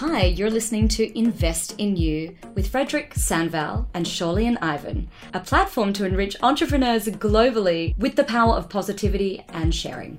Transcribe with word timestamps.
Hi, 0.00 0.24
you're 0.24 0.48
listening 0.48 0.88
to 0.88 1.18
Invest 1.18 1.74
in 1.76 1.94
You 1.94 2.34
with 2.54 2.66
Frederick 2.68 3.12
Sandval 3.16 3.84
and 3.92 4.08
Shirley 4.08 4.46
and 4.46 4.56
Ivan, 4.62 5.10
a 5.34 5.40
platform 5.40 5.92
to 5.92 6.06
enrich 6.06 6.38
entrepreneurs 6.42 7.04
globally 7.04 7.98
with 7.98 8.16
the 8.16 8.24
power 8.24 8.54
of 8.54 8.70
positivity 8.70 9.44
and 9.50 9.74
sharing. 9.74 10.18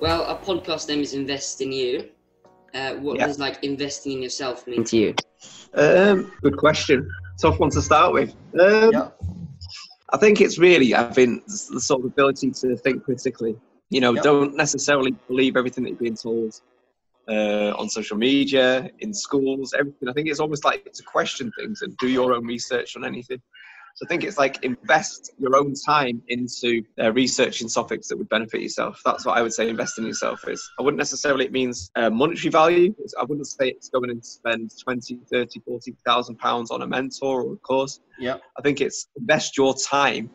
Well, 0.00 0.24
our 0.24 0.36
podcast 0.40 0.88
name 0.88 0.98
is 0.98 1.14
Invest 1.14 1.60
in 1.60 1.70
You. 1.70 2.08
Uh, 2.74 2.94
what 2.94 3.18
Yeah. 3.18 3.28
does 3.28 3.38
like 3.38 3.62
investing 3.62 4.14
in 4.14 4.22
yourself 4.24 4.66
mean 4.66 4.82
to 4.82 4.96
you? 4.96 5.14
Um, 5.74 6.32
good 6.42 6.56
question. 6.56 7.08
Tough 7.40 7.60
one 7.60 7.70
to 7.70 7.82
start 7.82 8.12
with. 8.12 8.34
Um, 8.58 8.90
Yeah. 8.90 9.10
I 10.12 10.16
think 10.16 10.40
it's 10.40 10.58
really 10.58 10.90
having 10.90 11.40
the 11.46 11.80
sort 11.80 12.00
of 12.00 12.06
ability 12.06 12.50
to 12.50 12.76
think 12.76 13.04
critically. 13.04 13.56
You 13.90 14.00
know, 14.00 14.14
Yeah. 14.14 14.22
don't 14.22 14.56
necessarily 14.56 15.12
believe 15.28 15.56
everything 15.56 15.84
that 15.84 15.90
you're 15.90 15.98
being 15.98 16.16
told 16.16 16.54
uh, 17.28 17.72
on 17.76 17.88
social 17.88 18.16
media, 18.16 18.88
in 19.00 19.12
schools, 19.12 19.74
everything. 19.78 20.08
I 20.08 20.12
think 20.12 20.28
it's 20.28 20.40
almost 20.40 20.64
like 20.64 20.92
to 20.92 21.02
question 21.02 21.52
things 21.58 21.82
and 21.82 21.96
do 21.98 22.08
your 22.08 22.34
own 22.34 22.46
research 22.46 22.96
on 22.96 23.04
anything. 23.04 23.40
So 23.96 24.04
I 24.04 24.08
think 24.08 24.24
it's 24.24 24.36
like 24.36 24.62
invest 24.62 25.32
your 25.38 25.56
own 25.56 25.72
time 25.72 26.20
into 26.28 26.82
uh, 27.00 27.12
researching 27.14 27.66
topics 27.66 28.08
that 28.08 28.18
would 28.18 28.28
benefit 28.28 28.60
yourself. 28.60 29.00
That's 29.06 29.24
what 29.24 29.38
I 29.38 29.42
would 29.42 29.54
say 29.54 29.70
investing 29.70 30.04
in 30.04 30.08
yourself 30.08 30.46
is. 30.46 30.70
I 30.78 30.82
wouldn't 30.82 30.98
necessarily, 30.98 31.46
it 31.46 31.52
means 31.52 31.90
uh, 31.96 32.10
monetary 32.10 32.50
value. 32.50 32.94
I 33.18 33.24
wouldn't 33.24 33.46
say 33.46 33.68
it's 33.70 33.88
going 33.88 34.10
and 34.10 34.22
spend 34.22 34.70
20, 34.84 35.20
30, 35.32 35.60
40,000 35.60 36.36
pounds 36.36 36.70
on 36.70 36.82
a 36.82 36.86
mentor 36.86 37.42
or 37.44 37.54
a 37.54 37.56
course. 37.56 38.00
Yeah. 38.18 38.36
I 38.58 38.62
think 38.62 38.82
it's 38.82 39.08
invest 39.16 39.56
your 39.56 39.74
time 39.74 40.28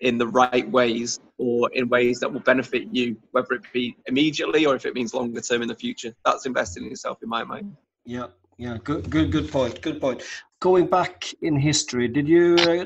in 0.00 0.18
the 0.18 0.26
right 0.26 0.68
ways 0.70 1.18
or 1.38 1.70
in 1.72 1.88
ways 1.88 2.20
that 2.20 2.32
will 2.32 2.40
benefit 2.40 2.88
you, 2.92 3.16
whether 3.32 3.52
it 3.52 3.62
be 3.72 3.96
immediately 4.06 4.66
or 4.66 4.74
if 4.74 4.86
it 4.86 4.94
means 4.94 5.14
longer 5.14 5.40
term 5.40 5.62
in 5.62 5.68
the 5.68 5.74
future. 5.74 6.14
That's 6.24 6.46
investing 6.46 6.84
in 6.84 6.90
yourself 6.90 7.18
in 7.22 7.28
my 7.28 7.44
mind. 7.44 7.76
Yeah, 8.04 8.26
yeah, 8.58 8.78
good, 8.82 9.10
good, 9.10 9.30
good 9.30 9.50
point. 9.50 9.80
Good 9.82 10.00
point. 10.00 10.22
Going 10.60 10.86
back 10.86 11.24
in 11.42 11.56
history, 11.56 12.08
did 12.08 12.28
you 12.28 12.56
uh, 12.60 12.84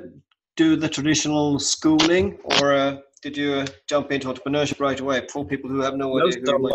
do 0.56 0.76
the 0.76 0.88
traditional 0.88 1.58
schooling, 1.58 2.38
or 2.44 2.74
uh, 2.74 2.98
did 3.22 3.36
you 3.36 3.54
uh, 3.54 3.66
jump 3.88 4.12
into 4.12 4.28
entrepreneurship 4.28 4.80
right 4.80 4.98
away? 4.98 5.26
For 5.32 5.44
people 5.44 5.70
who 5.70 5.80
have 5.80 5.94
no 5.96 6.18
No, 6.18 6.26
idea 6.26 6.40
who 6.40 6.70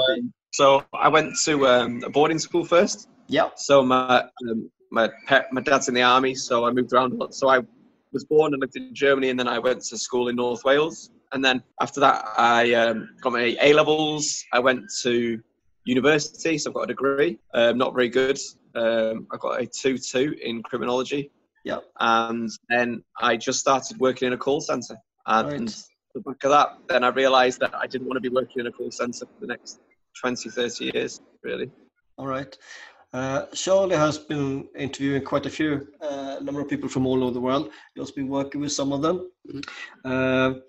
so, 0.52 0.78
um, 0.78 0.86
I 0.94 1.08
went 1.10 1.36
to 1.46 1.68
um, 1.68 2.02
a 2.04 2.10
boarding 2.10 2.40
school 2.40 2.66
first. 2.66 3.10
Yeah, 3.28 3.50
So 3.56 3.84
my 3.84 4.24
um, 4.50 4.72
my 4.92 5.10
pet, 5.28 5.48
my 5.52 5.62
dad's 5.62 5.90
in 5.90 5.94
the 5.94 6.02
army, 6.02 6.34
so 6.34 6.66
I 6.66 6.72
moved 6.72 6.94
around 6.94 7.12
a 7.14 7.16
lot. 7.16 7.36
So 7.36 7.50
I 7.50 7.60
was 8.12 8.26
born 8.26 8.54
and 8.54 8.62
lived 8.62 8.76
in 8.76 8.94
Germany, 8.94 9.30
and 9.30 9.40
then 9.40 9.48
I 9.48 9.60
went 9.60 9.82
to 9.86 9.98
school 9.98 10.28
in 10.30 10.36
North 10.36 10.64
Wales. 10.64 11.12
And 11.34 11.44
then 11.44 11.62
after 11.82 12.00
that, 12.00 12.26
I 12.38 12.74
um, 12.74 13.10
got 13.22 13.34
my 13.34 13.58
A 13.62 13.74
levels. 13.74 14.44
I 14.54 14.60
went 14.60 14.84
to 15.04 15.42
university, 15.86 16.58
so 16.58 16.70
I've 16.70 16.74
got 16.76 16.84
a 16.84 16.88
degree. 16.88 17.38
Um, 17.54 17.78
not 17.78 17.94
very 17.94 18.10
good. 18.10 18.40
Um, 18.76 19.28
I 19.32 19.38
got 19.38 19.62
a 19.62 19.66
two 19.66 19.98
two 19.98 20.36
in 20.42 20.64
criminology. 20.64 21.32
Yeah. 21.66 21.80
And 22.00 22.50
then 22.70 23.04
I 23.20 23.36
just 23.36 23.60
started 23.60 24.00
working 24.00 24.28
in 24.28 24.34
a 24.34 24.38
call 24.38 24.62
center, 24.62 24.96
and 25.26 25.52
Right. 25.52 25.76
the 26.14 26.22
back 26.22 26.44
of 26.46 26.52
that, 26.52 26.78
then 26.88 27.04
I 27.04 27.10
realised 27.10 27.60
that 27.60 27.76
I 27.76 27.88
didn't 27.88 28.08
want 28.08 28.16
to 28.18 28.22
be 28.22 28.30
working 28.30 28.62
in 28.62 28.68
a 28.68 28.72
call 28.72 28.90
center 28.92 29.26
for 29.26 29.40
the 29.42 29.48
next 29.48 29.80
20, 30.22 30.50
30 30.50 30.92
years, 30.94 31.22
really. 31.44 31.70
all 32.18 32.26
right. 32.28 32.58
Uh, 33.14 33.46
Charlie 33.54 33.96
has 33.96 34.18
been 34.18 34.68
interviewing 34.76 35.24
quite 35.24 35.46
a 35.46 35.50
few 35.50 35.88
uh, 36.02 36.38
number 36.42 36.62
of 36.62 36.68
people 36.68 36.90
from 36.90 37.06
all 37.08 37.24
over 37.24 37.34
the 37.34 37.40
world. 37.42 37.72
He 37.96 38.02
has 38.02 38.12
been 38.12 38.28
working 38.28 38.62
with 38.62 38.72
some 38.72 38.92
of 38.92 39.02
them. 39.02 39.32
Mhm. 39.50 39.64
Uh, 40.06 40.60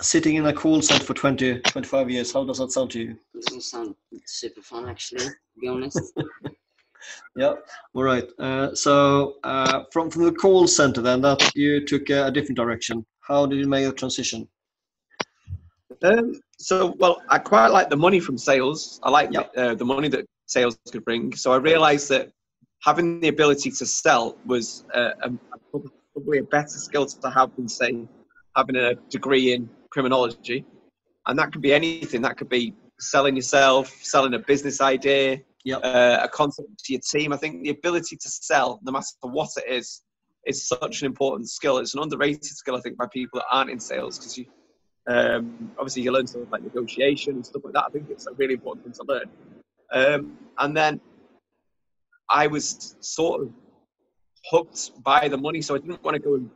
sitting 0.00 0.36
in 0.36 0.46
a 0.46 0.52
call 0.52 0.80
center 0.82 1.02
for 1.04 1.14
20, 1.14 1.60
25 1.60 2.10
years. 2.10 2.32
How 2.32 2.44
does 2.44 2.58
that 2.58 2.70
sound 2.70 2.90
to 2.92 3.00
you? 3.00 3.10
It 3.34 3.44
doesn't 3.46 3.62
sound 3.62 3.94
super 4.26 4.62
fun, 4.62 4.88
actually, 4.88 5.24
to 5.24 5.60
be 5.60 5.68
honest. 5.68 5.98
Yeah. 7.36 7.54
All 7.94 8.02
right. 8.02 8.28
Uh, 8.38 8.74
so 8.74 9.36
uh, 9.44 9.84
from 9.92 10.10
from 10.10 10.24
the 10.24 10.32
call 10.32 10.66
center, 10.66 11.00
then 11.00 11.20
that 11.22 11.54
you 11.54 11.86
took 11.86 12.10
a, 12.10 12.26
a 12.26 12.30
different 12.30 12.56
direction. 12.56 13.06
How 13.20 13.46
did 13.46 13.58
you 13.60 13.68
make 13.68 13.86
a 13.86 13.92
transition? 13.92 14.48
Um, 16.02 16.40
so, 16.58 16.94
well, 16.98 17.22
I 17.28 17.38
quite 17.38 17.68
like 17.68 17.88
the 17.88 17.96
money 17.96 18.20
from 18.20 18.36
sales. 18.36 19.00
I 19.04 19.10
like 19.10 19.32
Yep. 19.32 19.52
uh, 19.56 19.74
the 19.76 19.84
money 19.84 20.08
that 20.08 20.26
sales 20.48 20.78
could 20.90 21.04
bring. 21.04 21.34
So 21.36 21.52
I 21.52 21.56
realised 21.56 22.08
that 22.08 22.30
having 22.82 23.20
the 23.20 23.28
ability 23.28 23.70
to 23.70 23.86
sell 23.86 24.36
was 24.46 24.84
uh, 24.94 25.10
a, 25.22 25.30
probably 26.12 26.38
a 26.38 26.42
better 26.42 26.68
skill 26.68 27.06
to 27.06 27.30
have 27.30 27.54
than, 27.56 27.68
say, 27.68 28.06
having 28.56 28.76
a 28.76 28.94
degree 29.10 29.52
in 29.54 29.68
criminology. 29.90 30.64
And 31.26 31.38
that 31.38 31.52
could 31.52 31.62
be 31.62 31.72
anything. 31.72 32.22
That 32.22 32.36
could 32.36 32.48
be 32.48 32.74
selling 32.98 33.36
yourself, 33.36 33.88
selling 34.02 34.34
a 34.34 34.38
business 34.38 34.80
idea, 34.80 35.40
Yep. 35.64 35.80
uh, 35.84 36.20
a 36.22 36.28
concept 36.28 36.68
to 36.84 36.92
your 36.94 37.02
team. 37.02 37.32
I 37.32 37.36
think 37.36 37.62
the 37.62 37.70
ability 37.70 38.16
to 38.16 38.28
sell, 38.28 38.80
no 38.82 38.92
matter 38.92 39.06
what 39.22 39.50
it 39.58 39.70
is, 39.70 40.02
is 40.46 40.66
such 40.66 41.02
an 41.02 41.06
important 41.06 41.50
skill. 41.50 41.78
It's 41.78 41.94
an 41.94 42.00
underrated 42.02 42.44
skill, 42.44 42.76
I 42.76 42.80
think, 42.80 42.96
by 42.96 43.06
people 43.12 43.40
that 43.40 43.46
aren't 43.50 43.70
in 43.70 43.78
sales 43.78 44.18
because 44.18 44.38
you 44.38 44.46
um, 45.08 45.72
obviously 45.78 46.02
you 46.02 46.12
learn 46.12 46.26
stuff 46.26 46.42
like 46.50 46.62
negotiation 46.62 47.34
and 47.34 47.44
stuff 47.44 47.62
like 47.64 47.74
that. 47.74 47.84
I 47.86 47.90
think 47.90 48.10
it's 48.10 48.26
a 48.26 48.32
really 48.34 48.54
important 48.54 48.84
thing 48.84 48.92
to 48.94 49.04
learn. 49.12 49.30
Um, 49.92 50.38
and 50.58 50.76
then 50.76 51.00
I 52.30 52.46
was 52.46 52.96
sort 53.00 53.42
of 53.42 53.52
hooked 54.50 55.02
by 55.02 55.28
the 55.28 55.36
money, 55.36 55.60
so 55.62 55.74
I 55.74 55.78
didn't 55.78 56.02
want 56.02 56.14
to 56.14 56.20
go 56.22 56.34
and 56.34 56.50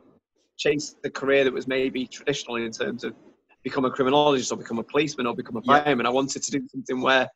chase 0.58 0.96
the 1.02 1.10
career 1.10 1.44
that 1.44 1.52
was 1.52 1.66
maybe 1.66 2.06
traditional 2.06 2.56
in 2.56 2.70
terms 2.70 3.04
of 3.04 3.14
become 3.64 3.84
a 3.84 3.90
criminologist 3.90 4.52
or 4.52 4.58
become 4.58 4.78
a 4.78 4.82
policeman 4.82 5.26
or 5.26 5.34
become 5.34 5.56
a 5.56 5.62
Yeah. 5.64 5.82
fireman. 5.82 6.06
I 6.06 6.10
wanted 6.10 6.42
to 6.42 6.50
do 6.50 6.66
something 6.68 7.00
where 7.00 7.28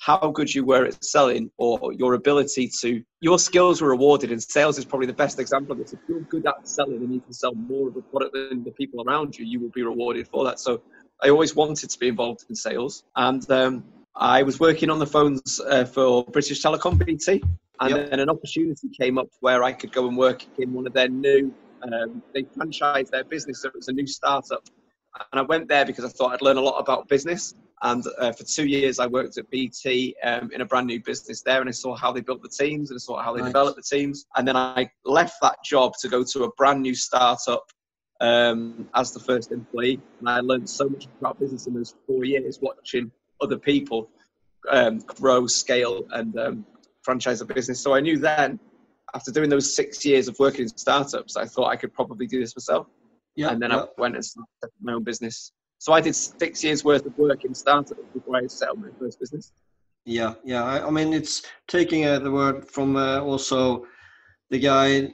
how 0.00 0.30
good 0.30 0.54
you 0.54 0.64
were 0.64 0.84
at 0.84 1.02
selling 1.04 1.50
or 1.58 1.92
your 1.92 2.14
ability 2.14 2.70
to 2.80 3.02
your 3.20 3.38
skills 3.38 3.82
were 3.82 3.88
rewarded 3.88 4.30
and 4.30 4.40
sales 4.40 4.78
is 4.78 4.84
probably 4.84 5.06
the 5.08 5.12
best 5.12 5.40
example 5.40 5.72
of 5.72 5.78
this 5.78 5.92
if 5.92 5.98
you're 6.08 6.20
good 6.30 6.46
at 6.46 6.68
selling 6.68 7.02
and 7.02 7.12
you 7.12 7.20
can 7.20 7.32
sell 7.32 7.52
more 7.54 7.88
of 7.88 7.96
a 7.96 8.02
product 8.02 8.32
than 8.32 8.62
the 8.62 8.70
people 8.72 9.02
around 9.02 9.36
you 9.36 9.44
you 9.44 9.58
will 9.58 9.70
be 9.74 9.82
rewarded 9.82 10.28
for 10.28 10.44
that 10.44 10.60
so 10.60 10.80
i 11.24 11.28
always 11.28 11.56
wanted 11.56 11.90
to 11.90 11.98
be 11.98 12.06
involved 12.06 12.44
in 12.48 12.54
sales 12.54 13.02
and 13.16 13.50
um, 13.50 13.82
i 14.18 14.42
was 14.42 14.60
working 14.60 14.90
on 14.90 14.98
the 14.98 15.06
phones 15.06 15.60
uh, 15.60 15.84
for 15.84 16.24
british 16.24 16.62
telecom 16.62 16.98
bt 17.04 17.42
and 17.80 17.90
Yep. 17.90 18.10
then 18.10 18.20
an 18.20 18.28
opportunity 18.30 18.88
came 19.00 19.18
up 19.18 19.28
where 19.40 19.62
i 19.64 19.72
could 19.72 19.92
go 19.92 20.08
and 20.08 20.16
work 20.16 20.44
in 20.58 20.72
one 20.72 20.86
of 20.86 20.92
their 20.92 21.08
new 21.08 21.54
um, 21.82 22.22
they 22.34 22.44
franchised 22.58 23.10
their 23.10 23.24
business 23.24 23.62
so 23.62 23.68
it 23.68 23.74
was 23.74 23.88
a 23.88 23.92
new 23.92 24.06
startup 24.06 24.62
and 25.32 25.40
i 25.40 25.42
went 25.42 25.68
there 25.68 25.84
because 25.84 26.04
i 26.04 26.08
thought 26.08 26.32
i'd 26.32 26.42
learn 26.42 26.56
a 26.56 26.60
lot 26.60 26.78
about 26.78 27.08
business 27.08 27.54
and 27.82 28.04
uh, 28.18 28.32
for 28.32 28.44
two 28.44 28.66
years, 28.66 28.98
I 28.98 29.06
worked 29.06 29.38
at 29.38 29.48
BT 29.50 30.16
um, 30.24 30.50
in 30.52 30.62
a 30.62 30.64
brand 30.64 30.88
new 30.88 31.00
business 31.00 31.42
there, 31.42 31.60
and 31.60 31.68
I 31.68 31.72
saw 31.72 31.94
how 31.94 32.10
they 32.12 32.20
built 32.20 32.42
the 32.42 32.48
teams 32.48 32.90
and 32.90 32.96
I 32.96 32.98
saw 32.98 33.22
how 33.22 33.32
they 33.32 33.40
Right. 33.40 33.46
developed 33.46 33.76
the 33.76 33.96
teams. 33.96 34.26
And 34.36 34.48
then 34.48 34.56
I 34.56 34.90
left 35.04 35.36
that 35.42 35.58
job 35.64 35.92
to 36.00 36.08
go 36.08 36.24
to 36.32 36.44
a 36.44 36.50
brand 36.56 36.82
new 36.82 36.94
startup 36.94 37.64
um, 38.20 38.88
as 38.94 39.12
the 39.12 39.20
first 39.20 39.52
employee, 39.52 40.00
and 40.18 40.28
I 40.28 40.40
learned 40.40 40.68
so 40.68 40.88
much 40.88 41.06
about 41.20 41.38
business 41.38 41.68
in 41.68 41.74
those 41.74 41.94
four 42.06 42.24
years, 42.24 42.58
watching 42.60 43.12
other 43.40 43.58
people 43.58 44.10
um, 44.70 44.98
grow, 44.98 45.46
scale, 45.46 46.06
and 46.12 46.38
um, 46.38 46.66
franchise 47.02 47.40
a 47.40 47.44
business. 47.44 47.80
So 47.80 47.94
I 47.94 48.00
knew 48.00 48.18
then, 48.18 48.58
after 49.14 49.30
doing 49.32 49.48
those 49.48 49.74
six 49.74 50.04
years 50.04 50.28
of 50.28 50.38
working 50.38 50.62
in 50.62 50.68
startups, 50.68 51.36
I 51.36 51.46
thought 51.46 51.68
I 51.68 51.76
could 51.76 51.94
probably 51.94 52.26
do 52.26 52.40
this 52.40 52.54
myself 52.54 52.86
Yeah. 53.36 53.50
and 53.50 53.62
then 53.62 53.70
yeah. 53.70 53.82
I 53.82 53.86
went 53.96 54.14
and 54.16 54.24
started 54.24 54.72
my 54.82 54.92
own 54.92 55.04
business. 55.04 55.52
So 55.78 55.92
I 55.92 56.00
did 56.00 56.14
six 56.14 56.62
years 56.64 56.84
worth 56.84 57.06
of 57.06 57.16
work 57.16 57.44
in 57.44 57.54
startups 57.54 58.00
before 58.12 58.36
I 58.36 58.46
set 58.48 58.68
up 58.68 58.78
my 58.78 58.88
first 58.98 59.18
business. 59.20 59.52
Yeah, 60.04 60.34
yeah. 60.44 60.64
I, 60.64 60.86
I 60.86 60.90
mean, 60.90 61.12
it's 61.12 61.42
taking 61.68 62.04
uh, 62.04 62.18
the 62.18 62.30
word 62.30 62.68
from 62.68 62.96
uh, 62.96 63.20
also 63.20 63.86
the 64.50 64.58
guy 64.58 65.08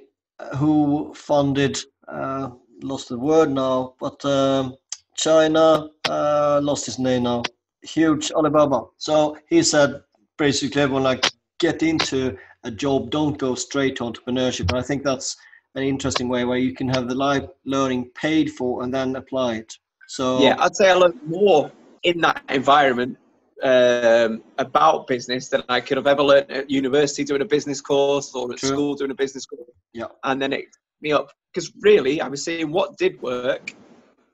who 0.56 1.12
funded, 1.14 1.78
uh, 2.08 2.50
lost 2.82 3.08
the 3.10 3.18
word 3.18 3.50
now, 3.50 3.94
but 4.00 4.24
um, 4.24 4.74
China, 5.16 5.88
uh, 6.08 6.60
lost 6.62 6.87
his 6.87 6.99
name 6.99 7.25
now, 7.25 7.43
huge 7.84 8.32
Alibaba. 8.32 8.84
So 8.96 9.36
he 9.48 9.62
said 9.62 10.02
basically, 10.38 10.82
everyone 10.82 11.04
like 11.04 11.31
get 11.58 11.82
into 11.82 12.36
a 12.64 12.70
job, 12.70 13.10
don't 13.10 13.38
go 13.38 13.54
straight 13.54 13.96
to 13.96 14.04
entrepreneurship. 14.04 14.70
And 14.70 14.78
I 14.78 14.82
think 14.82 15.02
that's 15.02 15.36
an 15.75 15.82
interesting 15.82 16.28
way 16.28 16.44
where 16.44 16.58
you 16.58 16.75
can 16.75 16.88
have 16.88 17.08
the 17.08 17.14
life 17.14 17.44
learning 17.64 18.10
paid 18.14 18.50
for 18.52 18.82
and 18.82 18.92
then 18.92 19.16
apply 19.16 19.56
it. 19.56 19.75
So 20.08 20.40
Yeah, 20.40 20.56
I'd 20.58 20.76
say 20.76 20.90
I 20.90 20.94
learned 20.94 21.20
more 21.26 21.70
in 22.02 22.20
that 22.20 22.42
environment 22.48 23.19
um, 23.62 24.42
about 24.58 25.06
business 25.06 25.48
than 25.48 25.62
I 25.69 25.80
could 25.80 25.96
have 25.96 26.06
ever 26.06 26.22
learned 26.22 26.50
at 26.50 26.70
university 26.70 27.25
doing 27.25 27.42
a 27.42 27.46
business 27.46 27.80
course 27.80 28.34
or 28.34 28.52
at 28.52 28.58
True. 28.58 28.69
school 28.70 28.94
doing 28.94 29.10
a 29.10 29.14
business 29.14 29.46
course. 29.46 29.70
Yeah. 29.92 30.06
And 30.25 30.40
then 30.40 30.52
it 30.52 30.66
me 31.00 31.12
up 31.12 31.30
because 31.52 31.72
really 31.80 32.20
I 32.20 32.28
was 32.28 32.44
seeing 32.44 32.72
what 32.72 32.96
did 32.98 33.20
work 33.22 33.75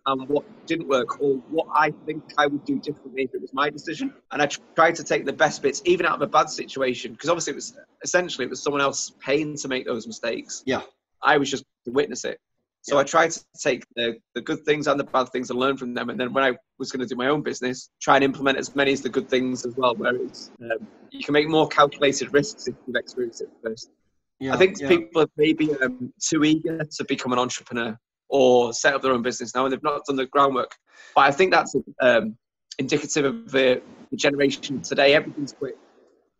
and 0.06 0.28
what 0.28 0.44
didn't 0.66 0.88
work 0.88 1.20
or 1.20 1.34
what 1.50 1.66
I 1.74 1.92
think 2.06 2.22
I 2.38 2.46
would 2.46 2.64
do 2.64 2.78
differently 2.78 3.24
if 3.24 3.34
it 3.34 3.40
was 3.40 3.52
my 3.52 3.70
decision. 3.70 4.12
And 4.32 4.42
I 4.42 4.46
tried 4.74 4.94
to 4.96 5.04
take 5.04 5.24
the 5.24 5.32
best 5.32 5.62
bits, 5.62 5.82
even 5.84 6.06
out 6.06 6.14
of 6.14 6.22
a 6.22 6.26
bad 6.26 6.50
situation, 6.50 7.12
because 7.12 7.28
obviously 7.28 7.52
it 7.52 7.56
was 7.56 7.76
essentially 8.02 8.44
it 8.44 8.50
was 8.50 8.62
someone 8.62 8.80
else 8.80 9.12
paying 9.20 9.56
to 9.56 9.68
make 9.68 9.86
those 9.86 10.06
mistakes. 10.06 10.62
Yeah. 10.66 10.82
I 11.22 11.36
was 11.36 11.50
just 11.50 11.64
to 11.84 11.90
witness 11.90 12.24
it. 12.24 12.38
So 12.82 12.98
I 12.98 13.04
tried 13.04 13.30
to 13.32 13.44
take 13.62 13.84
the, 13.94 14.16
the 14.34 14.40
good 14.40 14.64
things 14.64 14.86
and 14.86 14.98
the 14.98 15.04
bad 15.04 15.28
things 15.28 15.50
and 15.50 15.58
learn 15.58 15.76
from 15.76 15.92
them. 15.92 16.08
And 16.08 16.18
then 16.18 16.32
when 16.32 16.44
I 16.44 16.52
was 16.78 16.90
going 16.90 17.00
to 17.00 17.06
do 17.06 17.14
my 17.14 17.26
own 17.26 17.42
business, 17.42 17.90
try 18.00 18.14
and 18.14 18.24
implement 18.24 18.56
as 18.56 18.74
many 18.74 18.92
as 18.92 19.02
the 19.02 19.10
good 19.10 19.28
things 19.28 19.66
as 19.66 19.76
well. 19.76 19.94
Whereas 19.94 20.50
um, 20.62 20.86
you 21.10 21.22
can 21.22 21.34
make 21.34 21.46
more 21.46 21.68
calculated 21.68 22.32
risks 22.32 22.68
if 22.68 22.74
you've 22.86 22.96
experienced 22.96 23.42
it 23.42 23.50
first. 23.62 23.90
Yeah, 24.38 24.54
I 24.54 24.56
think 24.56 24.80
yeah. 24.80 24.88
people 24.88 25.22
are 25.22 25.28
maybe 25.36 25.70
um, 25.82 26.10
too 26.18 26.42
eager 26.42 26.82
to 26.82 27.04
become 27.04 27.34
an 27.34 27.38
entrepreneur 27.38 27.98
or 28.30 28.72
set 28.72 28.94
up 28.94 29.02
their 29.02 29.12
own 29.12 29.22
business 29.22 29.54
now, 29.54 29.64
and 29.64 29.72
they've 29.72 29.82
not 29.82 30.04
done 30.06 30.16
the 30.16 30.26
groundwork. 30.26 30.74
But 31.14 31.22
I 31.22 31.32
think 31.32 31.52
that's 31.52 31.74
um, 32.00 32.36
indicative 32.78 33.24
of 33.24 33.50
the, 33.50 33.82
the 34.10 34.16
generation 34.16 34.80
today. 34.80 35.14
Everything's 35.14 35.52
quick. 35.52 35.74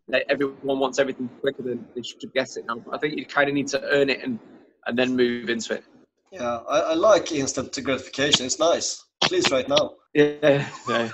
Like, 0.07 0.25
Everyone 0.29 0.79
wants 0.79 0.99
everything 0.99 1.29
quicker 1.41 1.63
than 1.63 1.85
they 1.95 2.01
should 2.01 2.19
get 2.33 2.47
it 2.57 2.65
now. 2.67 2.77
But 2.77 2.95
I 2.95 2.97
think 2.97 3.17
you 3.17 3.25
kind 3.25 3.49
of 3.49 3.55
need 3.55 3.67
to 3.67 3.83
earn 3.83 4.09
it 4.09 4.23
and, 4.23 4.39
and 4.87 4.97
then 4.97 5.15
move 5.15 5.49
into 5.49 5.75
it. 5.75 5.83
Yeah, 6.31 6.59
I, 6.67 6.79
I 6.79 6.93
like 6.93 7.31
instant 7.33 7.77
gratification. 7.83 8.45
It's 8.45 8.59
nice. 8.59 9.03
Please, 9.23 9.51
right 9.51 9.67
now. 9.67 9.95
Yeah, 10.13 10.67
yeah, 10.89 11.09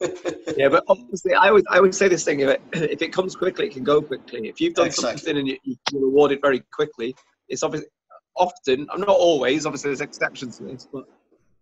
yeah. 0.56 0.68
But 0.68 0.84
obviously, 0.88 1.34
I 1.34 1.50
would 1.50 1.64
I 1.68 1.80
would 1.80 1.94
say 1.94 2.08
this 2.08 2.24
thing: 2.24 2.40
if 2.40 2.48
it, 2.48 2.62
if 2.72 3.02
it 3.02 3.12
comes 3.12 3.36
quickly, 3.36 3.66
it 3.66 3.72
can 3.72 3.84
go 3.84 4.00
quickly. 4.00 4.48
If 4.48 4.60
you've 4.60 4.74
done 4.74 4.86
Exactly. 4.86 5.18
something 5.18 5.38
and 5.38 5.48
you, 5.48 5.76
you're 5.90 6.02
rewarded 6.02 6.40
very 6.40 6.60
quickly, 6.72 7.14
it's 7.48 7.62
obviously 7.62 7.88
often. 8.36 8.86
I'm 8.92 9.00
not 9.00 9.08
always. 9.10 9.66
Obviously, 9.66 9.88
there's 9.88 10.00
exceptions 10.00 10.58
to 10.58 10.64
this, 10.64 10.88
but 10.92 11.04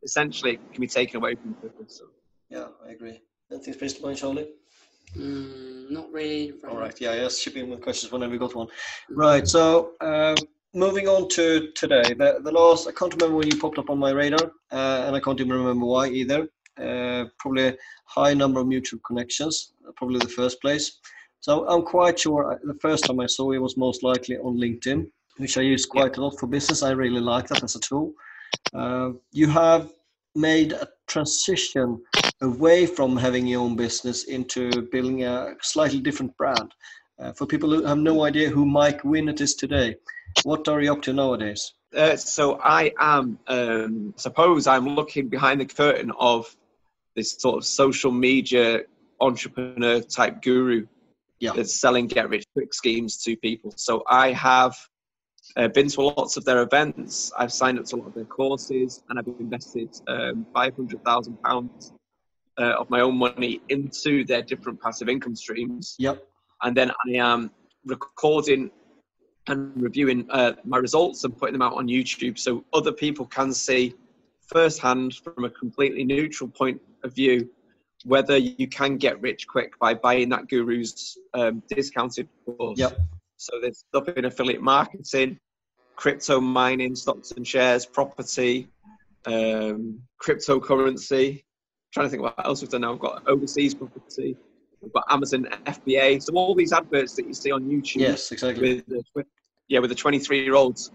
essentially, 0.03 0.53
it 0.55 0.73
can 0.73 0.81
be 0.81 0.87
taken 0.87 1.17
away 1.17 1.35
from 1.35 1.51
you 1.51 1.55
quickly. 1.57 1.87
So. 1.89 2.05
yeah, 2.49 2.67
I 2.87 2.91
agree. 2.93 3.21
Anything 3.51 3.75
special 3.75 3.97
to 3.97 4.03
mind, 4.07 4.19
Charlie? 4.19 4.49
Mm, 5.17 5.91
not 5.91 6.11
really. 6.13 6.55
All 6.69 6.77
right. 6.79 6.99
Yeah, 7.01 7.15
yes. 7.15 7.41
Chip 7.41 7.57
in 7.57 7.69
with 7.71 7.81
questions 7.83 8.13
whenever 8.13 8.33
we 8.33 8.39
got 8.39 8.55
one. 8.55 8.69
Right. 9.11 9.47
So 9.49 9.93
uh, 10.01 10.37
moving 10.73 11.09
on 11.09 11.29
to 11.31 11.73
today. 11.73 12.15
The, 12.15 12.39
the 12.43 12.53
last 12.53 12.87
I 12.87 12.93
can't 12.93 13.13
remember 13.15 13.37
when 13.39 13.49
you 13.49 13.59
popped 13.59 13.79
up 13.79 13.91
on 13.91 13.99
my 13.99 14.11
radar, 14.11 14.53
uh, 14.71 15.05
and 15.07 15.17
I 15.17 15.21
can't 15.21 15.41
even 15.41 15.53
remember 15.53 15.85
why 15.87 16.09
either. 16.09 16.49
Uh, 16.81 17.25
probably 17.39 17.69
a 17.69 17.77
high 18.05 18.33
number 18.35 18.61
of 18.61 18.67
mutual 18.69 19.01
connections. 19.01 19.73
uh, 19.87 19.91
Probably 19.97 20.19
the 20.21 20.29
first 20.29 20.61
place. 20.61 21.01
So 21.41 21.67
I'm 21.69 21.83
quite 21.83 22.19
sure 22.21 22.53
I- 22.53 22.59
the 22.65 22.79
first 22.81 23.05
time 23.05 23.19
I 23.21 23.27
saw 23.27 23.51
you 23.51 23.61
was 23.63 23.77
most 23.77 24.03
likely 24.05 24.37
on 24.39 24.57
LinkedIn, 24.59 25.11
which 25.39 25.59
I 25.59 25.63
use 25.63 25.87
quite 25.87 26.17
a 26.17 26.21
lot 26.23 26.39
for 26.39 26.47
business. 26.47 26.83
I 26.83 26.91
really 26.91 27.21
like 27.21 27.49
that 27.49 27.63
as 27.63 27.77
a 27.77 27.81
tool. 27.81 28.13
Uh, 28.75 29.11
you 29.33 29.49
have 29.49 29.93
made 30.35 30.73
a 30.73 30.89
transition 31.07 32.01
away 32.41 32.87
from 32.87 33.17
having 33.17 33.47
your 33.47 33.63
own 33.63 33.77
business 33.77 34.25
into 34.25 34.83
building 34.93 35.25
a 35.25 35.55
slightly 35.63 36.01
different 36.01 36.37
brand. 36.37 36.73
Uh, 37.19 37.33
for 37.33 37.47
people 37.47 37.71
who 37.71 37.85
have 37.85 37.99
no 37.99 38.25
idea 38.25 38.49
who 38.49 38.65
Mike 38.65 39.03
Winnet 39.03 39.41
is 39.41 39.55
today, 39.55 39.97
what 40.45 40.67
are 40.69 40.81
you 40.81 40.93
up 40.93 41.03
to 41.03 41.13
nowadays? 41.13 41.75
Uh, 41.95 42.17
so 42.17 42.59
I 42.63 42.93
am, 43.01 43.39
um, 43.49 44.15
suppose 44.17 44.67
I'm 44.67 44.89
looking 44.95 45.29
behind 45.29 45.61
the 45.61 45.67
curtain 45.67 46.13
of 46.19 46.47
this 47.17 47.33
sort 47.39 47.57
of 47.59 47.67
social 47.67 48.13
media 48.13 48.81
entrepreneur 49.21 50.01
type 50.01 50.41
guru 50.41 50.87
Yeah. 51.41 51.53
that's 51.55 51.75
selling 51.81 52.07
get 52.07 52.29
rich 52.31 52.45
quick 52.55 52.73
schemes 52.73 53.23
to 53.25 53.37
people. 53.37 53.73
So 53.77 54.05
I 54.07 54.33
have 54.33 54.77
uh, 55.57 55.69
been 55.69 55.89
to 55.89 56.03
lots 56.03 56.37
of 56.37 56.45
their 56.45 56.63
events. 56.63 57.33
I've 57.37 57.53
signed 57.53 57.79
up 57.79 57.85
to 57.87 57.97
a 57.97 57.99
lot 57.99 58.09
of 58.09 58.15
their 58.15 58.25
courses, 58.25 59.03
and 59.09 59.19
I've 59.19 59.27
invested 59.41 59.91
um, 60.09 60.47
five 60.55 60.77
hundred 60.77 61.05
thousand 61.05 61.41
pounds 61.43 61.93
uh, 62.61 62.75
of 62.79 62.91
my 62.91 63.01
own 63.01 63.17
money 63.17 63.61
into 63.69 64.25
their 64.25 64.43
different 64.43 64.81
passive 64.81 65.09
income 65.09 65.35
streams 65.35 65.97
Yep. 65.99 66.27
and 66.63 66.77
then 66.77 66.91
I 66.91 67.17
am 67.17 67.51
recording 67.87 68.71
and 69.47 69.81
reviewing 69.81 70.27
uh, 70.31 70.53
my 70.65 70.77
results 70.77 71.25
and 71.25 71.37
putting 71.37 71.55
them 71.55 71.63
out 71.63 71.75
on 71.75 71.89
YouTube 71.89 72.39
so 72.39 72.65
other 72.73 72.93
people 72.93 73.27
can 73.27 73.53
see 73.53 73.95
firsthand 74.47 75.15
from 75.15 75.45
a 75.45 75.51
completely 75.51 76.05
neutral 76.05 76.51
point 76.51 76.81
of 77.03 77.15
view 77.15 77.49
whether 78.05 78.37
you 78.37 78.67
can 78.67 78.97
get 78.97 79.21
rich 79.21 79.47
quick 79.47 79.79
by 79.79 79.93
buying 79.95 80.29
that 80.31 80.49
guru's 80.49 81.19
um, 81.35 81.63
discounted 81.69 82.29
course. 82.47 82.79
Yep. 82.79 82.99
So 83.41 83.59
there's 83.59 83.79
stuff 83.89 84.07
in 84.19 84.27
affiliate 84.27 84.61
marketing, 84.61 85.39
crypto 85.97 86.41
mining, 86.43 86.95
stocks 86.95 87.31
and 87.31 87.47
shares, 87.47 87.87
property, 87.87 88.69
um, 89.25 89.99
cryptocurrency. 90.23 91.43
trying 91.93 92.07
to 92.07 92.11
think 92.11 92.23
what 92.23 92.35
else 92.45 92.61
we've 92.61 92.71
done 92.71 92.83
now. 92.83 92.93
We've 92.93 93.01
got 93.01 93.27
overseas 93.27 93.75
property. 93.75 94.37
We've 94.83 94.93
got 94.93 95.05
Amazon 95.09 95.47
FBA. 95.65 96.23
So 96.23 96.35
all 96.35 96.55
these 96.55 96.75
adverts 96.75 97.15
that 97.17 97.27
you 97.27 97.33
see 97.33 97.51
on 97.51 97.65
YouTube 97.65 98.01
Yes, 98.03 98.31
exactly. 98.31 98.77
with 98.77 98.87
the 98.87 99.03
tw- 99.23 99.27
yeah 99.69 99.79
with 99.79 99.89
the 99.91 99.97
23 99.97 100.45
year 100.45 100.55
olds 100.55 100.91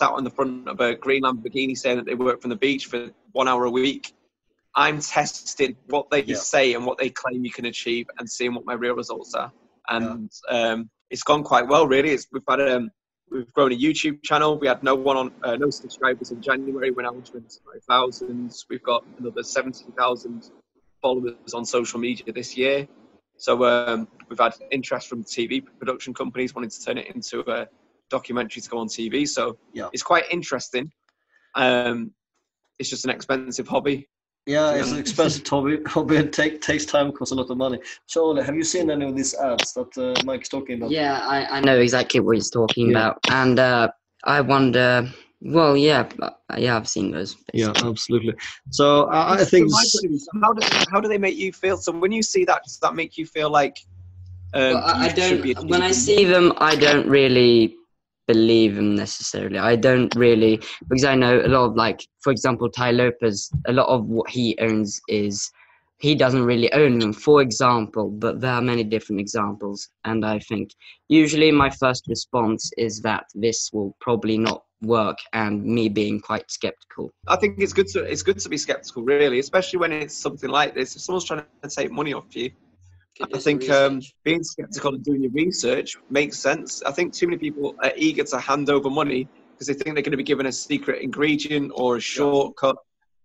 sat 0.00 0.10
on 0.12 0.22
the 0.22 0.30
front 0.30 0.68
of 0.68 0.78
a 0.80 0.94
green 0.94 1.24
Lamborghini 1.24 1.76
saying 1.76 1.96
that 1.96 2.06
they 2.06 2.14
work 2.14 2.40
from 2.40 2.50
the 2.50 2.56
beach 2.56 2.86
for 2.86 3.10
one 3.32 3.48
hour 3.48 3.64
a 3.64 3.70
week. 3.70 4.14
I'm 4.76 5.00
testing 5.00 5.76
what 5.88 6.08
they 6.10 6.22
Yeah. 6.22 6.36
say 6.36 6.74
and 6.74 6.86
what 6.86 6.96
they 6.98 7.10
claim 7.10 7.44
you 7.44 7.50
can 7.50 7.64
achieve 7.64 8.06
and 8.20 8.30
seeing 8.30 8.54
what 8.54 8.64
my 8.64 8.74
real 8.74 8.94
results 8.94 9.34
are. 9.34 9.52
And 9.88 10.30
um, 10.48 10.88
it's 11.10 11.22
gone 11.22 11.42
quite 11.42 11.66
well, 11.66 11.86
really. 11.86 12.10
It's, 12.10 12.26
we've 12.32 12.42
had 12.48 12.60
um, 12.60 12.90
we've 13.30 13.52
grown 13.52 13.72
a 13.72 13.76
YouTube 13.76 14.22
channel. 14.22 14.58
We 14.58 14.66
had 14.66 14.82
no 14.82 14.94
one 14.94 15.16
on 15.16 15.32
uh, 15.42 15.56
no 15.56 15.70
subscribers 15.70 16.30
in 16.30 16.40
January. 16.40 16.90
We're 16.90 17.02
now 17.02 17.10
on 17.10 17.22
25,000. 17.22 18.54
We've 18.68 18.82
got 18.82 19.04
another 19.18 19.42
70,000 19.42 20.50
followers 21.00 21.54
on 21.54 21.64
social 21.64 22.00
media 22.00 22.32
this 22.32 22.56
year. 22.56 22.86
So 23.36 23.64
um, 23.64 24.08
we've 24.28 24.38
had 24.38 24.54
interest 24.70 25.08
from 25.08 25.22
TV 25.24 25.64
production 25.78 26.12
companies 26.12 26.54
wanting 26.54 26.70
to 26.70 26.84
turn 26.84 26.98
it 26.98 27.14
into 27.14 27.48
a 27.48 27.68
documentary 28.10 28.62
to 28.62 28.68
go 28.68 28.78
on 28.78 28.88
TV. 28.88 29.28
So 29.28 29.58
Yeah. 29.72 29.88
it's 29.92 30.02
quite 30.02 30.24
interesting. 30.30 30.90
Um, 31.54 32.12
it's 32.78 32.90
just 32.90 33.04
an 33.04 33.10
expensive 33.10 33.68
hobby. 33.68 34.08
Yeah, 34.48 34.72
it's 34.76 34.90
an 34.92 34.98
expensive 34.98 35.46
hobby. 35.46 35.78
Hobby 35.86 36.16
and 36.16 36.32
take 36.32 36.62
takes 36.62 36.86
time, 36.86 37.12
costs 37.12 37.32
a 37.32 37.34
lot 37.34 37.50
of 37.50 37.58
money. 37.58 37.78
Charlie, 38.06 38.42
have 38.42 38.56
you 38.56 38.64
seen 38.64 38.90
any 38.90 39.04
of 39.04 39.14
these 39.14 39.34
ads 39.34 39.74
that 39.74 39.98
uh, 39.98 40.24
Mike's 40.24 40.48
talking 40.48 40.78
about? 40.78 40.90
Yeah, 40.90 41.18
I, 41.22 41.58
I 41.58 41.60
know 41.60 41.78
exactly 41.78 42.20
what 42.20 42.36
he's 42.36 42.48
talking 42.48 42.86
Yeah. 42.90 42.92
about, 42.92 43.18
and 43.30 43.58
uh, 43.58 43.88
I 44.24 44.40
wonder. 44.40 45.06
Well, 45.42 45.76
yeah, 45.76 46.08
uh, 46.20 46.30
yeah, 46.56 46.76
I've 46.76 46.88
seen 46.88 47.10
those. 47.12 47.36
Yeah, 47.52 47.72
absolutely. 47.76 48.34
So 48.70 49.04
I, 49.08 49.34
I 49.34 49.44
think 49.44 49.64
From 49.66 49.72
my 49.72 49.84
point 49.92 50.04
of 50.04 50.10
view, 50.10 50.18
so 50.18 50.30
how 50.42 50.52
do 50.54 50.66
how 50.90 51.00
do 51.00 51.08
they 51.08 51.18
make 51.18 51.36
you 51.36 51.52
feel? 51.52 51.76
So 51.76 51.92
when 51.92 52.10
you 52.10 52.22
see 52.22 52.46
that, 52.46 52.62
does 52.64 52.78
that 52.80 52.94
make 52.94 53.18
you 53.18 53.26
feel 53.26 53.50
like? 53.50 53.76
Um, 54.54 54.74
Well, 54.74 54.78
I, 54.78 54.92
I 54.92 55.14
you 55.14 55.22
should 55.22 55.42
be 55.42 55.52
don't. 55.52 55.68
When 55.68 55.82
I 55.82 55.90
see 55.92 56.24
them, 56.24 56.54
I 56.56 56.74
don't 56.74 57.06
really 57.06 57.76
believe 58.28 58.76
them 58.76 58.94
necessarily. 58.94 59.58
I 59.58 59.74
don't 59.74 60.14
really 60.14 60.60
because 60.88 61.04
I 61.04 61.16
know 61.16 61.40
a 61.40 61.48
lot 61.48 61.64
of 61.64 61.74
like, 61.74 62.06
for 62.20 62.30
example, 62.30 62.70
Tai 62.70 62.92
Lopez. 62.92 63.50
A 63.66 63.72
lot 63.72 63.88
of 63.88 64.06
what 64.06 64.30
he 64.30 64.56
owns 64.60 65.00
is 65.08 65.50
he 65.98 66.14
doesn't 66.14 66.44
really 66.44 66.72
own 66.72 67.00
them. 67.00 67.12
For 67.12 67.42
example, 67.42 68.10
but 68.10 68.40
there 68.40 68.52
are 68.52 68.62
many 68.62 68.84
different 68.84 69.20
examples, 69.20 69.88
and 70.04 70.24
I 70.24 70.38
think 70.38 70.70
usually 71.08 71.50
my 71.50 71.70
first 71.70 72.06
response 72.06 72.70
is 72.78 73.00
that 73.00 73.24
this 73.34 73.70
will 73.72 73.96
probably 74.00 74.38
not 74.38 74.62
work, 74.82 75.18
and 75.32 75.64
me 75.64 75.88
being 75.88 76.20
quite 76.20 76.48
skeptical. 76.50 77.10
I 77.26 77.34
think 77.34 77.58
it's 77.58 77.72
good 77.72 77.88
to 77.88 78.04
it's 78.04 78.22
good 78.22 78.38
to 78.38 78.48
be 78.48 78.58
skeptical, 78.58 79.02
really, 79.02 79.40
especially 79.40 79.80
when 79.80 79.90
it's 79.92 80.14
something 80.14 80.50
like 80.50 80.74
this. 80.74 80.94
If 80.94 81.02
someone's 81.02 81.24
trying 81.24 81.42
to 81.62 81.68
take 81.68 81.90
money 81.90 82.12
off 82.12 82.36
you, 82.36 82.52
I 83.20 83.38
think 83.38 83.68
um, 83.70 84.00
being 84.24 84.42
skeptical 84.44 84.94
and 84.94 85.04
doing 85.04 85.22
your 85.22 85.32
research 85.32 85.96
makes 86.10 86.38
sense. 86.38 86.82
I 86.82 86.92
think 86.92 87.12
too 87.12 87.26
many 87.26 87.38
people 87.38 87.74
are 87.82 87.92
eager 87.96 88.24
to 88.24 88.38
hand 88.38 88.70
over 88.70 88.88
money 88.88 89.28
because 89.52 89.66
they 89.66 89.74
think 89.74 89.94
they're 89.96 90.02
going 90.02 90.12
to 90.12 90.16
be 90.16 90.22
given 90.22 90.46
a 90.46 90.52
secret 90.52 91.02
ingredient 91.02 91.72
or 91.74 91.96
a 91.96 92.00
shortcut, 92.00 92.76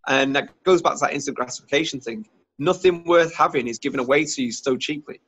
and 0.08 0.36
that 0.36 0.50
goes 0.64 0.82
back 0.82 0.94
to 0.94 1.00
that 1.02 1.14
instant 1.14 1.38
gratification 1.38 2.00
thing. 2.00 2.26
Nothing 2.58 3.04
worth 3.06 3.34
having 3.36 3.68
is 3.68 3.80
given 3.80 4.00
away 4.00 4.26
to 4.26 4.44
you 4.44 4.52
so 4.52 4.76
cheaply. 4.78 5.20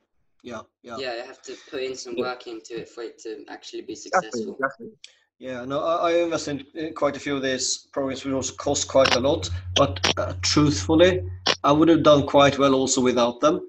yeah, 0.42 0.62
yeah, 0.82 0.96
Yeah, 0.98 1.16
you 1.16 1.22
have 1.26 1.42
to 1.42 1.54
put 1.70 1.82
in 1.82 1.96
some 1.96 2.16
work 2.16 2.46
into 2.46 2.80
it 2.80 2.88
for 2.88 3.02
it 3.04 3.18
to 3.20 3.44
actually 3.48 3.82
be 3.82 3.94
successful. 3.94 4.54
exactly. 4.54 4.88
yeah. 5.38 5.64
No, 5.64 5.80
I, 5.84 6.10
I 6.10 6.22
invested 6.22 6.66
in 6.74 6.94
quite 6.94 7.16
a 7.16 7.20
few 7.20 7.36
of 7.36 7.42
these 7.42 7.88
programs, 7.92 8.24
which 8.24 8.34
also 8.34 8.54
cost 8.54 8.88
quite 8.88 9.14
a 9.14 9.20
lot. 9.20 9.48
But 9.74 10.00
uh, 10.18 10.34
truthfully, 10.42 11.22
I 11.62 11.72
would 11.72 11.88
have 11.88 12.02
done 12.02 12.26
quite 12.26 12.58
well 12.58 12.74
also 12.74 13.00
without 13.00 13.40
them. 13.40 13.60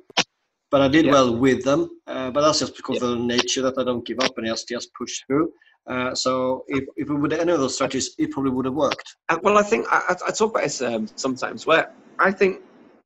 But 0.69 0.81
I 0.81 0.87
did 0.87 1.05
Yeah. 1.05 1.11
well 1.13 1.35
with 1.35 1.63
them. 1.63 1.89
Uh, 2.07 2.29
but 2.31 2.41
that's 2.41 2.59
just 2.59 2.75
because 2.75 3.01
Yeah. 3.01 3.07
of 3.09 3.17
the 3.17 3.23
nature 3.35 3.61
that 3.61 3.77
I 3.77 3.83
don't 3.83 4.05
give 4.05 4.19
up 4.19 4.37
and 4.37 4.47
just 4.47 4.67
just 4.67 4.89
push 4.93 5.21
through. 5.25 5.51
Uh, 5.87 6.13
so 6.13 6.65
if, 6.67 6.83
if 6.97 7.07
we 7.07 7.15
would 7.15 7.31
any 7.31 7.53
of 7.53 7.59
those 7.59 7.75
strategies, 7.75 8.13
it 8.17 8.31
probably 8.31 8.51
would 8.51 8.65
have 8.65 8.73
worked. 8.73 9.15
And, 9.29 9.39
well, 9.41 9.57
I 9.57 9.63
think 9.63 9.85
I, 9.89 10.15
I 10.27 10.31
talk 10.31 10.51
about 10.51 10.63
this 10.63 10.81
um, 10.81 11.07
sometimes 11.15 11.65
where 11.65 11.93
I 12.19 12.31
think 12.31 12.61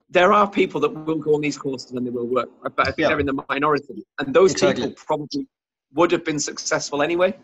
there 0.09 0.33
are 0.33 0.49
people 0.49 0.81
that 0.81 0.89
will 0.89 1.19
go 1.19 1.35
on 1.35 1.41
these 1.41 1.57
courses 1.57 1.91
and 1.91 2.05
they 2.05 2.09
will 2.09 2.27
work, 2.27 2.49
but 2.63 2.79
I 2.79 2.85
think 2.85 2.97
Yeah. 2.99 3.09
they're 3.09 3.19
in 3.19 3.27
the 3.27 3.43
minority, 3.49 4.03
and 4.19 4.33
those 4.33 4.51
Exactly. 4.53 4.87
people 4.87 5.03
probably 5.05 5.47
would 5.93 6.11
have 6.11 6.25
been 6.25 6.39
successful 6.39 7.01
anyway. 7.03 7.37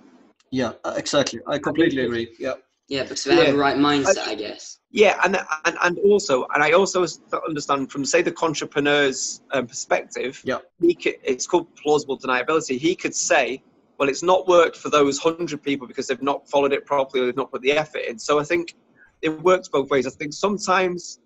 Yeah, 0.51 0.73
uh, 0.83 0.95
exactly. 0.97 1.39
I 1.45 1.59
completely 1.59 2.01
agree. 2.03 2.35
Yeah. 2.39 2.53
Yeah, 2.87 3.03
because 3.03 3.23
they 3.25 3.35
have 3.35 3.45
Yeah. 3.45 3.51
the 3.51 3.57
right 3.57 3.75
mindset, 3.77 4.19
I 4.27 4.35
guess. 4.35 4.79
Yeah, 4.91 5.19
and 5.23 5.35
and, 5.65 5.77
and 5.83 5.99
also, 5.99 6.47
and 6.53 6.63
I 6.63 6.71
also 6.71 7.05
understand 7.45 7.91
from 7.91 8.05
say 8.05 8.21
the 8.21 8.33
entrepreneur's 8.41 9.41
um, 9.51 9.67
perspective. 9.67 10.41
Yeah. 10.45 10.59
he 10.79 10.95
could, 10.95 11.15
it's 11.23 11.45
called 11.45 11.67
plausible 11.75 12.17
deniability. 12.17 12.77
He 12.79 12.95
could 12.95 13.13
say, 13.13 13.61
well, 13.97 14.07
it's 14.07 14.23
not 14.23 14.47
worked 14.47 14.77
for 14.77 14.89
those 14.89 15.19
hundred 15.19 15.61
people 15.61 15.87
because 15.87 16.07
they've 16.07 16.21
not 16.21 16.49
followed 16.49 16.71
it 16.71 16.85
properly 16.85 17.23
or 17.23 17.25
they've 17.25 17.35
not 17.35 17.51
put 17.51 17.61
the 17.61 17.73
effort 17.73 18.03
in. 18.07 18.17
So 18.17 18.39
I 18.39 18.43
think 18.43 18.75
it 19.21 19.29
works 19.43 19.67
both 19.67 19.89
ways. 19.89 20.07
I 20.07 20.11
think 20.11 20.31
sometimes 20.33 21.19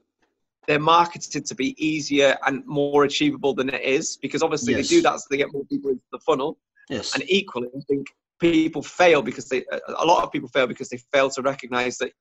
they're 0.68 0.80
marketed 0.80 1.46
to 1.46 1.56
be 1.56 1.75
easier 1.84 2.38
and 2.48 2.65
more 2.65 3.03
achievable 3.03 3.53
than 3.53 3.70
it 3.70 3.82
is 3.82 4.18
because 4.18 4.41
obviously 4.41 4.74
Yes. 4.74 4.89
they 4.89 4.96
do 4.96 5.01
that 5.03 5.20
so 5.20 5.25
they 5.30 5.38
get 5.38 5.51
more 5.53 5.65
people 5.65 5.91
into 5.91 6.03
the 6.12 6.20
funnel. 6.20 6.58
Yes. 6.89 7.13
And 7.13 7.24
equally, 7.30 7.68
I 7.75 7.82
think 7.88 8.08
people 8.42 8.82
fail 8.82 9.22
because 9.22 9.48
they 9.48 9.64
a 9.98 10.06
lot 10.06 10.24
of 10.24 10.32
people 10.32 10.50
fail 10.50 10.68
because 10.68 10.90
they 10.90 11.00
fail 11.14 11.30
to 11.30 11.42
recognize 11.42 11.98
that 12.00 12.12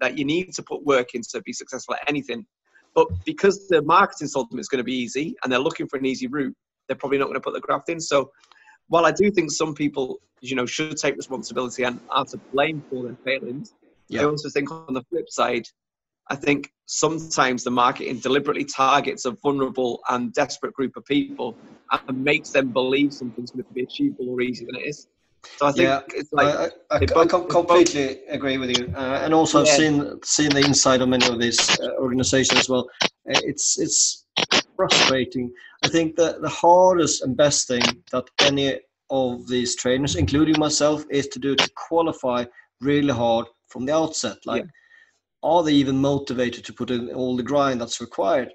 that 0.00 0.16
you 0.16 0.24
need 0.24 0.52
to 0.54 0.62
put 0.62 0.84
work 0.84 1.14
in 1.14 1.20
to 1.20 1.42
be 1.42 1.52
successful 1.52 1.94
at 1.94 2.08
anything. 2.08 2.46
But 2.94 3.08
because 3.24 3.66
the 3.68 3.82
marketing 3.82 4.28
told 4.32 4.50
them 4.50 4.58
it's 4.60 4.68
going 4.68 4.78
to 4.78 4.84
be 4.84 4.94
easy 4.94 5.34
and 5.42 5.52
they're 5.52 5.58
looking 5.58 5.88
for 5.88 5.98
an 5.98 6.06
easy 6.06 6.28
route, 6.28 6.54
they're 6.86 6.96
probably 6.96 7.18
not 7.18 7.24
going 7.24 7.34
to 7.34 7.40
put 7.40 7.54
the 7.54 7.60
graft 7.60 7.88
in. 7.88 8.00
So 8.00 8.30
while 8.86 9.04
I 9.04 9.10
do 9.10 9.30
think 9.32 9.50
some 9.50 9.74
people, 9.74 10.20
you 10.40 10.54
know, 10.54 10.64
should 10.64 10.96
take 10.96 11.16
responsibility 11.16 11.82
and 11.82 12.00
are 12.10 12.24
to 12.26 12.38
blame 12.52 12.84
for 12.88 13.02
their 13.02 13.16
failings, 13.24 13.74
I 14.22 14.24
also 14.24 14.48
think 14.48 14.70
on 14.70 14.94
the 14.94 15.02
flip 15.10 15.28
side, 15.28 15.64
I 16.30 16.36
think 16.36 16.70
sometimes 16.86 17.64
the 17.64 17.70
marketing 17.70 18.20
deliberately 18.20 18.64
targets 18.64 19.24
a 19.24 19.32
vulnerable 19.42 20.00
and 20.08 20.32
desperate 20.32 20.72
group 20.72 20.96
of 20.96 21.04
people 21.04 21.56
and 22.08 22.22
makes 22.22 22.50
them 22.50 22.72
believe 22.72 23.12
something's 23.12 23.50
going 23.50 23.64
to 23.64 23.72
be 23.72 23.82
achievable 23.82 24.30
or 24.30 24.40
easier 24.40 24.68
than 24.70 24.80
it 24.80 24.86
is. 24.86 25.08
So 25.58 25.66
I 25.66 25.72
think 25.72 25.84
Yeah, 25.88 26.00
it's 26.14 26.32
like 26.32 26.46
I, 26.46 26.64
I, 26.64 26.96
I, 26.96 27.06
both- 27.06 27.28
com- 27.28 27.42
both- 27.42 27.50
completely 27.50 28.20
agree 28.28 28.58
with 28.58 28.70
you, 28.76 28.92
uh, 28.96 29.20
and 29.24 29.32
also 29.34 29.60
I've 29.60 29.66
Yeah. 29.66 29.76
seen 29.76 30.22
seen 30.24 30.50
the 30.50 30.60
inside 30.60 31.00
of 31.02 31.08
many 31.08 31.26
of 31.26 31.38
these 31.38 31.60
uh, 31.80 31.90
organizations 31.98 32.60
as 32.60 32.68
well. 32.68 32.88
Uh, 33.30 33.40
It's 33.50 33.78
it's 33.78 34.26
frustrating. 34.76 35.52
I 35.84 35.88
think 35.88 36.16
that 36.16 36.40
the 36.42 36.48
hardest 36.48 37.22
and 37.22 37.36
best 37.36 37.68
thing 37.68 37.82
that 38.12 38.24
any 38.40 38.80
of 39.10 39.46
these 39.48 39.76
trainers, 39.76 40.16
including 40.16 40.58
myself, 40.58 41.04
is 41.10 41.28
to 41.28 41.38
do 41.38 41.54
to 41.54 41.70
qualify 41.88 42.44
really 42.80 43.12
hard 43.12 43.46
from 43.68 43.86
the 43.86 43.94
outset. 43.94 44.38
Like, 44.46 44.66
are 45.42 45.62
they 45.62 45.72
even 45.72 45.96
motivated 46.00 46.64
to 46.64 46.72
put 46.72 46.90
in 46.90 47.10
all 47.10 47.36
the 47.36 47.42
grind 47.42 47.80
that's 47.80 48.00
required? 48.00 48.50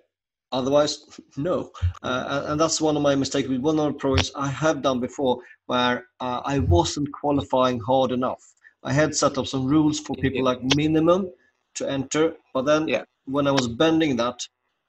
Otherwise, 0.51 1.05
no. 1.37 1.71
Uh, 2.01 2.45
and, 2.47 2.59
that's 2.59 2.81
one 2.81 2.95
of 2.95 3.01
my 3.01 3.15
mistakes 3.15 3.47
with 3.47 3.61
one 3.61 3.79
of 3.79 3.85
the 3.85 3.93
projects 3.93 4.31
I 4.35 4.47
have 4.47 4.81
done 4.81 4.99
before, 4.99 5.39
where 5.67 6.07
uh, 6.19 6.41
I 6.43 6.59
wasn't 6.59 7.11
qualifying 7.11 7.79
hard 7.79 8.11
enough. 8.11 8.41
I 8.83 8.93
had 8.93 9.15
set 9.15 9.37
up 9.37 9.47
some 9.47 9.65
rules 9.65 9.99
for 9.99 10.15
people 10.15 10.43
like 10.43 10.63
minimum 10.63 11.31
to 11.75 11.89
enter, 11.89 12.35
but 12.53 12.63
then 12.65 12.87
Yeah. 12.87 13.03
when 13.25 13.45
I 13.47 13.51
was 13.51 13.67
bending 13.67 14.15
that 14.17 14.39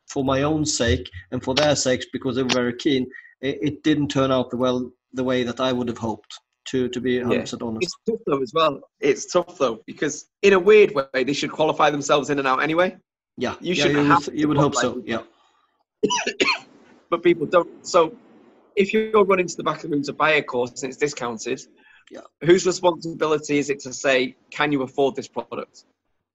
for 0.08 0.24
my 0.24 0.42
own 0.42 0.64
sake 0.64 1.10
and 1.30 1.42
for 1.42 1.54
their 1.54 1.76
sakes 1.76 2.06
because 2.12 2.36
they 2.36 2.42
were 2.42 2.54
very 2.54 2.74
keen, 2.76 3.06
it, 3.40 3.58
it 3.60 3.82
didn't 3.82 4.08
turn 4.08 4.30
out 4.30 4.50
the 4.50 4.56
well 4.56 4.90
the 5.12 5.24
way 5.24 5.42
that 5.42 5.60
I 5.60 5.72
would 5.72 5.88
have 5.88 5.98
hoped. 5.98 6.38
To 6.66 6.88
to 6.90 7.00
be 7.00 7.18
100 7.18 7.40
percent 7.40 7.62
honest. 7.62 7.82
it's 7.82 7.96
tough 8.06 8.20
though 8.26 8.42
as 8.42 8.52
well. 8.54 8.80
It's 9.00 9.26
tough 9.32 9.58
though 9.58 9.82
because 9.86 10.28
in 10.42 10.52
a 10.52 10.58
weird 10.58 10.94
way 10.94 11.24
they 11.24 11.32
should 11.32 11.50
qualify 11.50 11.90
themselves 11.90 12.30
in 12.30 12.38
and 12.38 12.46
out 12.46 12.62
anyway. 12.62 12.96
Yeah, 13.38 13.54
you 13.60 13.74
yeah, 13.74 13.82
should 13.82 13.92
you 13.92 14.04
have 14.04 14.26
would, 14.26 14.38
you 14.38 14.46
would 14.46 14.58
hope 14.58 14.74
so. 14.76 15.02
Yeah, 15.04 15.22
but 17.10 17.22
people 17.22 17.46
don't. 17.46 17.86
So 17.86 18.16
if 18.76 18.92
you're 18.92 19.24
running 19.24 19.46
to 19.46 19.56
the 19.56 19.62
back 19.62 19.76
of 19.76 19.82
the 19.82 19.88
room 19.88 20.02
to 20.04 20.12
buy 20.12 20.32
a 20.32 20.42
course 20.42 20.82
and 20.82 20.90
it's 20.90 20.98
discounted, 20.98 21.60
Yeah. 22.10 22.20
whose 22.42 22.66
responsibility 22.66 23.58
is 23.58 23.70
it 23.70 23.80
to 23.80 23.92
say, 23.92 24.36
can 24.50 24.72
you 24.72 24.82
afford 24.82 25.16
this 25.16 25.28
product? 25.28 25.84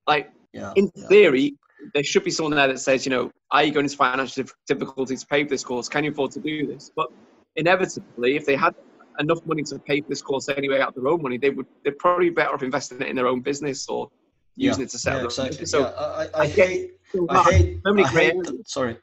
Like 0.08 0.32
yeah. 0.54 0.74
in 0.76 0.92
yeah. 0.96 1.08
theory, 1.08 1.56
there 1.94 2.04
should 2.04 2.24
be 2.24 2.32
someone 2.32 2.56
there 2.56 2.68
that 2.68 2.80
says, 2.80 3.06
you 3.06 3.10
know, 3.10 3.32
are 3.52 3.64
you 3.64 3.72
going 3.72 3.86
into 3.86 3.98
financial 3.98 4.44
dif- 4.44 4.54
difficulty 4.68 5.16
to 5.16 5.26
pay 5.26 5.44
for 5.44 5.50
this 5.50 5.64
course? 5.64 5.88
Can 5.88 6.04
you 6.04 6.12
afford 6.12 6.32
to 6.32 6.40
do 6.40 6.68
this? 6.68 6.92
But 6.96 7.10
inevitably, 7.56 8.36
if 8.36 8.46
they 8.46 8.56
had 8.56 8.76
enough 9.20 9.46
money 9.46 9.64
to 9.64 9.80
pay 9.80 10.02
for 10.02 10.10
this 10.10 10.22
course 10.22 10.50
anyway 10.50 10.80
out 10.80 10.90
of 10.90 10.96
their 10.96 11.08
own 11.08 11.22
money, 11.22 11.38
they 11.38 11.50
would 11.50 11.68
they're 11.84 11.94
probably 11.94 12.30
better 12.30 12.54
off 12.54 12.64
investing 12.64 13.02
it 13.02 13.08
in 13.08 13.16
their 13.16 13.28
own 13.28 13.42
business 13.42 13.88
or 13.88 14.10
using 14.56 14.84
it 14.84 14.90
to 14.90 15.00
set 15.00 15.18
yeah, 15.18 15.26
exactly. 15.26 15.66
So 15.66 15.82
yeah, 15.82 15.86
I, 15.88 16.24
I, 16.24 16.42
I 16.42 16.48
hate, 16.48 16.92
so 17.12 17.26
I 17.30 17.44
hate, 17.44 17.80
so 17.86 17.94
many 17.94 18.06
I 18.06 18.10
hate. 18.10 18.36
sorry, 18.68 18.98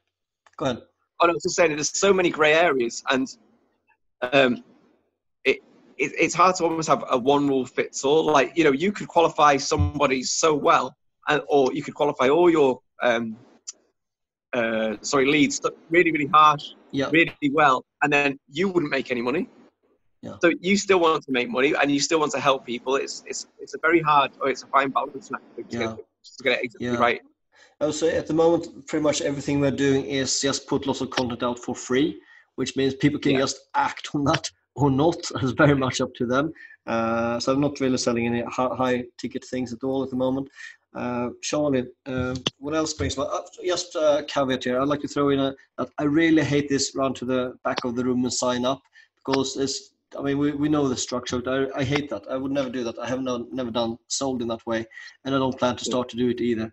go 0.63 0.71
ahead. 0.71 0.83
Oh, 1.21 1.27
no, 1.27 1.33
I 1.33 1.35
was 1.35 1.43
just 1.43 1.57
saying 1.57 1.75
there's 1.75 1.97
so 1.97 2.13
many 2.13 2.31
grey 2.31 2.55
areas, 2.55 3.03
and 3.11 3.29
um, 4.33 4.65
it, 5.45 5.59
it 5.99 6.13
it's 6.19 6.35
hard 6.35 6.57
to 6.57 6.65
almost 6.65 6.89
have 6.89 7.05
a 7.11 7.19
one 7.19 7.47
rule 7.49 7.67
fits 7.67 8.05
all. 8.05 8.25
Like 8.27 8.57
you 8.57 8.65
know, 8.65 8.73
you 8.73 8.93
could 8.93 9.09
qualify 9.09 9.57
somebody 9.57 10.23
so 10.23 10.55
well, 10.55 10.95
and 11.29 11.43
or 11.49 11.73
you 11.73 11.83
could 11.83 11.95
qualify 11.95 12.29
all 12.29 12.51
your 12.51 12.81
um, 13.03 13.37
uh, 14.53 14.97
sorry 15.03 15.27
leads 15.27 15.61
really 15.91 16.13
really 16.13 16.31
harsh, 16.33 16.65
Yeah, 16.91 17.09
really 17.11 17.51
well, 17.53 17.85
and 18.03 18.13
then 18.13 18.39
you 18.51 18.69
wouldn't 18.69 18.91
make 18.91 19.11
any 19.11 19.23
money. 19.23 19.49
Yeah. 20.23 20.37
So 20.41 20.53
you 20.61 20.77
still 20.77 21.01
want 21.01 21.25
to 21.25 21.33
make 21.33 21.51
money, 21.51 21.75
and 21.81 21.91
you 21.91 22.01
still 22.01 22.21
want 22.21 22.33
to 22.33 22.41
help 22.41 22.65
people. 22.67 22.97
It's 22.97 23.23
it's 23.27 23.47
it's 23.61 23.75
a 23.75 23.79
very 23.79 24.01
hard, 24.01 24.31
or 24.41 24.49
it's 24.49 24.63
a 24.63 24.67
fine 24.69 24.91
balance 24.91 25.29
to 25.29 25.37
Yeah. 25.69 25.79
get, 25.79 25.97
to 25.97 26.45
get 26.45 26.53
it 26.59 26.65
exactly 26.65 26.89
Yeah. 26.89 26.99
right. 26.99 27.21
I 27.83 27.87
would 27.87 27.97
say 27.97 28.17
at 28.17 28.29
the 28.29 28.35
moment, 28.35 28.87
pretty 28.87 29.03
much 29.03 29.23
everything 29.23 29.59
we're 29.59 29.73
doing 29.73 30.05
is 30.05 30.41
just 30.41 30.69
put 30.69 30.87
lots 30.87 31.01
of 31.01 31.11
content 31.11 31.43
out 31.43 31.59
for 31.59 31.75
free, 31.75 32.21
which 32.55 32.77
means 32.77 32.95
people 32.95 33.19
can 33.19 33.33
Yeah. 33.33 33.41
just 33.41 33.59
act 33.75 34.15
on 34.15 34.23
that 34.25 34.49
or 34.77 34.89
not. 34.89 35.17
It's 35.43 35.51
very 35.51 35.75
much 35.75 36.01
up 36.01 36.15
to 36.15 36.25
them. 36.25 36.53
Uh, 36.87 37.41
so 37.41 37.53
I'm 37.53 37.61
not 37.61 37.81
really 37.81 37.99
selling 37.99 38.27
any 38.27 38.43
high, 38.43 39.05
ticket 39.19 39.45
things 39.45 39.73
at 39.73 39.83
all 39.83 40.05
at 40.05 40.11
the 40.11 40.17
moment. 40.17 40.49
Uh, 40.95 41.31
Charlie, 41.43 41.87
uh, 42.07 42.37
what 42.59 42.75
else 42.75 42.93
brings? 42.95 43.17
Well, 43.17 43.29
uh, 43.33 43.43
just 43.65 43.97
a 43.97 44.25
caveat 44.29 44.63
here. 44.63 44.81
I'd 44.81 44.87
like 44.87 45.01
to 45.01 45.09
throw 45.09 45.31
in 45.31 45.41
a, 45.41 45.53
that 45.79 45.89
I 45.99 46.05
really 46.05 46.45
hate 46.45 46.69
this 46.69 46.95
run 46.95 47.15
to 47.15 47.25
the 47.25 47.59
back 47.65 47.83
of 47.85 47.97
the 47.97 48.05
room 48.05 48.23
and 48.23 48.33
sign 48.33 48.65
up 48.65 48.81
because 49.17 49.57
it's. 49.57 49.91
I 50.17 50.21
mean, 50.21 50.39
we, 50.39 50.53
we 50.53 50.69
know 50.69 50.87
the 50.89 50.97
structure. 50.97 51.43
I, 51.47 51.81
I 51.81 51.85
hate 51.85 52.11
that. 52.11 52.25
I 52.31 52.37
would 52.37 52.53
never 52.53 52.69
do 52.69 52.85
that. 52.85 52.99
I 52.99 53.09
have 53.09 53.23
no, 53.23 53.49
never 53.51 53.71
done 53.71 53.97
sold 54.09 54.43
in 54.43 54.49
that 54.49 54.65
way, 54.67 54.87
and 55.25 55.35
I 55.35 55.39
don't 55.39 55.59
plan 55.59 55.75
to 55.77 55.85
start 55.87 56.11
to 56.11 56.17
do 56.19 56.29
it 56.29 56.41
either 56.41 56.73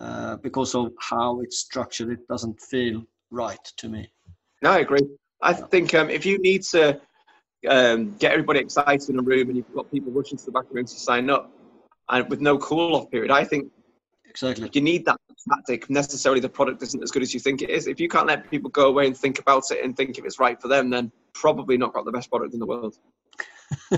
uh, 0.00 0.36
because 0.38 0.74
of 0.74 0.92
how 1.00 1.40
it's 1.40 1.58
structured. 1.58 2.10
It 2.10 2.26
doesn't 2.28 2.60
feel 2.60 3.02
right 3.30 3.64
to 3.76 3.88
me. 3.88 4.10
No, 4.62 4.70
I 4.70 4.78
agree. 4.78 5.06
I 5.42 5.52
think 5.52 5.94
um, 5.94 6.10
if 6.10 6.26
you 6.26 6.38
need 6.38 6.62
to 6.64 7.00
um, 7.68 8.16
get 8.18 8.32
everybody 8.32 8.60
excited 8.60 9.08
in 9.08 9.18
a 9.18 9.22
room 9.22 9.48
and 9.48 9.56
you've 9.56 9.72
got 9.74 9.90
people 9.90 10.12
rushing 10.12 10.38
to 10.38 10.44
the 10.44 10.52
back 10.52 10.64
of 10.64 10.70
the 10.70 10.74
room 10.74 10.86
to 10.86 10.94
sign 10.94 11.30
up, 11.30 11.52
and 12.08 12.28
with 12.28 12.40
no 12.40 12.58
cool 12.58 12.96
off 12.96 13.10
period, 13.10 13.30
I 13.30 13.44
think 13.44 13.70
Exactly. 14.30 14.66
If 14.68 14.76
you 14.76 14.80
need 14.80 15.04
that 15.06 15.16
tactic. 15.48 15.90
Necessarily, 15.90 16.40
the 16.40 16.48
product 16.48 16.82
isn't 16.82 17.02
as 17.02 17.10
good 17.10 17.22
as 17.22 17.34
you 17.34 17.40
think 17.40 17.62
it 17.62 17.70
is. 17.70 17.86
If 17.86 18.00
you 18.00 18.08
can't 18.08 18.26
let 18.26 18.50
people 18.50 18.70
go 18.70 18.86
away 18.86 19.06
and 19.06 19.16
think 19.16 19.38
about 19.38 19.64
it 19.70 19.84
and 19.84 19.96
think 19.96 20.18
if 20.18 20.24
it's 20.24 20.38
right 20.38 20.60
for 20.60 20.68
them, 20.68 20.90
then 20.90 21.10
probably 21.34 21.76
not 21.76 21.92
got 21.92 22.04
the 22.04 22.12
best 22.12 22.30
product 22.30 22.54
in 22.54 22.60
the 22.60 22.66
world. 22.66 22.96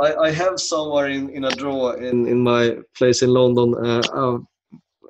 I, 0.00 0.14
I 0.14 0.30
have 0.30 0.60
somewhere 0.60 1.08
in, 1.08 1.30
in 1.30 1.44
a 1.44 1.50
drawer 1.50 1.96
in, 1.96 2.26
in 2.26 2.42
my 2.42 2.76
place 2.96 3.22
in 3.22 3.30
London. 3.30 3.74
Uh, 3.74 4.02
uh, 4.12 4.38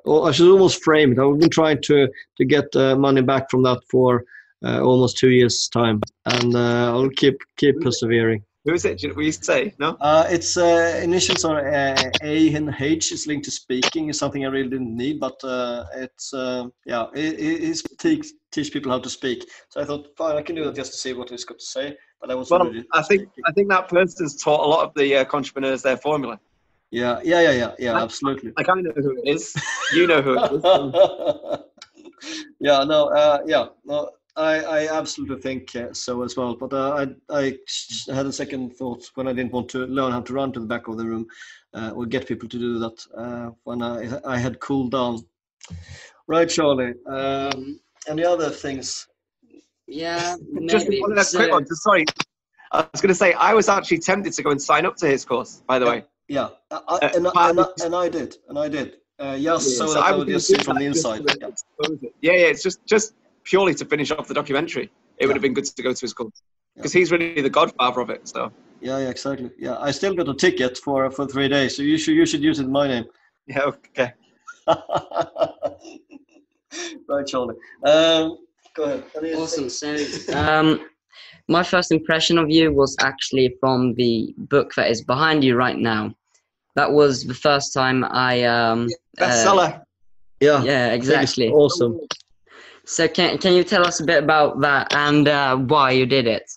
well, 0.05 0.27
I 0.27 0.31
should 0.31 0.51
almost 0.51 0.83
frame 0.83 1.11
it. 1.11 1.19
I've 1.19 1.39
been 1.39 1.49
trying 1.49 1.81
to 1.83 2.07
to 2.37 2.45
get 2.45 2.75
uh, 2.75 2.95
money 2.95 3.21
back 3.21 3.49
from 3.49 3.63
that 3.63 3.79
for 3.91 4.23
uh, 4.63 4.81
almost 4.81 5.17
two 5.17 5.29
years' 5.29 5.67
time, 5.67 6.01
and 6.25 6.55
uh, 6.55 6.91
I'll 6.91 7.09
keep 7.09 7.37
keep 7.57 7.79
persevering. 7.81 8.43
Who 8.67 8.73
is 8.73 8.83
it? 8.83 9.01
You 9.01 9.31
say 9.31 9.73
no? 9.79 9.95
Uh, 10.01 10.27
it's 10.29 10.57
uh, 10.57 10.99
initials 11.01 11.45
are 11.45 11.65
uh, 11.65 11.95
A 12.21 12.53
and 12.53 12.75
H. 12.77 13.13
It's 13.13 13.25
linked 13.25 13.45
to 13.45 13.51
speaking. 13.51 14.09
It's 14.09 14.19
something 14.19 14.45
I 14.45 14.49
really 14.49 14.69
didn't 14.69 14.93
need, 14.93 15.21
but 15.21 15.41
uh, 15.41 15.85
it's 15.95 16.33
uh, 16.33 16.65
yeah, 16.85 17.05
it, 17.15 17.39
it, 17.39 17.63
it's 17.63 17.81
teach 17.97 18.27
teach 18.51 18.73
people 18.73 18.91
how 18.91 18.99
to 18.99 19.09
speak. 19.09 19.45
So 19.69 19.79
I 19.79 19.85
thought, 19.85 20.09
fine, 20.17 20.35
I 20.35 20.41
can 20.41 20.55
do 20.55 20.65
that 20.65 20.75
just 20.75 20.91
to 20.91 20.97
see 20.97 21.13
what 21.13 21.31
it's 21.31 21.45
got 21.45 21.59
to 21.59 21.65
say. 21.65 21.97
But 22.19 22.31
I 22.31 22.35
was 22.35 22.49
Well, 22.49 22.71
I 22.93 23.01
think. 23.03 23.29
I 23.45 23.51
think 23.51 23.69
that 23.69 23.87
person's 23.87 24.41
taught 24.41 24.65
a 24.65 24.67
lot 24.67 24.87
of 24.87 24.93
the 24.95 25.17
uh, 25.17 25.25
entrepreneurs 25.31 25.81
their 25.83 25.97
formula. 25.97 26.39
yeah, 26.91 27.19
yeah, 27.23 27.41
yeah, 27.41 27.51
yeah, 27.51 27.71
yeah, 27.79 27.97
absolutely. 27.97 28.53
I 28.57 28.63
kind 28.63 28.85
of 28.85 28.95
know 28.95 29.01
who 29.03 29.21
it 29.23 29.35
is. 29.35 29.53
You 29.93 30.05
know 30.05 30.21
who 30.21 30.33
it 30.37 30.51
is. 30.51 30.63
yeah, 32.59 32.83
no, 32.83 33.05
uh, 33.07 33.39
yeah, 33.45 33.67
no, 33.85 34.09
I, 34.37 34.59
I 34.59 34.97
absolutely 34.97 35.41
think 35.41 35.75
uh, 35.75 35.93
so 35.93 36.21
as 36.23 36.37
well. 36.37 36.55
But 36.55 36.73
uh, 36.73 37.07
I, 37.29 37.35
I 37.35 37.57
had 38.13 38.25
a 38.27 38.31
second 38.31 38.75
thought 38.75 39.09
when 39.15 39.27
I 39.27 39.33
didn't 39.33 39.51
want 39.51 39.69
to 39.69 39.79
learn 39.79 40.11
how 40.11 40.21
to 40.21 40.33
run 40.33 40.51
to 40.53 40.59
the 40.59 40.65
back 40.65 40.87
of 40.87 40.97
the 40.97 41.05
room 41.05 41.25
uh, 41.73 41.91
or 41.95 42.05
get 42.05 42.27
people 42.27 42.47
to 42.49 42.59
do 42.59 42.79
that 42.79 43.05
uh, 43.17 43.51
when 43.63 43.81
I, 43.81 44.19
I 44.25 44.37
had 44.37 44.59
cooled 44.59 44.91
down. 44.91 45.25
Right, 46.27 46.47
Charlie. 46.47 46.93
Um, 47.07 47.79
any 48.07 48.23
other 48.23 48.49
things? 48.49 49.07
Yeah, 49.87 50.35
just 50.67 50.89
maybe. 50.89 51.01
one 51.01 51.15
last 51.15 51.33
quick 51.35 51.47
So- 51.47 51.51
one. 51.53 51.65
Just 51.65 51.83
sorry. 51.83 52.05
I 52.73 52.85
was 52.91 53.01
going 53.01 53.07
to 53.09 53.15
say 53.15 53.31
I 53.33 53.53
was 53.53 53.69
actually 53.69 53.99
tempted 53.99 54.33
to 54.33 54.43
go 54.43 54.49
and 54.51 54.61
sign 54.61 54.85
up 54.85 54.97
to 54.97 55.07
his 55.07 55.23
course. 55.23 55.63
By 55.67 55.79
the 55.79 55.85
way, 55.85 56.03
Yeah, 56.27 56.49
I, 56.69 56.75
I, 56.75 56.79
Uh, 56.95 57.09
and, 57.15 57.27
I, 57.27 57.49
and, 57.49 57.59
I, 57.61 57.65
and 57.85 57.95
I 57.95 58.09
did, 58.09 58.35
and 58.49 58.59
I 58.59 58.67
did. 58.67 58.97
Uh, 59.19 59.37
just 59.37 59.77
so 59.77 59.87
So 59.87 59.93
that 59.93 60.03
I 60.03 60.11
would 60.15 60.27
just 60.27 60.47
see 60.47 60.57
from 60.57 60.77
the 60.77 60.85
inside. 60.85 61.21
Yeah. 61.39 61.47
yeah, 62.21 62.31
yeah. 62.33 62.47
It's 62.51 62.61
just 62.61 62.85
just 62.85 63.13
purely 63.45 63.73
to 63.75 63.85
finish 63.85 64.11
off 64.11 64.27
the 64.27 64.33
documentary. 64.33 64.83
It 64.83 64.91
Yeah. 65.21 65.27
would 65.27 65.35
have 65.37 65.41
been 65.41 65.53
good 65.53 65.63
to 65.65 65.81
go 65.81 65.93
to 65.93 66.01
his 66.01 66.13
course 66.13 66.33
Yeah. 66.35 66.41
because 66.75 66.91
he's 66.93 67.11
really 67.13 67.41
the 67.41 67.49
godfather 67.49 68.01
of 68.01 68.09
it. 68.09 68.27
So 68.27 68.51
yeah, 68.81 68.99
yeah, 68.99 69.09
exactly. 69.09 69.49
Yeah, 69.57 69.77
I 69.79 69.91
still 69.91 70.13
got 70.13 70.27
a 70.27 70.33
ticket 70.35 70.77
for 70.77 71.09
for 71.09 71.25
three 71.25 71.47
days, 71.47 71.75
so 71.77 71.83
you 71.83 71.97
should 71.97 72.15
you 72.15 72.25
should 72.25 72.43
use 72.43 72.59
it 72.59 72.65
in 72.65 72.71
my 72.71 72.87
name. 72.87 73.05
yeah, 73.47 73.63
okay. 73.71 74.13
right, 77.09 77.25
Charlie. 77.25 77.55
Um, 77.85 78.37
go 78.77 78.83
ahead. 78.83 79.03
What 79.11 79.21
do 79.23 79.27
you 79.27 79.37
Awesome. 79.37 79.69
So, 79.69 79.97
um, 80.33 80.87
my 81.49 81.63
first 81.63 81.91
impression 81.91 82.37
of 82.37 82.49
you 82.49 82.71
was 82.71 82.95
actually 83.01 83.55
from 83.59 83.95
the 83.95 84.33
book 84.37 84.73
that 84.75 84.89
is 84.89 85.03
behind 85.03 85.43
you 85.43 85.55
right 85.55 85.77
now, 85.77 86.13
that 86.75 86.91
was 86.91 87.25
the 87.25 87.33
first 87.33 87.73
time 87.73 88.05
I 88.05 88.43
um 88.43 88.87
uh, 89.19 89.25
Bestseller. 89.25 89.81
Yeah. 90.39 90.63
yeah 90.63 90.85
I 90.85 90.89
think 90.89 91.03
it's 91.03 91.09
exactly. 91.09 91.49
Awesome. 91.49 91.99
So 92.85 93.07
can 93.07 93.37
can 93.39 93.53
you 93.53 93.63
tell 93.63 93.85
us 93.85 93.99
a 93.99 94.05
bit 94.05 94.23
about 94.23 94.61
that 94.61 94.93
and 94.93 95.27
uh, 95.27 95.57
why 95.57 95.91
you 95.91 96.05
did 96.05 96.27
it? 96.27 96.49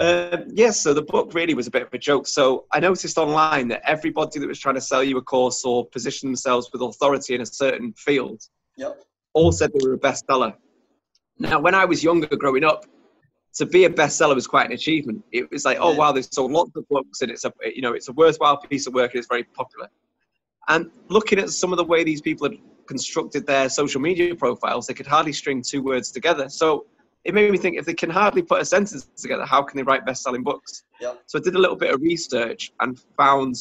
Um, 0.00 0.46
yes, 0.48 0.80
so 0.80 0.92
the 0.92 1.02
book 1.02 1.34
really 1.34 1.54
was 1.54 1.68
a 1.68 1.70
bit 1.70 1.82
of 1.82 1.94
a 1.94 1.98
joke. 1.98 2.26
So 2.26 2.64
I 2.72 2.80
noticed 2.80 3.16
online 3.16 3.68
that 3.68 3.88
everybody 3.88 4.40
that 4.40 4.48
was 4.48 4.58
trying 4.58 4.74
to 4.74 4.80
sell 4.80 5.04
you 5.04 5.16
a 5.18 5.22
course 5.22 5.64
or 5.64 5.86
position 5.86 6.28
themselves 6.28 6.68
with 6.72 6.82
authority 6.82 7.36
in 7.36 7.40
a 7.42 7.46
certain 7.46 7.92
field 7.92 8.42
Yep. 8.76 9.00
all 9.34 9.52
said 9.52 9.70
they 9.72 9.86
were 9.86 9.94
a 9.94 9.98
bestseller. 9.98 10.54
Now, 11.38 11.60
when 11.60 11.74
I 11.74 11.84
was 11.84 12.02
younger 12.02 12.28
growing 12.28 12.64
up, 12.64 12.86
to 13.54 13.66
be 13.66 13.84
a 13.84 13.90
bestseller 13.90 14.34
was 14.34 14.46
quite 14.46 14.66
an 14.66 14.72
achievement. 14.72 15.24
It 15.32 15.50
was 15.50 15.64
like, 15.64 15.78
oh 15.80 15.94
wow, 15.94 16.12
there's 16.12 16.28
sold 16.32 16.50
lots 16.50 16.72
of 16.76 16.88
books 16.88 17.22
and 17.22 17.30
it's 17.30 17.44
a 17.44 17.52
you 17.64 17.82
know 17.82 17.92
it's 17.92 18.08
a 18.08 18.12
worthwhile 18.12 18.56
piece 18.56 18.86
of 18.86 18.94
work 18.94 19.12
and 19.12 19.18
it's 19.18 19.28
very 19.28 19.44
popular. 19.44 19.88
And 20.68 20.90
looking 21.08 21.38
at 21.38 21.50
some 21.50 21.72
of 21.72 21.76
the 21.76 21.84
way 21.84 22.04
these 22.04 22.20
people 22.20 22.48
had 22.48 22.58
constructed 22.86 23.46
their 23.46 23.68
social 23.68 24.00
media 24.00 24.34
profiles, 24.34 24.86
they 24.86 24.94
could 24.94 25.06
hardly 25.06 25.32
string 25.32 25.62
two 25.62 25.82
words 25.82 26.10
together. 26.10 26.48
So 26.48 26.86
it 27.24 27.34
made 27.34 27.50
me 27.50 27.58
think 27.58 27.78
if 27.78 27.84
they 27.84 27.94
can 27.94 28.10
hardly 28.10 28.42
put 28.42 28.60
a 28.60 28.64
sentence 28.64 29.08
together, 29.16 29.44
how 29.44 29.62
can 29.62 29.76
they 29.76 29.82
write 29.82 30.04
best-selling 30.04 30.42
books? 30.42 30.84
Yeah. 31.00 31.14
So 31.26 31.38
I 31.38 31.42
did 31.42 31.54
a 31.54 31.58
little 31.58 31.76
bit 31.76 31.92
of 31.92 32.00
research 32.00 32.72
and 32.80 32.98
found 33.16 33.56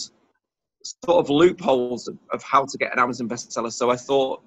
sort 1.06 1.18
of 1.18 1.30
loopholes 1.30 2.08
of, 2.08 2.18
of 2.32 2.44
how 2.44 2.66
to 2.66 2.78
get 2.78 2.92
an 2.94 3.00
Amazon 3.00 3.30
bestseller. 3.30 3.72
So 3.72 3.90
I 3.90 3.96
thought 3.96 4.42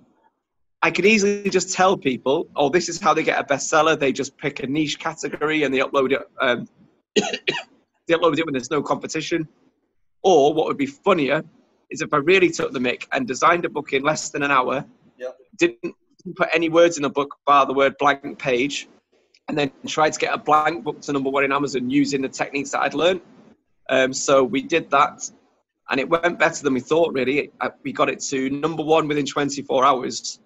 I 0.86 0.90
could 0.92 1.04
easily 1.04 1.50
just 1.50 1.72
tell 1.72 1.96
people, 1.96 2.46
oh, 2.54 2.68
this 2.68 2.88
is 2.88 3.00
how 3.00 3.12
they 3.12 3.24
get 3.24 3.40
a 3.40 3.42
bestseller. 3.42 3.98
They 3.98 4.12
just 4.12 4.38
pick 4.38 4.62
a 4.62 4.68
niche 4.68 5.00
category 5.00 5.64
and 5.64 5.74
they 5.74 5.80
upload 5.80 6.12
it. 6.12 6.22
Um, 6.40 6.68
they 7.16 8.14
upload 8.14 8.38
it 8.38 8.46
when 8.46 8.52
there's 8.52 8.70
no 8.70 8.84
competition. 8.84 9.48
Or 10.22 10.54
what 10.54 10.66
would 10.68 10.76
be 10.76 10.86
funnier 10.86 11.42
is 11.90 12.02
if 12.02 12.14
I 12.14 12.18
really 12.18 12.50
took 12.50 12.72
the 12.72 12.78
mic 12.78 13.08
and 13.10 13.26
designed 13.26 13.64
a 13.64 13.68
book 13.68 13.94
in 13.94 14.04
less 14.04 14.30
than 14.30 14.44
an 14.44 14.52
hour, 14.52 14.84
Yep. 15.18 15.36
didn't 15.56 15.96
put 16.36 16.50
any 16.52 16.68
words 16.68 16.98
in 16.98 17.02
the 17.02 17.10
book 17.10 17.34
bar 17.44 17.66
the 17.66 17.74
word 17.74 17.96
blank 17.98 18.38
page, 18.38 18.86
and 19.48 19.58
then 19.58 19.72
tried 19.88 20.12
to 20.12 20.20
get 20.20 20.32
a 20.32 20.38
blank 20.38 20.84
book 20.84 21.00
to 21.00 21.12
number 21.12 21.30
one 21.30 21.42
in 21.42 21.50
Amazon 21.50 21.90
using 21.90 22.22
the 22.22 22.28
techniques 22.28 22.70
that 22.70 22.82
I'd 22.82 22.94
learned. 22.94 23.22
Um, 23.88 24.12
so 24.12 24.44
we 24.44 24.62
did 24.62 24.88
that, 24.92 25.28
and 25.90 25.98
it 25.98 26.08
went 26.08 26.38
better 26.38 26.62
than 26.62 26.74
we 26.74 26.80
thought. 26.80 27.12
Really, 27.12 27.50
Uh, 27.60 27.70
we 27.82 27.92
got 27.92 28.08
it 28.08 28.20
to 28.30 28.50
number 28.50 28.84
one 28.84 29.08
within 29.08 29.26
24 29.26 29.84
hours. 29.84 30.38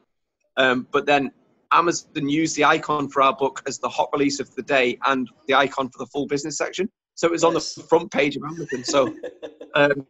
Um, 0.56 0.86
but 0.92 1.06
then 1.06 1.30
Amazon 1.72 2.28
used 2.28 2.56
the 2.56 2.64
icon 2.64 3.08
for 3.08 3.22
our 3.22 3.34
book 3.34 3.62
as 3.66 3.78
the 3.78 3.88
hot 3.88 4.08
release 4.12 4.40
of 4.40 4.54
the 4.54 4.62
day 4.62 4.98
and 5.06 5.28
the 5.46 5.54
icon 5.54 5.88
for 5.88 5.98
the 5.98 6.06
full 6.06 6.26
business 6.26 6.56
section. 6.56 6.88
So 7.14 7.26
it 7.26 7.32
was 7.32 7.44
on 7.44 7.54
the 7.54 7.60
front 7.60 8.10
page 8.10 8.36
of 8.36 8.42
Amazon. 8.44 8.84
So 8.84 9.14
um, 9.74 10.06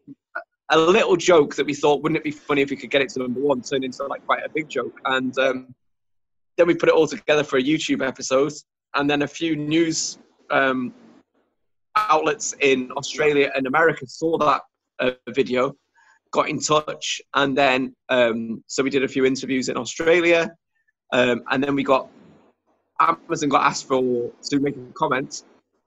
a 0.70 0.78
little 0.78 1.16
joke 1.16 1.54
that 1.56 1.66
we 1.66 1.74
thought, 1.74 2.02
wouldn't 2.02 2.16
it 2.16 2.24
be 2.24 2.30
funny 2.30 2.62
if 2.62 2.70
we 2.70 2.76
could 2.76 2.90
get 2.90 3.02
it 3.02 3.10
to 3.10 3.20
number 3.20 3.40
one, 3.40 3.60
turned 3.60 3.84
into 3.84 4.04
like 4.06 4.24
quite 4.24 4.44
a 4.44 4.48
big 4.48 4.68
joke. 4.68 4.98
And 5.04 5.36
um, 5.38 5.74
then 6.56 6.66
we 6.66 6.74
put 6.74 6.88
it 6.88 6.94
all 6.94 7.06
together 7.06 7.44
for 7.44 7.58
a 7.58 7.62
YouTube 7.62 8.06
episode, 8.06 8.52
and 8.94 9.08
then 9.08 9.22
a 9.22 9.28
few 9.28 9.56
news 9.56 10.18
um, 10.50 10.94
outlets 11.96 12.54
in 12.60 12.90
Australia 12.92 13.50
and 13.54 13.66
America 13.66 14.06
saw 14.06 14.38
that 14.38 14.62
uh, 15.00 15.12
video, 15.30 15.74
got 16.32 16.48
in 16.48 16.60
touch, 16.60 17.20
and 17.34 17.56
then 17.56 17.94
um, 18.08 18.62
so 18.66 18.82
we 18.82 18.90
did 18.90 19.04
a 19.04 19.08
few 19.08 19.24
interviews 19.24 19.68
in 19.68 19.76
Australia, 19.76 20.50
um, 21.12 21.42
and 21.50 21.62
then 21.62 21.74
we 21.74 21.82
got 21.82 22.08
Amazon 23.00 23.48
got 23.48 23.64
asked 23.64 23.88
for 23.88 24.30
to 24.42 24.60
make 24.60 24.76
a 24.76 24.92
comment, 24.94 25.42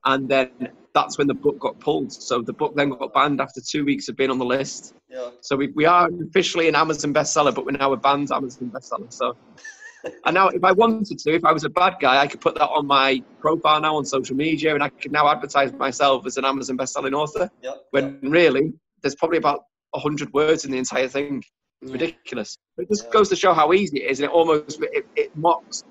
and 0.06 0.28
then 0.28 0.50
that's 0.94 1.18
when 1.18 1.28
the 1.28 1.34
book 1.34 1.60
got 1.60 1.80
pulled. 1.80 2.12
So 2.12 2.42
the 2.42 2.54
book 2.54 2.76
then 2.76 2.90
got 2.90 3.14
banned 3.14 3.42
after 3.42 3.62
two 3.62 3.86
weeks 3.86 4.10
of 4.10 4.16
being 4.16 4.30
on 4.30 4.38
the 4.38 4.46
list. 4.46 4.94
Yeah. 5.10 5.30
So 5.42 5.56
we, 5.56 5.68
we 5.70 5.86
are 5.86 6.10
officially 6.28 6.68
an 6.68 6.76
Amazon 6.76 7.14
bestseller, 7.14 7.54
but 7.54 7.66
we're 7.66 7.72
now 7.72 7.94
a 7.94 7.98
banned 7.98 8.32
Amazon 8.32 8.70
bestseller. 8.70 9.12
So, 9.12 9.36
and 10.26 10.34
now 10.34 10.50
if 10.50 10.64
I 10.64 10.72
wanted 10.72 11.18
to, 11.20 11.34
if 11.34 11.46
I 11.46 11.52
was 11.52 11.64
a 11.64 11.70
bad 11.70 11.96
guy, 12.00 12.22
I 12.22 12.28
could 12.28 12.42
put 12.42 12.56
that 12.56 12.70
on 12.70 12.86
my 12.86 13.22
profile 13.40 13.82
now 13.82 13.96
on 13.96 14.06
social 14.06 14.36
media, 14.36 14.74
and 14.74 14.84
I 14.84 14.90
could 14.90 15.12
now 15.12 15.30
advertise 15.30 15.74
myself 15.74 16.26
as 16.26 16.38
an 16.38 16.46
Amazon 16.46 16.78
bestselling 16.78 17.14
author. 17.14 17.50
Yeah. 17.62 17.74
When 17.92 18.20
really, 18.22 18.74
there's 19.02 19.16
probably 19.16 19.38
about 19.38 19.66
hundred 20.00 20.32
words 20.34 20.66
in 20.66 20.72
the 20.72 20.78
entire 20.78 21.08
thing. 21.08 21.44
It's 21.82 21.92
Yeah. 21.92 21.94
ridiculous. 21.94 22.58
It 22.78 22.88
just 22.90 23.06
Yeah. 23.06 23.12
goes 23.12 23.30
to 23.30 23.36
show 23.36 23.54
how 23.54 23.74
easy 23.74 24.04
it 24.04 24.12
is, 24.12 24.20
and 24.20 24.26
it 24.30 24.32
almost 24.32 24.82
it, 24.82 25.06
it 25.16 25.36
mocks 25.36 25.84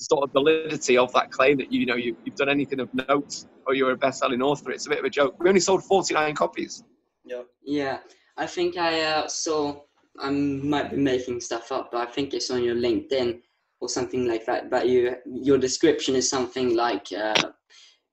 sort 0.00 0.24
of 0.24 0.32
validity 0.32 0.96
of 0.98 1.12
that 1.12 1.30
claim 1.30 1.56
that 1.58 1.72
you 1.72 1.86
know 1.86 1.94
you, 1.94 2.16
you've 2.24 2.34
done 2.36 2.48
anything 2.48 2.80
of 2.80 2.88
note 3.08 3.44
or 3.66 3.74
you're 3.74 3.92
a 3.92 3.96
best-selling 3.96 4.42
author. 4.42 4.70
It's 4.72 4.86
a 4.86 4.90
bit 4.90 4.98
of 4.98 5.04
a 5.04 5.10
joke. 5.10 5.36
We 5.38 5.48
only 5.48 5.60
sold 5.60 5.84
49 5.84 6.34
copies. 6.34 6.82
Yeah. 7.24 7.42
Yeah, 7.62 7.98
I 8.36 8.46
think 8.46 8.76
I 8.76 9.02
uh, 9.02 9.28
saw. 9.28 9.80
I 10.18 10.30
might 10.30 10.90
be 10.90 10.96
making 10.98 11.40
stuff 11.40 11.72
up, 11.72 11.90
but 11.92 12.06
I 12.06 12.10
think 12.10 12.34
it's 12.34 12.50
on 12.50 12.62
your 12.62 12.74
LinkedIn 12.74 13.40
or 13.80 13.88
something 13.88 14.26
like 14.26 14.44
that. 14.46 14.68
But 14.70 14.88
you, 14.88 15.16
your 15.26 15.56
description 15.58 16.14
is 16.16 16.28
something 16.28 16.76
like 16.76 17.06
uh, 17.12 17.50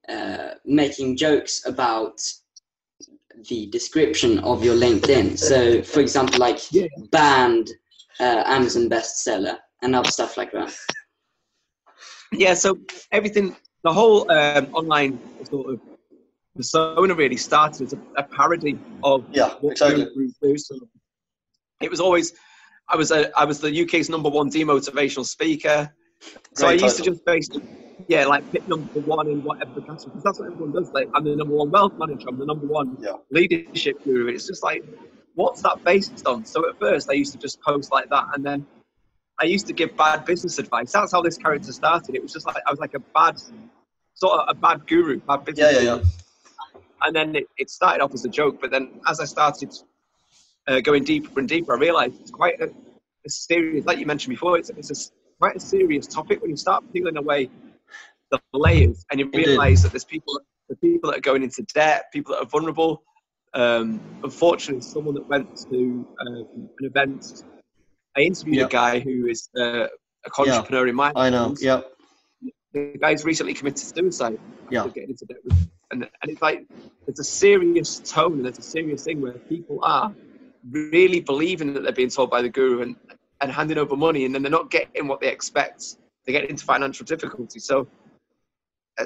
uh, 0.08 0.54
making 0.64 1.16
jokes 1.18 1.66
about 1.66 2.20
the 3.48 3.66
description 3.66 4.38
of 4.40 4.64
your 4.64 4.74
LinkedIn. 4.74 5.38
So, 5.38 5.82
for 5.82 6.00
example, 6.00 6.38
like 6.38 6.60
Yeah. 6.72 6.86
banned 7.10 7.70
uh, 8.20 8.42
Amazon 8.46 8.88
bestseller 8.88 9.58
and 9.82 9.94
other 9.94 10.10
stuff 10.10 10.36
like 10.36 10.52
that. 10.52 10.74
Yeah, 12.32 12.54
so 12.54 12.78
everything, 13.12 13.56
the 13.82 13.92
whole 13.92 14.30
um, 14.30 14.68
online 14.72 15.20
sort 15.50 15.74
of 15.74 15.80
persona 16.56 17.14
really 17.14 17.36
started 17.36 17.84
as 17.84 17.92
a, 17.92 17.98
a 18.16 18.24
parody 18.36 18.78
of 19.02 19.24
Yeah, 19.32 19.54
what 19.60 19.72
exactly. 19.72 20.06
gurus 20.14 20.34
do. 20.42 20.56
So 20.58 20.76
it 21.80 21.90
was 21.90 22.00
always, 22.00 22.32
I 22.88 22.96
was 22.96 23.10
a, 23.10 23.36
I 23.38 23.44
was 23.44 23.60
the 23.60 23.82
UK's 23.82 24.08
number 24.08 24.28
one 24.28 24.50
demotivational 24.50 25.24
speaker. 25.24 25.92
So 26.54 26.68
I 26.68 26.72
Great 26.72 26.82
used 26.82 26.96
to 26.98 27.02
just 27.02 27.24
basically, 27.24 27.62
yeah, 28.10 28.26
like 28.26 28.50
pick 28.50 28.66
number 28.66 28.98
one 28.98 29.28
in 29.28 29.40
whatever 29.44 29.80
category. 29.82 30.06
Because 30.06 30.24
that's 30.24 30.40
what 30.40 30.46
everyone 30.46 30.72
does. 30.72 30.90
Like, 30.92 31.08
I'm 31.14 31.22
the 31.22 31.36
number 31.36 31.54
one 31.54 31.70
wealth 31.70 31.92
manager. 31.96 32.26
I'm 32.28 32.38
the 32.40 32.44
number 32.44 32.66
one 32.66 32.96
Yeah. 33.00 33.12
leadership 33.30 34.02
guru. 34.02 34.26
It's 34.26 34.48
just 34.48 34.64
like, 34.64 34.82
what's 35.36 35.62
that 35.62 35.84
based 35.84 36.26
on? 36.26 36.44
So 36.44 36.68
at 36.68 36.76
first, 36.80 37.08
I 37.08 37.12
used 37.12 37.32
to 37.34 37.38
just 37.38 37.60
post 37.62 37.92
like 37.92 38.10
that, 38.10 38.24
and 38.34 38.44
then 38.44 38.66
I 39.40 39.44
used 39.44 39.68
to 39.68 39.72
give 39.72 39.96
bad 39.96 40.24
business 40.24 40.58
advice. 40.58 40.90
That's 40.90 41.12
how 41.12 41.22
this 41.22 41.38
character 41.38 41.72
started. 41.72 42.16
It 42.16 42.22
was 42.22 42.32
just 42.32 42.46
like 42.46 42.56
I 42.66 42.70
was 42.72 42.80
like 42.80 42.94
a 42.94 42.98
bad, 43.14 43.38
sort 44.14 44.40
of 44.40 44.46
a 44.48 44.54
bad 44.54 44.88
guru, 44.88 45.20
bad 45.20 45.44
business. 45.44 45.72
Yeah, 45.72 45.80
yeah, 45.80 45.94
yeah. 45.94 46.80
And 47.02 47.14
then 47.14 47.36
it, 47.36 47.46
it 47.58 47.70
started 47.70 48.02
off 48.02 48.12
as 48.12 48.24
a 48.24 48.28
joke, 48.28 48.60
but 48.60 48.72
then 48.72 49.00
as 49.06 49.20
I 49.20 49.24
started 49.24 49.72
uh, 50.66 50.80
going 50.80 51.04
deeper 51.04 51.38
and 51.38 51.48
deeper, 51.48 51.76
I 51.76 51.78
realised 51.78 52.20
it's 52.20 52.32
quite 52.32 52.60
a, 52.60 52.70
a 53.24 53.30
serious. 53.30 53.86
Like 53.86 53.98
you 53.98 54.06
mentioned 54.06 54.32
before, 54.32 54.58
it's, 54.58 54.70
it's 54.70 54.90
a 54.90 55.12
quite 55.38 55.54
a 55.54 55.60
serious 55.60 56.08
topic 56.08 56.42
when 56.42 56.50
you 56.50 56.56
start 56.56 56.82
peeling 56.92 57.16
away 57.16 57.48
the 58.30 58.40
layers, 58.52 59.04
and 59.10 59.20
you 59.20 59.30
realise 59.34 59.82
that 59.82 59.92
there's 59.92 60.04
people, 60.04 60.40
the 60.68 60.76
people 60.76 61.10
that 61.10 61.18
are 61.18 61.22
going 61.22 61.42
into 61.42 61.62
debt, 61.74 62.04
people 62.12 62.34
that 62.34 62.42
are 62.42 62.46
vulnerable. 62.46 63.02
Um, 63.54 64.00
unfortunately, 64.22 64.82
someone 64.82 65.14
that 65.14 65.28
went 65.28 65.48
to 65.72 66.06
um, 66.26 66.68
an 66.78 66.86
event, 66.86 67.44
I 68.16 68.20
interviewed 68.20 68.56
Yeah. 68.58 68.66
a 68.66 68.68
guy 68.68 69.00
who 69.00 69.26
is 69.26 69.48
uh, 69.58 69.86
a 70.26 70.30
entrepreneur 70.38 70.86
in 70.88 70.94
my 70.94 71.12
I 71.16 71.30
know. 71.30 71.54
Yeah. 71.60 71.80
the 72.72 72.96
guy's 73.00 73.24
recently 73.24 73.54
committed 73.54 73.78
suicide 73.80 74.38
Yeah. 74.70 74.86
getting 74.94 75.10
into 75.10 75.26
debt 75.26 75.38
and, 75.90 76.04
and 76.04 76.30
it's 76.30 76.42
like 76.42 76.66
there's 77.06 77.18
a 77.18 77.24
serious 77.24 78.00
tone 78.00 78.34
and 78.34 78.44
there's 78.44 78.58
a 78.58 78.62
serious 78.62 79.04
thing 79.04 79.20
where 79.20 79.32
people 79.48 79.80
are 79.82 80.14
really 80.70 81.20
believing 81.20 81.72
that 81.74 81.82
they're 81.82 81.92
being 81.92 82.10
told 82.10 82.30
by 82.30 82.42
the 82.42 82.48
guru 82.48 82.82
and, 82.82 82.96
and 83.40 83.50
handing 83.50 83.78
over 83.78 83.96
money 83.96 84.24
and 84.24 84.34
then 84.34 84.42
they're 84.42 84.50
not 84.50 84.70
getting 84.70 85.08
what 85.08 85.20
they 85.20 85.28
expect 85.28 85.96
they 86.26 86.32
get 86.32 86.48
into 86.48 86.64
financial 86.64 87.04
difficulty 87.04 87.58
so 87.58 87.88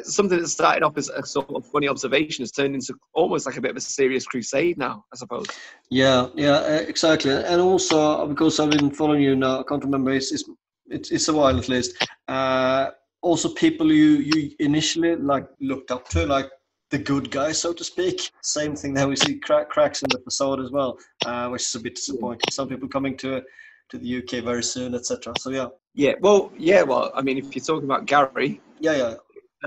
something 0.03 0.39
that 0.39 0.49
started 0.49 0.83
off 0.83 0.97
as 0.97 1.09
a 1.09 1.25
sort 1.25 1.51
of 1.51 1.67
funny 1.67 1.89
observation 1.89 2.43
has 2.43 2.53
turned 2.53 2.75
into 2.75 2.95
almost 3.15 3.47
like 3.47 3.57
a 3.57 3.61
bit 3.61 3.71
of 3.71 3.77
a 3.77 3.81
serious 3.81 4.27
crusade 4.27 4.79
now 4.79 5.05
i 5.13 5.17
suppose 5.17 5.47
Yeah, 5.91 6.29
yeah, 6.35 6.79
exactly. 6.79 7.33
And 7.33 7.61
also 7.61 8.27
because 8.27 8.59
I've 8.59 8.71
been 8.71 8.91
following 8.91 9.23
you 9.23 9.37
now, 9.37 9.61
I 9.61 9.63
can't 9.63 9.85
remember. 9.85 10.11
It's 10.13 10.33
it's 10.33 10.45
it's, 10.87 11.11
it's 11.11 11.29
a 11.29 11.33
while 11.33 11.57
at 11.59 11.69
least. 11.69 12.07
Uh, 12.29 12.91
also, 13.23 13.49
people 13.51 13.93
you 13.93 14.17
you 14.17 14.51
initially 14.59 15.17
like 15.17 15.47
looked 15.61 15.91
up 15.91 16.09
to, 16.11 16.27
like 16.27 16.51
the 16.91 16.99
good 16.99 17.31
guys, 17.31 17.61
so 17.61 17.73
to 17.73 17.85
speak. 17.85 18.31
Same 18.43 18.75
thing 18.77 18.95
that 18.95 19.09
we 19.09 19.17
see 19.17 19.39
crack, 19.39 19.69
cracks 19.69 20.03
in 20.03 20.09
the 20.11 20.19
facade 20.19 20.61
as 20.61 20.71
well, 20.71 20.99
uh, 21.27 21.49
which 21.49 21.63
is 21.63 21.75
a 21.75 21.81
bit 21.81 21.97
disappointing. 21.97 22.51
Some 22.51 22.69
people 22.69 22.89
coming 22.89 23.17
to 23.19 23.43
to 23.91 23.99
the 23.99 24.19
UK 24.19 24.43
very 24.43 24.63
soon, 24.63 24.95
etc. 24.95 25.35
So 25.39 25.51
yeah, 25.51 25.69
yeah 25.95 26.15
well 26.21 26.53
yeah 26.59 26.83
well 26.83 27.13
i 27.15 27.23
mean 27.23 27.39
if 27.39 27.55
you're 27.55 27.65
talking 27.65 27.85
about 27.85 28.05
gary 28.05 28.61
yeah, 28.81 28.97
yeah. 28.97 29.15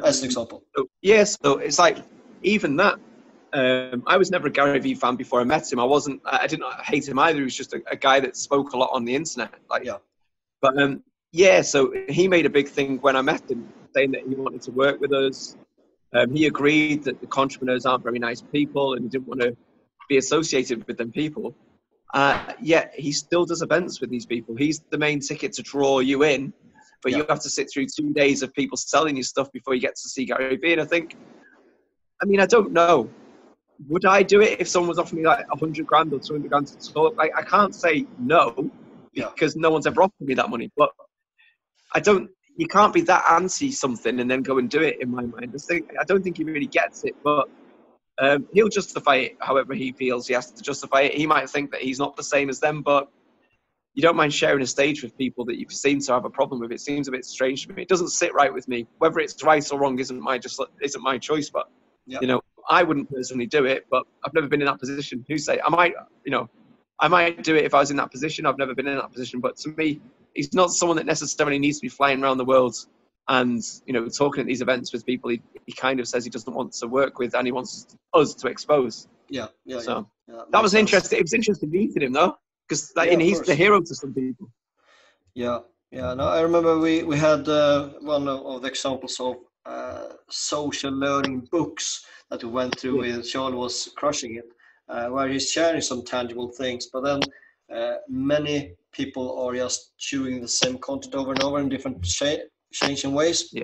As 0.04 0.20
an 0.20 0.26
example. 0.26 0.64
So, 0.76 0.90
yeah, 1.02 1.24
so 1.24 1.58
it's 1.58 1.80
like 1.80 1.98
even 2.44 2.76
that. 2.78 2.96
Um, 3.54 4.04
I 4.06 4.18
was 4.18 4.30
never 4.30 4.48
a 4.48 4.52
Gary 4.52 4.78
Vee 4.80 4.94
fan 4.94 5.16
before 5.16 5.40
I 5.40 5.44
met 5.44 5.72
him. 5.72 5.80
I 5.80 5.84
wasn't. 5.84 6.22
I 6.26 6.48
didn't 6.48 6.72
hate 6.84 7.08
him 7.08 7.18
either. 7.18 7.40
He 7.40 7.44
was 7.44 7.56
just 7.56 7.74
a, 7.74 7.82
a 7.90 7.96
guy 7.96 8.20
that 8.20 8.36
spoke 8.36 8.74
a 8.74 8.78
lot 8.78 8.90
on 8.92 9.06
the 9.06 9.16
internet. 9.16 9.54
Like, 9.70 9.86
Yeah. 9.86 9.98
But 10.62 10.82
um, 10.82 11.04
yeah, 11.32 11.62
so 11.62 11.94
he 12.10 12.28
made 12.28 12.46
a 12.46 12.50
big 12.50 12.68
thing 12.68 13.00
when 13.00 13.16
I 13.16 13.22
met 13.22 13.50
him, 13.50 13.72
saying 13.96 14.12
that 14.12 14.22
he 14.28 14.36
wanted 14.36 14.62
to 14.64 14.72
work 14.72 15.00
with 15.00 15.14
us. 15.14 15.56
Um, 16.14 16.34
he 16.34 16.48
agreed 16.48 17.04
that 17.04 17.20
the 17.22 17.28
entrepreneurs 17.36 17.86
aren't 17.86 18.04
very 18.04 18.20
nice 18.20 18.42
people, 18.42 18.94
and 18.94 19.04
he 19.04 19.10
didn't 19.10 19.28
want 19.28 19.42
to 19.42 19.56
be 20.10 20.18
associated 20.18 20.86
with 20.88 20.98
them 20.98 21.12
people. 21.12 21.56
Uh, 22.14 22.54
yet 22.62 22.94
he 22.96 23.12
still 23.12 23.46
does 23.46 23.62
events 23.62 24.00
with 24.00 24.10
these 24.10 24.26
people. 24.26 24.56
He's 24.56 24.82
the 24.90 24.98
main 24.98 25.20
ticket 25.20 25.54
to 25.54 25.62
draw 25.62 26.00
you 26.00 26.24
in, 26.24 26.54
but 27.04 27.12
Yeah. 27.12 27.20
you 27.20 27.26
have 27.30 27.42
to 27.42 27.50
sit 27.50 27.70
through 27.72 27.88
two 27.88 28.12
days 28.14 28.42
of 28.42 28.54
people 28.54 28.78
selling 28.78 29.16
you 29.18 29.24
stuff 29.24 29.52
before 29.52 29.74
you 29.76 29.82
get 29.82 29.96
to 29.96 30.10
see 30.10 30.26
Gary 30.26 30.58
Vee. 30.58 30.74
And 30.74 30.82
I 30.82 30.86
think, 30.86 31.16
I 32.22 32.26
mean, 32.26 32.40
I 32.40 32.46
don't 32.46 32.72
know. 32.72 33.10
Would 33.90 34.06
I 34.06 34.24
do 34.24 34.42
it 34.42 34.60
if 34.60 34.68
someone 34.68 34.90
was 34.90 34.98
offering 35.00 35.22
me 35.22 35.28
like 35.28 35.46
a 35.52 35.58
hundred 35.58 35.86
grand 35.86 36.12
or 36.12 36.20
two 36.20 36.34
hundred 36.34 36.50
grand 36.50 36.68
to 36.68 36.94
talk? 36.94 37.16
I, 37.20 37.30
I 37.36 37.44
can't 37.44 37.76
say 37.76 38.08
no 38.18 38.72
Yeah. 39.14 39.30
because 39.30 39.56
no 39.56 39.70
one's 39.70 39.86
ever 39.86 40.02
offered 40.02 40.28
me 40.28 40.34
that 40.34 40.50
money. 40.50 40.72
But 40.76 40.92
I 41.94 42.00
don't. 42.00 42.30
You 42.56 42.68
can't 42.68 42.92
be 42.92 43.02
that 43.02 43.24
anti 43.30 43.72
something 43.72 44.20
and 44.20 44.30
then 44.32 44.42
go 44.42 44.58
and 44.58 44.68
do 44.68 44.82
it. 44.82 45.00
In 45.00 45.12
my 45.12 45.22
mind, 45.22 45.52
I 45.54 45.58
think 45.60 45.92
I 46.00 46.04
don't 46.06 46.24
think 46.24 46.38
he 46.38 46.44
really 46.44 46.66
gets 46.66 47.04
it. 47.04 47.16
But 47.24 47.48
um, 48.20 48.48
he'll 48.52 48.68
justify 48.68 49.18
it 49.18 49.38
however 49.40 49.76
he 49.76 49.92
feels 49.92 50.28
he 50.28 50.34
has 50.34 50.50
to 50.52 50.64
justify 50.64 51.02
it. 51.02 51.14
He 51.14 51.28
might 51.28 51.48
think 51.48 51.70
that 51.70 51.82
he's 51.82 52.00
not 52.00 52.16
the 52.16 52.24
same 52.24 52.50
as 52.50 52.60
them, 52.60 52.82
but 52.82 53.12
you 53.98 54.04
don't 54.04 54.16
mind 54.16 54.32
sharing 54.32 54.62
a 54.62 54.68
stage 54.68 55.02
with 55.02 55.18
people 55.18 55.44
that 55.46 55.58
you 55.58 55.66
seem 55.70 56.00
to 56.00 56.14
have 56.14 56.24
a 56.24 56.30
problem 56.30 56.62
with. 56.62 56.72
It 56.72 56.80
seems 56.82 57.08
a 57.08 57.12
bit 57.12 57.26
strange 57.26 57.66
to 57.66 57.74
me. 57.74 57.82
It 57.82 57.88
doesn't 57.88 58.10
sit 58.10 58.32
right 58.36 58.54
with 58.54 58.68
me. 58.68 58.86
Whether 59.00 59.18
it's 59.22 59.44
right 59.44 59.72
or 59.72 59.80
wrong 59.80 59.98
isn't 59.98 60.22
my 60.22 60.38
just 60.38 60.62
isn't 60.84 61.02
my 61.02 61.18
choice. 61.18 61.50
But 61.50 61.68
Yeah. 62.06 62.20
you 62.22 62.28
know, 62.28 62.40
I 62.70 62.84
wouldn't 62.84 63.10
personally 63.12 63.48
do 63.48 63.66
it. 63.66 63.88
But 63.90 64.04
I've 64.24 64.36
never 64.36 64.48
been 64.48 64.62
in 64.62 64.68
that 64.68 64.80
position. 64.80 65.26
Who 65.28 65.40
say 65.40 65.60
I 65.66 65.70
might? 65.72 65.96
You 66.26 66.32
know, 66.32 66.48
I 67.00 67.08
might 67.08 67.44
do 67.44 67.56
it 67.56 67.66
if 67.66 67.74
I 67.74 67.80
was 67.80 67.90
in 67.90 67.98
that 67.98 68.12
position. 68.12 68.46
I've 68.46 68.60
never 68.60 68.76
been 68.76 68.88
in 68.88 68.98
that 68.98 69.12
position. 69.12 69.40
But 69.40 69.58
to 69.58 69.70
me, 69.70 70.00
he's 70.36 70.54
not 70.54 70.70
someone 70.70 70.98
that 70.98 71.08
necessarily 71.08 71.58
needs 71.58 71.78
to 71.80 71.82
be 71.82 71.90
flying 71.90 72.22
around 72.24 72.38
the 72.38 72.46
world 72.46 72.76
and 73.30 73.64
you 73.88 73.94
know 73.94 74.08
talking 74.08 74.42
at 74.42 74.48
these 74.48 74.62
events 74.62 74.94
with 74.94 75.06
people 75.06 75.30
he, 75.32 75.42
he 75.66 75.74
kind 75.74 76.00
of 76.00 76.08
says 76.08 76.24
he 76.24 76.30
doesn't 76.30 76.54
want 76.54 76.72
to 76.72 76.88
work 76.88 77.20
with 77.20 77.34
and 77.36 77.46
he 77.46 77.52
wants 77.52 77.98
us 78.14 78.34
to 78.34 78.48
expose 78.48 79.10
Yeah, 79.30 79.48
yeah, 79.66 79.80
so 79.82 80.08
yeah. 80.30 80.36
yeah, 80.36 80.42
that 80.52 80.62
was 80.64 80.72
sense. 80.72 80.80
interesting 80.80 81.20
it 81.20 81.24
was 81.24 81.34
interesting 81.34 81.70
meeting 81.70 82.04
him 82.04 82.14
though 82.14 82.38
because 82.68 82.92
Yeah, 82.98 83.20
he's 83.20 83.38
course. 83.38 83.48
the 83.48 83.56
hero 83.56 83.82
to 83.82 83.96
some 83.96 84.14
people 84.14 84.48
Yeah, 85.36 85.60
yeah. 85.92 86.14
No, 86.16 86.26
I 86.28 86.42
remember 86.42 86.80
we 86.80 87.04
we 87.04 87.18
had 87.18 87.48
uh, 87.48 87.90
one 88.02 88.28
of, 88.28 88.62
the 88.62 88.68
examples 88.68 89.20
of 89.20 89.36
uh, 89.66 90.10
social 90.30 90.92
learning 90.92 91.48
books 91.52 92.06
that 92.30 92.44
we 92.44 92.50
went 92.50 92.80
through 92.80 93.00
with. 93.00 93.28
Sean 93.28 93.56
was 93.56 93.90
crushing 93.96 94.36
it, 94.36 94.46
uh, 94.90 95.08
where 95.10 95.28
he's 95.28 95.52
sharing 95.52 95.82
some 95.82 96.04
tangible 96.04 96.50
things, 96.50 96.88
but 96.92 97.04
then 97.04 97.22
uh, 97.74 97.98
many 98.10 98.74
people 98.92 99.40
are 99.40 99.56
just 99.56 99.94
chewing 99.98 100.42
the 100.42 100.48
same 100.48 100.78
content 100.80 101.16
over 101.16 101.32
and 101.32 101.44
over 101.44 101.60
in 101.60 101.70
different 101.70 102.06
sha- 102.06 102.48
changing 102.74 103.14
ways. 103.14 103.50
Yeah. 103.54 103.64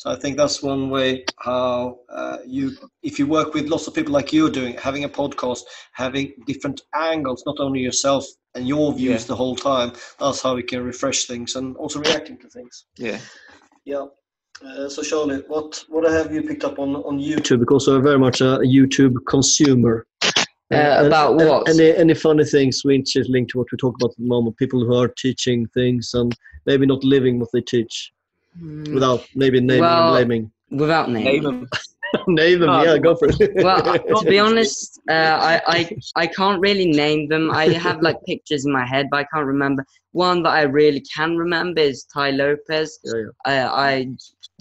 So 0.00 0.10
I 0.10 0.16
think 0.16 0.38
that's 0.38 0.62
one 0.62 0.88
way 0.88 1.26
how 1.40 1.98
uh, 2.08 2.38
you, 2.46 2.74
if 3.02 3.18
you 3.18 3.26
work 3.26 3.52
with 3.52 3.66
lots 3.68 3.86
of 3.86 3.92
people 3.92 4.14
like 4.14 4.32
you're 4.32 4.48
doing, 4.48 4.74
having 4.78 5.04
a 5.04 5.08
podcast, 5.10 5.60
having 5.92 6.32
different 6.46 6.80
angles, 6.94 7.42
not 7.44 7.56
only 7.60 7.80
yourself 7.80 8.24
and 8.54 8.66
your 8.66 8.94
views 8.94 9.20
Yeah. 9.24 9.26
the 9.26 9.36
whole 9.36 9.54
time. 9.56 9.92
That's 10.18 10.40
how 10.40 10.54
we 10.54 10.62
can 10.62 10.82
refresh 10.82 11.26
things 11.26 11.54
and 11.56 11.76
also 11.76 11.98
reacting 12.00 12.38
to 12.38 12.48
things. 12.48 12.86
yeah 12.96 13.18
Yeah. 13.84 14.06
Uh, 14.66 14.88
so 14.88 15.02
Charlie, 15.02 15.42
what 15.48 15.84
what 15.90 16.10
have 16.10 16.32
you 16.34 16.42
picked 16.48 16.64
up 16.64 16.78
on 16.78 16.90
on 17.08 17.18
YouTube? 17.18 17.60
Because 17.60 17.86
I'm 17.86 18.02
very 18.02 18.18
much 18.26 18.40
a 18.40 18.50
YouTube 18.76 19.16
consumer. 19.34 20.06
Uh, 20.72 20.96
about 21.06 21.30
and- 21.40 21.48
what? 21.50 21.68
Any 21.68 21.88
any 22.04 22.14
funny 22.14 22.44
things 22.54 22.74
which 22.88 23.16
is 23.20 23.28
linked 23.34 23.50
to 23.52 23.58
what 23.58 23.68
we 23.72 23.76
talk 23.78 23.94
about 23.96 24.12
at 24.12 24.16
the 24.22 24.32
moment? 24.34 24.56
People 24.56 24.80
who 24.86 24.94
are 25.02 25.10
teaching 25.24 25.66
things 25.78 26.04
and 26.14 26.30
maybe 26.68 26.86
not 26.86 27.02
living 27.04 27.38
what 27.38 27.50
they 27.52 27.60
teach 27.74 27.94
Mm, 28.58 28.94
without 28.94 29.26
maybe 29.34 29.60
naming 29.60 29.80
Well, 29.80 30.14
and 30.16 30.26
blaming. 30.28 30.52
Without 30.70 31.10
name 31.10 31.24
naming. 31.24 31.60
him 31.62 31.68
Name 32.26 32.58
them, 32.60 32.70
No, 32.70 32.82
yeah, 32.82 32.98
go 32.98 33.14
for 33.14 33.28
it. 33.28 33.52
well, 33.62 33.82
to 33.82 34.24
be 34.28 34.38
honest, 34.48 35.00
uh, 35.08 35.12
I, 35.40 35.62
I 35.66 35.98
I 36.16 36.26
can't 36.26 36.60
really 36.60 36.86
name 36.90 37.28
them. 37.28 37.50
I 37.52 37.68
have 37.68 38.02
like 38.02 38.16
pictures 38.26 38.66
in 38.66 38.72
my 38.72 38.84
head, 38.84 39.06
but 39.10 39.18
I 39.18 39.24
can't 39.32 39.46
remember. 39.46 39.84
One 40.10 40.42
that 40.42 40.50
I 40.50 40.62
really 40.62 41.02
can 41.02 41.36
remember 41.36 41.80
is 41.80 42.04
Tai 42.12 42.30
Lopez. 42.32 42.98
yeah, 43.04 43.12
yeah. 43.46 43.70
I, 43.70 43.90
I 43.92 44.06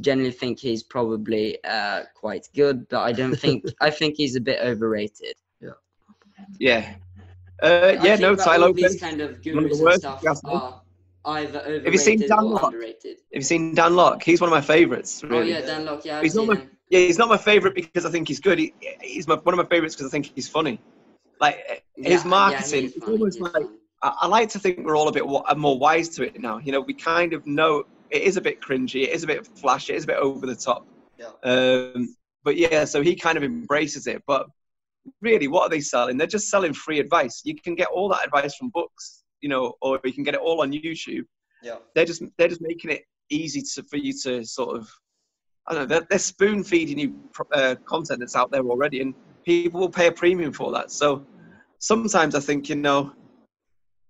generally 0.01 0.31
think 0.31 0.59
he's 0.59 0.83
probably 0.83 1.57
uh, 1.63 2.03
quite 2.13 2.47
good, 2.55 2.87
but 2.89 3.01
I 3.01 3.11
don't 3.11 3.35
think 3.35 3.63
I 3.81 3.89
think 3.89 4.15
he's 4.17 4.35
a 4.35 4.41
bit 4.41 4.59
overrated. 4.61 5.33
yeah 6.59 6.93
uh, 7.63 7.95
yeah 8.03 8.15
no 8.15 8.35
Tai 8.35 8.57
Lopez 8.57 8.99
kind 8.99 9.21
of 9.21 9.31
one 9.53 9.65
of 9.65 9.71
the 9.71 9.77
gurus 9.77 9.79
and 9.79 9.85
worst 9.85 9.99
stuff 9.99 10.39
are 10.45 10.81
either 11.29 11.81
Have 11.85 11.93
you 11.93 11.97
seen 11.99 12.23
overrated 12.23 12.29
Dan 12.29 12.39
or 12.39 12.43
Lok? 12.53 12.63
underrated. 12.73 13.17
have 13.33 13.41
you 13.41 13.41
seen 13.41 13.75
Dan 13.75 13.95
Lok 13.95 14.23
he's 14.23 14.41
one 14.41 14.49
of 14.49 14.51
my 14.51 14.61
favorites 14.61 15.23
Oh 15.29 15.41
yeah, 15.41 15.61
Dan 15.61 15.85
Lok. 15.85 16.03
Yeah, 16.05 16.17
I've 16.17 16.23
He's 16.23 16.35
not 16.35 16.47
my- 16.47 16.55
him. 16.55 16.71
yeah 16.89 16.99
he's 16.99 17.17
not 17.17 17.29
my 17.29 17.37
favorite 17.37 17.75
because 17.75 18.05
I 18.05 18.11
think 18.11 18.27
he's 18.27 18.39
good 18.39 18.57
he, 18.59 18.73
he's 19.01 19.27
my, 19.27 19.35
one 19.35 19.53
of 19.53 19.57
my 19.57 19.69
favorites 19.69 19.95
because 19.95 20.07
I 20.07 20.11
think 20.11 20.31
he's 20.35 20.47
funny 20.47 20.79
like 21.39 21.57
Yeah, 21.97 22.09
his 22.09 22.23
yeah, 22.23 22.29
marketing 22.29 22.81
he's 22.83 22.95
it's 22.97 23.07
almost 23.07 23.39
like 23.41 23.53
funny. 23.53 23.67
I, 24.01 24.13
I 24.21 24.27
like 24.27 24.49
to 24.49 24.59
think 24.59 24.79
we're 24.85 24.95
all 24.97 25.07
a 25.09 25.11
bit 25.11 25.25
more 25.57 25.77
wise 25.77 26.07
to 26.15 26.23
it 26.23 26.39
now. 26.39 26.57
You 26.57 26.71
know, 26.71 26.79
we 26.81 26.93
kind 26.93 27.33
of 27.33 27.45
know 27.45 27.83
it 28.09 28.21
is 28.21 28.37
a 28.37 28.41
bit 28.41 28.61
cringy, 28.61 29.03
it 29.03 29.09
is 29.09 29.23
a 29.23 29.27
bit 29.27 29.45
flashy, 29.45 29.91
it 29.93 29.97
is 29.97 30.03
a 30.05 30.07
bit 30.07 30.17
over 30.17 30.45
the 30.45 30.55
top. 30.55 30.87
Yeah. 31.17 31.31
Um, 31.43 32.15
but 32.45 32.55
yeah, 32.55 32.85
so 32.85 33.01
he 33.01 33.13
kind 33.15 33.37
of 33.37 33.43
embraces 33.43 34.07
it. 34.07 34.23
But 34.25 34.47
really, 35.21 35.47
what 35.49 35.63
are 35.63 35.69
they 35.69 35.81
selling? 35.81 36.15
They're 36.17 36.27
just 36.27 36.47
selling 36.49 36.71
free 36.73 36.99
advice. 36.99 37.41
You 37.43 37.55
can 37.55 37.75
get 37.75 37.89
all 37.89 38.07
that 38.09 38.23
advice 38.25 38.55
from 38.55 38.69
books, 38.69 39.18
you 39.41 39.49
know, 39.49 39.73
or 39.81 39.99
you 40.03 40.13
can 40.13 40.23
get 40.23 40.33
it 40.33 40.41
all 40.41 40.61
on 40.61 40.71
YouTube. 40.71 41.25
Yeah. 41.63 41.77
They're 41.95 42.05
just 42.05 42.23
they're 42.37 42.47
just 42.47 42.61
making 42.61 42.91
it 42.91 43.03
easy 43.29 43.61
to, 43.75 43.83
for 43.83 43.97
you 43.97 44.13
to 44.23 44.43
sort 44.43 44.77
of. 44.77 44.89
I 45.67 45.73
don't 45.73 45.81
know. 45.81 45.87
They're, 45.87 46.07
they're 46.09 46.19
spoon 46.19 46.63
feeding 46.63 46.97
you 46.97 47.15
uh, 47.53 47.75
content 47.85 48.21
that's 48.21 48.35
out 48.35 48.49
there 48.51 48.63
already, 48.63 49.01
and 49.01 49.13
people 49.45 49.79
will 49.79 49.89
pay 49.89 50.07
a 50.07 50.11
premium 50.11 50.51
for 50.51 50.71
that. 50.71 50.91
So 50.91 51.25
sometimes 51.77 52.33
I 52.33 52.39
think 52.39 52.69
you 52.69 52.75
know 52.75 53.13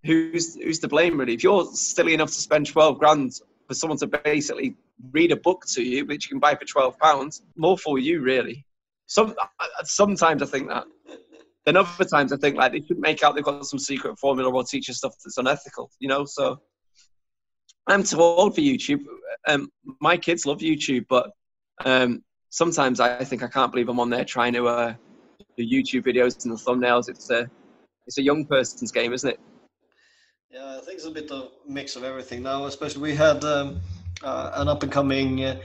who's 0.06 0.56
who's 0.56 0.80
to 0.80 0.88
blame 0.88 1.20
really 1.20 1.34
if 1.34 1.44
you're 1.44 1.66
silly 1.74 2.14
enough 2.14 2.30
to 2.30 2.36
spend 2.36 2.68
12 2.68 3.00
grand 3.00 3.34
for 3.68 3.74
someone 3.74 3.98
to 3.98 4.08
basically 4.08 4.76
read 5.12 5.32
a 5.32 5.36
book 5.36 5.66
to 5.68 5.84
you 5.84 6.06
which 6.06 6.26
you 6.26 6.30
can 6.30 6.40
buy 6.40 6.56
for 6.56 6.66
12 6.66 6.98
pounds 7.00 7.42
more 7.56 7.78
for 7.78 8.00
you 8.00 8.22
really 8.22 8.66
some 9.08 9.36
sometimes 9.84 10.42
i 10.42 10.46
think 10.46 10.68
that 10.68 10.86
then 11.66 11.78
other 11.78 12.06
times 12.06 12.32
i 12.34 12.38
think 12.38 12.56
like 12.56 12.72
they 12.72 12.82
should 12.88 13.00
make 13.00 13.24
out 13.24 13.36
they've 13.36 13.44
got 13.44 13.66
some 13.66 13.80
secret 13.80 14.18
formula 14.18 14.52
or 14.52 14.64
teach 14.64 14.88
you 14.88 14.94
stuff 14.94 15.14
that's 15.24 15.38
unethical 15.38 15.90
you 16.00 16.08
know 16.08 16.26
so 16.26 16.60
i'm 17.88 18.04
too 18.04 18.20
old 18.20 18.56
for 18.56 18.62
youtube 18.62 19.02
um 19.48 19.70
my 20.00 20.18
kids 20.18 20.46
love 20.46 20.60
youtube 20.60 21.06
but 21.10 21.32
um 21.86 22.24
sometimes 22.50 23.00
i 23.00 23.24
think 23.24 23.44
i 23.44 23.48
can't 23.48 23.72
believe 23.72 23.90
i'm 23.90 24.00
on 24.00 24.10
there 24.10 24.26
trying 24.26 24.54
to 24.54 24.68
uh 24.68 24.94
do 25.58 25.64
youtube 25.64 26.06
videos 26.06 26.44
and 26.46 26.54
the 26.54 26.58
thumbnails 26.58 27.10
it's 27.10 27.30
a 27.30 27.48
it's 28.08 28.18
a 28.18 28.24
young 28.24 28.46
person's 28.46 28.92
game 28.92 29.14
isn't 29.14 29.32
it 29.32 29.40
Yeah, 30.52 30.78
I 30.78 30.82
think 30.82 30.96
it's 30.98 31.06
a 31.06 31.12
bit 31.12 31.30
of 31.32 31.52
a 31.68 31.72
mix 31.72 31.96
of 31.96 32.04
everything 32.04 32.42
now. 32.42 32.66
Especially 32.66 33.04
we 33.04 33.16
had 33.16 33.44
um, 33.46 33.80
uh, 34.24 34.50
an 34.56 34.68
up 34.68 34.82
and 34.82 34.92
coming 34.92 35.44
uh, 35.44 35.60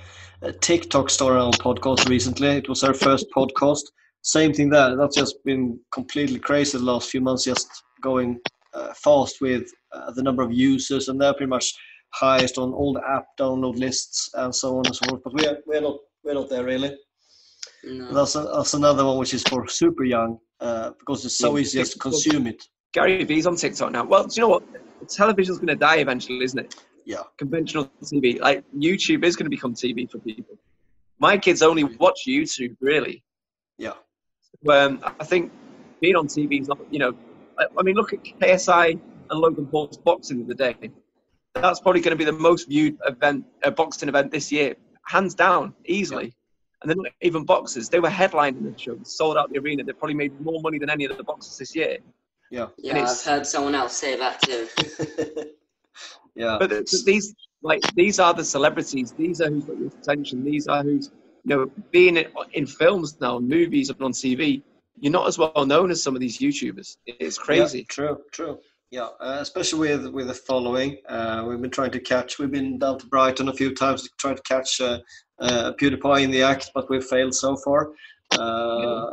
TikTok 0.60 1.08
star 1.08 1.38
on 1.38 1.52
podcast 1.52 2.06
recently. 2.06 2.48
It 2.48 2.68
was 2.68 2.84
our 2.84 2.92
first 2.92 3.26
podcast. 3.34 3.80
Same 4.24 4.54
thing 4.54 4.70
there. 4.70 4.96
That's 4.96 5.16
just 5.16 5.36
been 5.44 5.78
completely 5.92 6.38
crazy 6.38 6.78
the 6.78 6.84
last 6.84 7.10
few 7.10 7.20
months. 7.20 7.44
Just 7.44 7.68
going 8.02 8.40
uh, 8.72 8.92
fast 8.94 9.40
with 9.42 9.70
uh, 9.92 10.10
the 10.12 10.22
number 10.22 10.42
of 10.42 10.50
users, 10.50 11.08
and 11.08 11.20
they're 11.20 11.34
pretty 11.34 11.50
much 11.50 11.74
highest 12.14 12.56
on 12.56 12.72
all 12.72 12.94
the 12.94 13.02
app 13.06 13.26
download 13.38 13.76
lists 13.76 14.30
and 14.34 14.54
so 14.54 14.78
on 14.78 14.86
and 14.86 14.96
so 14.96 15.06
forth. 15.08 15.22
But 15.24 15.34
we're 15.34 15.58
we're 15.66 15.82
not 15.82 15.96
we're 16.24 16.34
not 16.34 16.48
there 16.48 16.64
really. 16.64 16.96
No. 17.84 18.14
That's 18.14 18.34
a, 18.34 18.42
that's 18.54 18.72
another 18.72 19.04
one 19.04 19.18
which 19.18 19.34
is 19.34 19.42
for 19.42 19.68
super 19.68 20.04
young 20.04 20.38
uh, 20.60 20.92
because 20.98 21.24
it's 21.26 21.36
so 21.36 21.54
Yeah. 21.56 21.60
easy 21.62 21.78
just 21.80 21.92
to 21.92 21.98
consume 21.98 22.46
it. 22.46 22.64
Gary 22.94 23.24
Vee's 23.24 23.46
on 23.46 23.56
TikTok 23.56 23.92
now. 23.92 24.04
Well, 24.04 24.24
do 24.26 24.34
you 24.36 24.42
know 24.42 24.48
what? 24.48 24.62
Television's 25.08 25.58
going 25.58 25.68
to 25.68 25.76
die 25.76 25.96
eventually, 25.96 26.42
isn't 26.44 26.58
it? 26.58 26.76
Yeah. 27.04 27.24
Conventional 27.36 27.90
TV, 28.02 28.40
like 28.40 28.64
YouTube, 28.74 29.22
is 29.24 29.36
going 29.36 29.44
to 29.44 29.50
become 29.50 29.74
TV 29.74 30.10
for 30.10 30.18
people. 30.20 30.56
My 31.18 31.36
kids 31.36 31.60
only 31.60 31.84
watch 31.84 32.20
YouTube, 32.26 32.74
really. 32.80 33.22
Yeah. 33.76 33.92
Um, 34.68 35.00
I 35.20 35.24
think 35.24 35.52
being 36.00 36.16
on 36.16 36.26
TV 36.26 36.60
is 36.60 36.68
not, 36.68 36.78
you 36.90 36.98
know, 36.98 37.14
I, 37.58 37.66
I 37.78 37.82
mean, 37.82 37.94
look 37.96 38.12
at 38.12 38.22
KSI 38.24 38.98
and 39.30 39.40
Logan 39.40 39.66
Paul's 39.66 39.98
boxing 39.98 40.40
of 40.42 40.46
the 40.48 40.54
day. 40.54 40.76
That's 41.54 41.80
probably 41.80 42.00
going 42.00 42.16
to 42.16 42.16
be 42.16 42.24
the 42.24 42.32
most 42.32 42.68
viewed 42.68 42.96
event, 43.06 43.44
uh, 43.62 43.70
boxing 43.70 44.08
event 44.08 44.30
this 44.32 44.50
year, 44.50 44.74
hands 45.06 45.34
down, 45.34 45.74
easily. 45.86 46.34
And 46.82 46.90
they're 46.90 46.96
not 46.96 47.06
even 47.22 47.44
boxers. 47.44 47.88
They 47.88 48.00
were 48.00 48.08
headlining 48.10 48.70
the 48.70 48.78
show, 48.78 48.98
sold 49.04 49.36
out 49.38 49.50
the 49.52 49.58
arena. 49.58 49.84
They 49.84 49.92
probably 49.92 50.14
made 50.14 50.38
more 50.40 50.60
money 50.60 50.78
than 50.78 50.90
any 50.90 51.04
of 51.06 51.16
the 51.16 51.24
boxers 51.24 51.56
this 51.56 51.74
year. 51.76 51.98
Yeah. 52.50 52.66
Yeah, 52.76 52.90
And 52.90 52.98
I've 52.98 53.04
it's- 53.04 53.24
heard 53.24 53.46
someone 53.46 53.74
else 53.74 53.96
say 53.96 54.16
that 54.18 54.42
too. 54.42 54.68
yeah. 56.34 56.56
But 56.58 56.70
th- 56.70 56.90
th- 56.90 57.04
these, 57.04 57.34
like, 57.62 57.80
these 57.94 58.18
are 58.18 58.34
the 58.34 58.44
celebrities. 58.44 59.12
These 59.12 59.40
are 59.40 59.48
who's 59.48 59.64
got 59.64 59.78
your 59.78 59.88
attention. 59.88 60.44
These 60.44 60.66
are 60.66 60.82
who's, 60.82 61.10
you 61.44 61.56
know, 61.56 61.70
being 61.90 62.16
in, 62.52 62.66
films 62.66 63.20
now, 63.20 63.38
movies, 63.38 63.90
and 63.90 64.00
on 64.02 64.12
TV. 64.12 64.62
You're 65.00 65.12
not 65.12 65.26
as 65.26 65.38
well 65.38 65.66
known 65.66 65.90
as 65.90 66.02
some 66.02 66.14
of 66.14 66.20
these 66.20 66.38
YouTubers. 66.38 66.96
It's 67.06 67.38
Yeah, 67.38 67.44
crazy. 67.44 67.84
true, 67.84 68.18
true. 68.32 68.58
Yeah, 68.90 69.08
uh, 69.20 69.38
especially 69.40 69.80
with 69.88 70.06
with 70.08 70.28
the 70.28 70.34
following. 70.34 70.98
Uh, 71.08 71.44
we've 71.48 71.60
been 71.60 71.70
trying 71.70 71.90
to 71.90 72.00
catch. 72.00 72.38
We've 72.38 72.50
been 72.50 72.78
down 72.78 72.98
to 73.00 73.06
Brighton 73.06 73.48
a 73.48 73.52
few 73.52 73.74
times 73.74 74.02
to 74.04 74.10
try 74.18 74.34
to 74.34 74.42
catch 74.42 74.80
uh, 74.80 75.00
uh, 75.40 75.72
PewDiePie 75.80 76.22
in 76.22 76.30
the 76.30 76.42
act, 76.42 76.70
but 76.74 76.88
we've 76.88 77.04
failed 77.04 77.34
so 77.34 77.56
far. 77.56 77.90
Uh, 78.38 79.10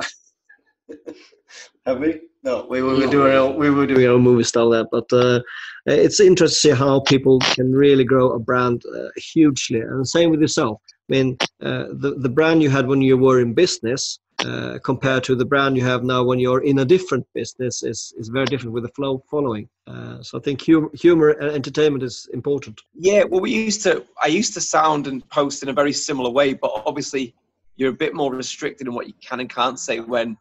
Have 1.86 2.00
we? 2.00 2.22
No, 2.44 2.66
we 2.70 2.82
were, 2.82 3.06
doing 3.08 3.34
our, 3.36 3.52
we 3.52 3.70
were 3.70 3.86
doing 3.86 4.08
our 4.08 4.18
movie 4.18 4.44
style 4.44 4.70
there, 4.72 4.86
but 4.92 5.06
uh, 5.14 5.42
it's 5.86 6.20
interesting 6.20 6.36
to 6.36 6.50
see 6.50 6.70
how 6.72 7.02
people 7.02 7.38
can 7.40 7.72
really 7.72 8.04
grow 8.04 8.32
a 8.32 8.40
brand 8.40 8.82
uh, 8.96 9.10
hugely. 9.16 9.80
And 9.80 10.08
same 10.08 10.32
with 10.32 10.42
yourself. 10.42 10.82
I 11.12 11.14
mean, 11.14 11.38
uh, 11.62 11.88
the 11.92 12.16
the 12.18 12.30
brand 12.30 12.64
you 12.64 12.70
had 12.70 12.88
when 12.88 13.02
you 13.02 13.18
were 13.18 13.42
in 13.42 13.54
business 13.54 14.20
uh, 14.46 14.80
compared 14.82 15.26
to 15.26 15.36
the 15.36 15.44
brand 15.44 15.76
you 15.76 15.84
have 15.84 16.04
now 16.06 16.24
when 16.24 16.40
you're 16.40 16.64
in 16.64 16.80
a 16.80 16.86
different 16.86 17.28
business 17.34 17.84
is 17.84 18.14
is 18.18 18.30
very 18.30 18.46
different 18.46 18.74
with 18.74 18.84
the 18.84 18.94
flow 18.96 19.22
following. 19.30 19.68
Uh, 19.88 20.24
so 20.24 20.38
I 20.38 20.42
think 20.42 20.62
humor, 20.62 20.90
humor 20.94 21.30
and 21.32 21.52
entertainment 21.52 22.04
is 22.04 22.30
important. 22.34 22.80
Yeah, 22.94 23.26
well, 23.26 23.42
we 23.42 23.52
used 23.52 23.84
to. 23.84 24.06
I 24.24 24.28
used 24.28 24.54
to 24.54 24.62
sound 24.62 25.08
and 25.08 25.28
post 25.30 25.64
in 25.64 25.70
a 25.70 25.74
very 25.74 25.92
similar 25.92 26.30
way, 26.30 26.54
but 26.54 26.72
obviously 26.86 27.36
you're 27.76 27.90
a 27.90 28.02
bit 28.06 28.16
more 28.16 28.34
restricted 28.34 28.88
in 28.88 28.94
what 28.94 29.08
you 29.08 29.14
can 29.22 29.42
and 29.42 29.50
can't 29.50 29.80
say 29.80 30.00
when 30.00 30.38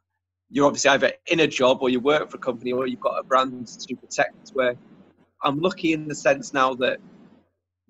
you're 0.51 0.67
obviously 0.67 0.91
either 0.91 1.13
in 1.27 1.41
a 1.41 1.49
job 1.49 1.79
or 1.81 1.89
you 1.89 1.99
work 1.99 2.31
for 2.31 2.37
a 2.37 2.41
company 2.41 2.73
or 2.73 2.87
you've 2.87 3.01
got 3.01 3.19
a 3.19 3.25
brand 3.25 3.67
to 3.67 3.97
protect. 3.97 4.51
Where 4.51 4.77
I'm 5.43 5.59
lucky 5.59 5.95
in 5.95 6.07
the 6.07 6.15
sense 6.15 6.53
now 6.53 6.75
that 6.75 7.01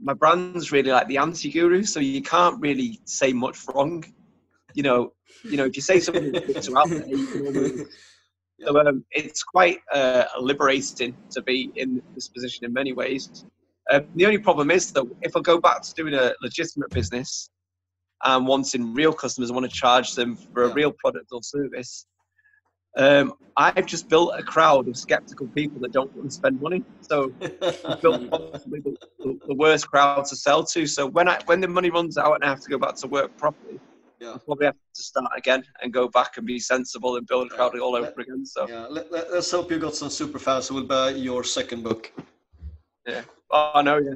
my 0.01 0.15
brand's 0.15 0.73
really 0.73 0.91
like 0.91 1.09
the 1.09 1.19
anti-guru, 1.19 1.83
so 1.83 2.01
you 2.01 2.23
can't 2.23 2.61
really 2.61 3.01
say 3.05 3.33
much 3.33 3.59
wrong. 3.69 4.05
You 4.75 4.83
know, 4.83 5.13
you 5.45 5.57
know, 5.57 5.65
if 5.65 5.77
you 5.77 5.83
say 5.83 6.01
something 6.01 6.33
that's 6.33 6.73
out 6.75 6.89
there, 6.89 7.07
you 7.07 7.87
so 8.65 8.79
um, 8.87 9.05
it's 9.11 9.43
quite 9.43 9.79
uh, 9.93 10.25
liberating 10.39 11.17
to 11.31 11.43
be 11.43 11.71
in 11.77 12.03
this 12.15 12.29
position 12.29 12.65
in 12.65 12.73
many 12.73 12.93
ways. 12.93 13.45
Um, 13.91 14.07
the 14.15 14.27
only 14.27 14.39
problem 14.39 14.71
is 14.71 14.93
that 14.93 15.05
if 15.23 15.37
I 15.37 15.41
go 15.41 15.59
back 15.59 15.83
to 15.83 15.95
doing 15.95 16.15
a 16.15 16.33
legitimate 16.43 16.91
business 16.91 17.51
and 18.25 18.47
wanting 18.47 18.95
real 18.95 19.13
customers, 19.13 19.51
I 19.51 19.55
want 19.55 19.71
to 19.71 19.77
charge 19.77 20.15
them 20.15 20.37
for 20.37 20.65
a 20.65 20.69
yeah. 20.69 20.75
real 20.75 20.93
product 20.93 21.27
or 21.33 21.43
service. 21.43 22.07
Um, 22.97 23.35
I've 23.57 23.87
just 23.87 24.09
built 24.09 24.33
a 24.37 24.43
crowd 24.43 24.89
of 24.89 24.97
skeptical 24.97 25.47
people 25.49 25.81
that 25.81 25.93
don't 25.93 26.15
want 26.17 26.31
to 26.31 26.35
spend 26.35 26.61
money. 26.61 26.85
So 27.03 27.33
I've 27.85 28.01
built 28.01 28.31
possibly 28.53 28.81
the, 28.81 29.39
the, 29.47 29.55
worst 29.55 29.89
crowd 29.89 30.25
to 30.27 30.37
sell 30.37 30.65
to. 30.65 30.87
So 30.87 31.07
when 31.07 31.29
I 31.29 31.39
when 31.47 31.61
the 31.61 31.69
money 31.69 31.91
runs 31.91 32.17
out 32.17 32.35
and 32.35 32.45
I 32.45 32.49
have 32.49 32.61
to 32.61 32.71
go 32.71 32.79
back 32.79 32.97
to 32.97 33.07
work 33.07 33.37
properly, 33.37 33.79
yeah. 34.19 34.31
I'll 34.31 34.39
probably 34.39 34.67
have 34.67 34.77
to 34.95 35.03
start 35.03 35.31
again 35.37 35.63
and 35.83 35.93
go 35.93 36.09
back 36.09 36.37
and 36.37 36.47
be 36.47 36.59
sensible 36.59 37.17
and 37.17 37.27
build 37.27 37.53
a 37.53 37.55
crowd 37.55 37.79
all 37.79 37.97
over 37.97 38.13
let, 38.17 38.19
again. 38.19 38.45
So 38.45 38.69
yeah, 38.69 38.87
let, 38.89 39.13
let, 39.13 39.27
us 39.29 39.51
hope 39.51 39.71
you 39.71 39.79
got 39.79 39.95
some 39.95 40.11
super 40.11 40.39
fans 40.39 40.69
who 40.69 40.77
will 40.77 40.85
buy 40.85 41.11
your 41.11 41.45
second 41.45 41.83
book. 41.83 42.13
Yeah. 43.07 43.23
Oh 43.51 43.83
no, 43.85 43.99
yeah. 43.99 44.15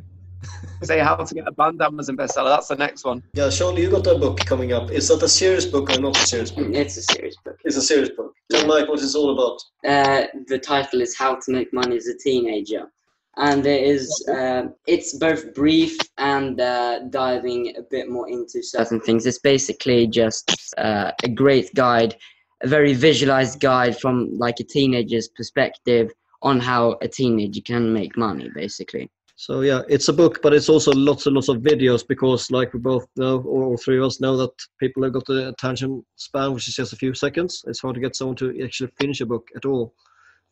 Say 0.83 0.99
how 0.99 1.17
to 1.17 1.35
get 1.35 1.47
a 1.47 1.53
banned 1.53 1.81
Amazon 1.83 2.17
bestseller. 2.17 2.55
That's 2.55 2.69
the 2.69 2.77
next 2.77 3.05
one. 3.05 3.23
Yeah, 3.35 3.51
Sean, 3.51 3.77
you 3.77 3.91
got 3.91 4.07
a 4.07 4.19
book 4.19 4.39
coming 4.41 4.73
up. 4.73 4.91
Is 4.91 5.09
that 5.09 5.23
a 5.23 5.29
serious 5.29 5.67
book 5.67 5.91
or 5.91 6.01
not 6.01 6.17
a 6.17 6.27
serious 6.27 6.51
book? 6.51 6.69
It's 6.71 6.97
a 6.97 7.03
serious 7.03 7.37
book. 7.45 7.59
It's 7.65 7.77
a 7.77 7.83
serious 7.83 8.11
book. 8.11 8.35
Tell 8.51 8.67
Mike 8.67 8.89
what 8.89 9.03
it's 9.03 9.15
all 9.15 9.33
about. 9.33 9.63
Uh, 9.89 10.27
the 10.49 10.59
title 10.59 11.01
is 11.01 11.17
How 11.17 11.37
to 11.37 11.53
Make 11.53 11.73
Money 11.73 11.97
as 11.97 12.07
a 12.07 12.17
Teenager. 12.19 12.91
And 13.37 13.67
it 13.67 13.83
is, 13.83 14.25
uh, 14.29 14.69
it's 14.87 15.17
both 15.19 15.55
brief 15.55 15.99
and 16.19 16.61
uh, 16.61 17.01
diving 17.11 17.75
a 17.77 17.83
bit 17.83 18.09
more 18.09 18.29
into 18.29 18.63
certain 18.63 19.01
things. 19.01 19.27
It's 19.27 19.41
basically 19.41 20.07
just 20.07 20.75
uh, 20.79 21.11
a 21.23 21.29
great 21.29 21.75
guide, 21.75 22.15
a 22.63 22.69
very 22.69 22.93
visualized 22.93 23.59
guide 23.59 23.99
from 23.99 24.39
like 24.39 24.61
a 24.61 24.65
teenager's 24.65 25.29
perspective 25.29 26.13
on 26.43 26.61
how 26.61 26.97
a 27.03 27.09
teenager 27.09 27.61
can 27.63 27.93
make 27.93 28.17
money, 28.17 28.51
basically. 28.55 29.11
So 29.37 29.63
yeah, 29.63 29.83
it's 29.89 30.09
a 30.09 30.13
book, 30.13 30.41
but 30.43 30.55
it's 30.55 30.69
also 30.69 30.93
lots 30.93 31.27
and 31.27 31.35
lots 31.35 31.49
of 31.49 31.57
videos 31.59 32.07
because, 32.07 32.51
like 32.51 32.73
we 32.73 32.79
both 32.79 33.07
know, 33.17 33.41
or 33.41 33.65
all 33.65 33.77
three 33.77 33.99
of 33.99 34.05
us 34.05 34.21
know, 34.21 34.37
that 34.37 34.53
people 34.79 35.03
have 35.03 35.13
got 35.13 35.27
the 35.27 35.49
attention 35.49 36.05
span, 36.15 36.53
which 36.53 36.69
is 36.69 36.77
just 36.77 36.93
a 36.93 36.97
few 36.97 37.15
seconds. 37.15 37.65
It's 37.67 37.81
hard 37.81 37.97
to 37.97 38.01
get 38.01 38.15
someone 38.15 38.37
to 38.37 38.63
actually 38.65 38.93
finish 39.01 39.21
a 39.21 39.27
book 39.27 39.49
at 39.57 39.65
all 39.65 39.93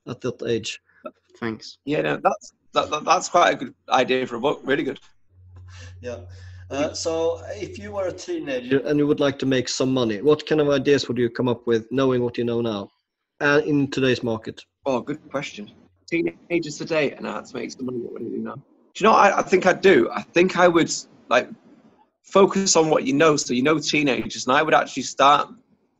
at 0.08 0.20
that 0.22 0.42
age. 0.42 0.80
Thanks. 1.38 1.78
Yeah, 1.84 2.02
no, 2.02 2.20
that's 2.22 2.52
that, 2.72 2.90
that, 2.90 3.04
that's 3.04 3.28
quite 3.28 3.54
a 3.54 3.56
good 3.56 3.74
idea 3.88 4.26
for 4.26 4.36
a 4.36 4.40
book. 4.40 4.60
Really 4.64 4.84
good. 4.84 4.98
Yeah. 6.00 6.20
Uh, 6.70 6.92
so, 6.92 7.40
if 7.50 7.78
you 7.78 7.92
were 7.92 8.08
a 8.08 8.12
teenager 8.12 8.78
and 8.86 8.98
you 8.98 9.06
would 9.06 9.20
like 9.20 9.38
to 9.38 9.46
make 9.46 9.68
some 9.68 9.92
money, 9.92 10.22
what 10.22 10.46
kind 10.46 10.60
of 10.60 10.70
ideas 10.70 11.06
would 11.06 11.18
you 11.18 11.30
come 11.30 11.48
up 11.48 11.66
with, 11.66 11.86
knowing 11.92 12.22
what 12.22 12.36
you 12.36 12.44
know 12.44 12.60
now, 12.60 12.90
and 13.40 13.62
uh, 13.62 13.64
in 13.64 13.90
today's 13.90 14.22
market? 14.22 14.64
Oh, 14.86 15.00
good 15.00 15.20
question. 15.30 15.70
Teenagers 16.08 16.78
today 16.78 17.12
and 17.12 17.26
how 17.26 17.40
to 17.40 17.56
make 17.56 17.70
some 17.70 17.86
money. 17.86 17.98
What 17.98 18.14
would 18.14 18.22
you 18.22 18.30
do 18.30 18.38
now? 18.38 18.62
Do 18.94 19.04
you 19.04 19.10
know 19.10 19.16
I, 19.16 19.38
I 19.38 19.42
think 19.42 19.66
I'd 19.66 19.80
do? 19.80 20.10
I 20.12 20.22
think 20.22 20.56
I 20.58 20.68
would 20.68 20.92
like 21.28 21.48
focus 22.24 22.76
on 22.76 22.90
what 22.90 23.04
you 23.04 23.12
know. 23.12 23.36
So 23.36 23.54
you 23.54 23.62
know 23.62 23.78
teenagers, 23.78 24.46
and 24.46 24.56
I 24.56 24.62
would 24.62 24.74
actually 24.74 25.04
start 25.04 25.48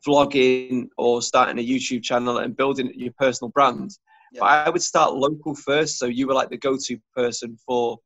vlogging 0.06 0.88
or 0.98 1.22
starting 1.22 1.58
a 1.58 1.66
YouTube 1.66 2.02
channel 2.02 2.38
and 2.38 2.56
building 2.56 2.92
your 2.94 3.12
personal 3.18 3.50
brand. 3.50 3.96
Yeah. 4.32 4.40
But 4.40 4.46
I 4.46 4.70
would 4.70 4.82
start 4.82 5.14
local 5.14 5.54
first. 5.54 5.98
So 5.98 6.06
you 6.06 6.26
were 6.26 6.34
like 6.34 6.50
the 6.50 6.56
go-to 6.56 6.98
person 7.14 7.56
for 7.66 7.98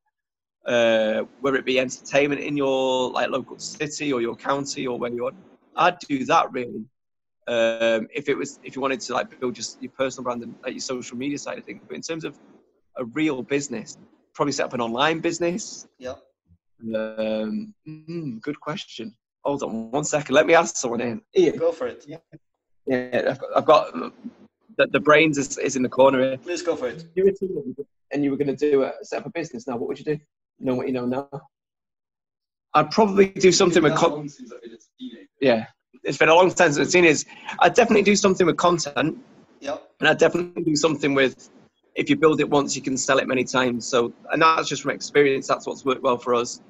uh, 0.67 1.23
whether 1.41 1.57
it 1.57 1.65
be 1.65 1.79
entertainment 1.79 2.41
in 2.41 2.57
your 2.57 3.11
like 3.11 3.31
local 3.31 3.59
city 3.59 4.13
or 4.13 4.21
your 4.21 4.35
county 4.37 4.87
or 4.87 4.99
where 4.99 5.13
you 5.13 5.27
are. 5.27 5.33
I'd 5.77 5.99
do 6.01 6.25
that 6.27 6.51
really. 6.53 6.85
Um, 7.49 8.09
if 8.13 8.29
it 8.29 8.37
was 8.37 8.59
if 8.65 8.75
you 8.75 8.83
wanted 8.83 9.01
to 9.01 9.15
like 9.15 9.39
build 9.39 9.55
just 9.55 9.81
your 9.81 9.93
personal 9.93 10.25
brand 10.25 10.43
and 10.43 10.55
like 10.65 10.73
your 10.73 10.81
social 10.81 11.17
media 11.17 11.39
side 11.39 11.59
of 11.59 11.65
things. 11.65 11.81
But 11.87 11.95
in 11.95 12.03
terms 12.03 12.25
of 12.25 12.37
a 12.97 13.05
real 13.05 13.43
business, 13.43 13.97
probably 14.37 14.53
set 14.53 14.67
up 14.67 14.75
an 14.75 14.81
online 14.81 15.19
business. 15.21 15.89
Yeah. 15.99 16.15
Um, 16.95 17.75
mm, 17.89 18.41
good 18.43 18.61
question. 18.61 19.17
Hold 19.45 19.63
on 19.63 19.91
one 19.91 20.05
second. 20.05 20.35
Let 20.35 20.47
me 20.47 20.55
ask 20.55 20.77
someone 20.77 21.01
in. 21.01 21.23
Ian, 21.37 21.57
go 21.57 21.73
for 21.73 21.87
it. 21.87 22.05
Yeah. 22.07 22.19
Yeah, 22.87 23.31
I've 23.31 23.39
got, 23.41 23.57
I've 23.57 23.65
got 23.65 24.13
the, 24.77 24.87
the 24.93 25.01
brains 25.01 25.39
is, 25.39 25.59
is 25.59 25.75
in 25.75 25.83
the 25.83 25.89
corner 25.89 26.21
here. 26.23 26.37
Please 26.39 26.63
go 26.63 26.77
for 26.77 26.89
it. 26.89 27.05
You 27.17 27.35
and 28.13 28.23
you 28.23 28.31
were 28.31 28.37
going 28.37 28.55
to 28.55 28.71
do 28.71 28.85
a 28.85 28.93
set 29.03 29.21
up 29.21 29.27
a 29.27 29.31
business 29.31 29.67
now. 29.67 29.77
What 29.77 29.89
would 29.89 29.99
you 29.99 30.05
do? 30.05 30.19
Know 30.61 30.75
what 30.77 30.87
you 30.87 30.93
know 30.93 31.07
now. 31.07 31.29
I'd 32.75 32.91
probably 32.91 33.31
do 33.31 33.51
something 33.51 33.83
with. 33.83 33.97
Con- 33.97 34.29
yeah, 35.41 35.67
it's 36.05 36.19
been 36.19 36.29
a 36.29 36.35
long 36.35 36.51
time 36.51 36.73
since 36.73 36.79
I've 36.79 36.91
seen 36.91 37.05
it. 37.05 37.25
I'd 37.59 37.75
definitely 37.75 38.03
do 38.03 38.15
something 38.15 38.47
with 38.47 38.57
content. 38.57 39.19
Yeah. 39.61 39.79
And 39.99 40.09
I'd 40.09 40.19
definitely 40.19 40.63
do 40.63 40.77
something 40.77 41.15
with 41.15 41.51
if 41.97 42.11
you 42.11 42.17
build 42.17 42.41
it 42.41 42.49
once, 42.49 42.77
you 42.77 42.83
can 42.83 42.97
sell 42.97 43.19
it 43.19 43.27
many 43.27 43.43
times. 43.43 43.87
So, 43.87 44.13
and 44.31 44.41
that's 44.41 44.69
just 44.69 44.83
from 44.83 44.93
experience. 44.93 45.49
That's 45.49 45.67
what's 45.67 45.85
worked 45.85 46.03
well 46.03 46.19
for 46.19 46.35
us. 46.35 46.61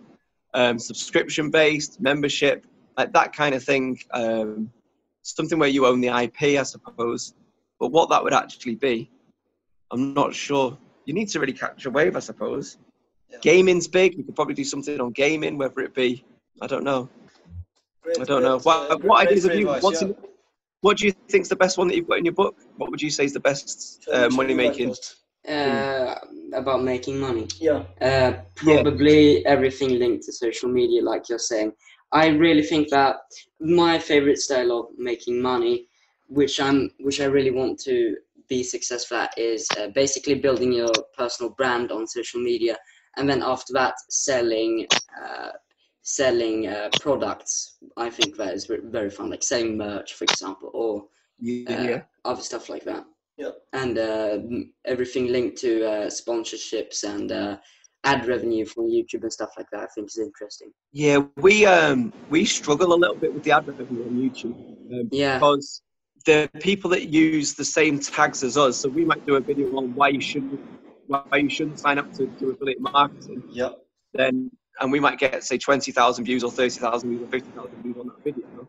Um, 0.54 0.78
subscription 0.78 1.50
based, 1.50 2.00
membership, 2.00 2.64
like 2.96 3.12
that 3.12 3.34
kind 3.34 3.54
of 3.54 3.62
thing. 3.62 3.98
Um, 4.12 4.70
something 5.22 5.58
where 5.58 5.68
you 5.68 5.84
own 5.84 6.00
the 6.00 6.08
IP, 6.08 6.58
I 6.58 6.62
suppose. 6.62 7.34
But 7.80 7.88
what 7.88 8.08
that 8.10 8.22
would 8.22 8.32
actually 8.32 8.76
be, 8.76 9.10
I'm 9.90 10.14
not 10.14 10.32
sure. 10.32 10.78
You 11.04 11.12
need 11.12 11.28
to 11.30 11.40
really 11.40 11.52
catch 11.52 11.84
a 11.86 11.90
wave, 11.90 12.16
I 12.16 12.20
suppose. 12.20 12.78
Yeah. 13.28 13.38
Gaming's 13.42 13.88
big. 13.88 14.16
We 14.16 14.22
could 14.22 14.36
probably 14.36 14.54
do 14.54 14.64
something 14.64 15.00
on 15.00 15.10
gaming, 15.10 15.58
whether 15.58 15.80
it 15.80 15.94
be, 15.94 16.24
I 16.62 16.68
don't 16.68 16.84
know. 16.84 17.08
Great, 18.02 18.20
I 18.20 18.24
don't 18.24 18.42
know. 18.42 18.58
What, 18.60 18.90
uh, 18.90 18.98
what 18.98 19.26
ideas 19.26 19.44
have 19.44 19.56
you? 19.56 19.70
Advice, 19.70 20.02
yeah. 20.02 20.08
What 20.87 20.99
do 20.99 21.07
you 21.07 21.12
think 21.29 21.42
is 21.42 21.49
the 21.49 21.57
best 21.57 21.79
one 21.79 21.88
that 21.88 21.96
you've 21.96 22.07
got 22.07 22.18
in 22.18 22.25
your 22.25 22.35
book? 22.35 22.55
What 22.77 22.90
would 22.92 23.03
you 23.03 23.11
say 23.11 23.25
is 23.25 23.33
the 23.33 23.40
best 23.40 24.07
uh, 24.12 24.29
money 24.31 24.55
making? 24.55 24.94
Uh, 25.49 26.14
about 26.55 26.85
making 26.85 27.18
money. 27.18 27.49
Yeah. 27.59 27.83
Uh, 28.01 28.35
probably 28.55 29.40
yeah. 29.40 29.49
everything 29.49 29.99
linked 29.99 30.27
to 30.27 30.33
social 30.33 30.68
media, 30.68 31.03
like 31.03 31.29
you're 31.29 31.40
saying. 31.40 31.72
I 32.12 32.29
really 32.29 32.62
think 32.62 32.88
that 32.90 33.16
my 33.59 33.99
favorite 33.99 34.38
style 34.38 34.70
of 34.79 34.87
making 34.96 35.42
money, 35.42 35.88
which 36.29 36.61
I'm, 36.61 36.92
which 37.01 37.20
I 37.20 37.25
really 37.25 37.51
want 37.51 37.81
to 37.81 38.16
be 38.49 38.62
successful 38.62 39.16
at, 39.16 39.37
is 39.37 39.66
uh, 39.81 39.88
basically 39.88 40.37
building 40.37 40.72
your 40.72 40.92
personal 41.18 41.51
brand 41.51 41.90
on 41.90 42.07
social 42.07 42.40
media, 42.40 42.77
and 43.16 43.29
then 43.29 43.42
after 43.42 43.72
that, 43.72 43.94
selling 44.09 44.87
uh, 45.20 45.51
selling 46.06 46.68
uh, 46.68 46.88
products. 47.00 47.78
I 47.96 48.08
think 48.08 48.36
that 48.36 48.54
is 48.54 48.66
very 48.66 49.10
fun, 49.10 49.30
like 49.30 49.42
selling 49.42 49.76
merch, 49.76 50.14
for 50.14 50.22
example, 50.22 50.70
or 50.72 51.04
yeah. 51.40 52.04
uh, 52.24 52.30
other 52.30 52.42
stuff 52.42 52.68
like 52.68 52.84
that. 52.84 53.04
Yeah. 53.36 53.50
And 53.72 53.98
uh, 53.98 54.38
everything 54.84 55.32
linked 55.32 55.58
to 55.58 55.84
uh, 55.84 56.06
sponsorships 56.06 57.02
and 57.02 57.32
uh, 57.32 57.56
ad 58.04 58.24
revenue 58.28 58.64
from 58.64 58.84
YouTube 58.84 59.22
and 59.22 59.32
stuff 59.32 59.50
like 59.58 59.66
that. 59.72 59.82
I 59.82 59.86
think 59.94 60.06
is 60.06 60.18
interesting. 60.18 60.70
Yeah, 60.92 61.18
we 61.38 61.66
um 61.66 62.12
we 62.30 62.44
struggle 62.44 62.94
a 62.94 62.98
little 63.02 63.16
bit 63.16 63.34
with 63.34 63.42
the 63.42 63.50
ad 63.50 63.66
revenue 63.66 64.06
on 64.06 64.14
YouTube. 64.14 64.54
Um, 64.92 65.08
yeah. 65.10 65.38
Because 65.38 65.82
the 66.24 66.48
people 66.60 66.88
that 66.90 67.08
use 67.08 67.54
the 67.54 67.64
same 67.64 67.98
tags 67.98 68.44
as 68.44 68.56
us, 68.56 68.76
so 68.76 68.88
we 68.88 69.04
might 69.04 69.26
do 69.26 69.34
a 69.34 69.40
video 69.40 69.76
on 69.76 69.92
why 69.96 70.08
you 70.10 70.20
shouldn't 70.20 70.60
why 71.08 71.24
you 71.34 71.50
shouldn't 71.50 71.80
sign 71.80 71.98
up 71.98 72.12
to 72.12 72.26
do 72.26 72.50
affiliate 72.52 72.80
marketing. 72.80 73.42
Yeah. 73.50 73.70
Then 74.14 74.52
and 74.80 74.92
we 74.92 75.00
might 75.00 75.18
get 75.18 75.42
say 75.44 75.58
20,000 75.58 76.24
views 76.24 76.44
or 76.44 76.50
30,000 76.50 77.08
views 77.08 77.22
or 77.22 77.28
50,000 77.28 77.82
views 77.82 77.96
on 77.98 78.06
that 78.08 78.24
video. 78.24 78.68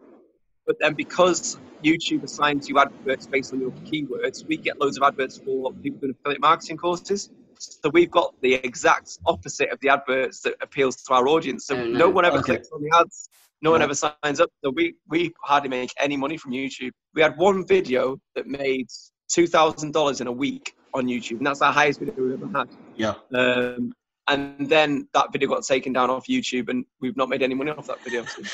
But 0.66 0.78
then 0.80 0.94
because 0.94 1.58
YouTube 1.84 2.24
assigns 2.24 2.68
you 2.68 2.78
adverts 2.78 3.26
based 3.26 3.54
on 3.54 3.62
your 3.62 3.72
keywords, 3.72 4.46
we 4.46 4.58
get 4.58 4.80
loads 4.80 4.98
of 4.98 5.04
adverts 5.04 5.38
for 5.38 5.72
people 5.74 6.00
doing 6.02 6.16
affiliate 6.20 6.42
marketing 6.42 6.78
courses. 6.78 7.30
So 7.58 7.90
we've 7.90 8.12
got 8.12 8.36
the 8.42 8.56
exact 8.56 9.18
opposite 9.26 9.70
of 9.70 9.80
the 9.80 9.90
adverts 9.90 10.42
that 10.42 10.56
appeals 10.62 10.98
to 11.04 11.14
our 11.14 11.28
audience. 11.28 11.66
So 11.66 11.76
oh, 11.76 11.86
no. 11.86 11.98
no. 12.00 12.10
one 12.10 12.26
ever 12.26 12.38
okay. 12.38 12.58
clicks 12.58 12.70
on 12.72 12.82
the 12.82 12.92
ads. 13.00 13.30
No 13.62 13.72
one 13.72 13.82
ever 13.82 13.96
signs 13.96 14.40
up. 14.40 14.52
So 14.64 14.70
we, 14.70 14.96
we 15.08 15.34
hardly 15.42 15.70
make 15.70 15.92
any 16.00 16.18
money 16.18 16.38
from 16.38 16.52
YouTube. 16.52 16.92
We 17.16 17.22
had 17.22 17.38
one 17.38 17.66
video 17.66 18.20
that 18.36 18.46
made 18.46 18.88
two 19.30 19.48
thousand 19.48 19.94
dollars 19.94 20.22
in 20.22 20.28
a 20.28 20.32
week 20.32 20.76
on 20.94 21.08
YouTube, 21.08 21.38
and 21.38 21.48
that's 21.48 21.62
our 21.62 21.74
highest 21.74 22.00
video 22.00 22.16
we've 22.16 22.34
ever 22.34 22.58
had. 22.58 22.70
Yeah. 22.96 23.14
Um, 23.34 23.94
and 24.28 24.70
then 24.70 25.08
that 25.14 25.32
video 25.32 25.50
got 25.50 25.64
taken 25.64 25.94
down 25.94 26.10
off 26.10 26.28
YouTube, 26.28 26.70
and 26.70 26.86
we've 27.00 27.18
not 27.18 27.30
made 27.30 27.42
any 27.42 27.54
money 27.54 27.72
off 27.72 27.88
that 27.88 28.04
video. 28.04 28.26
So 28.26 28.44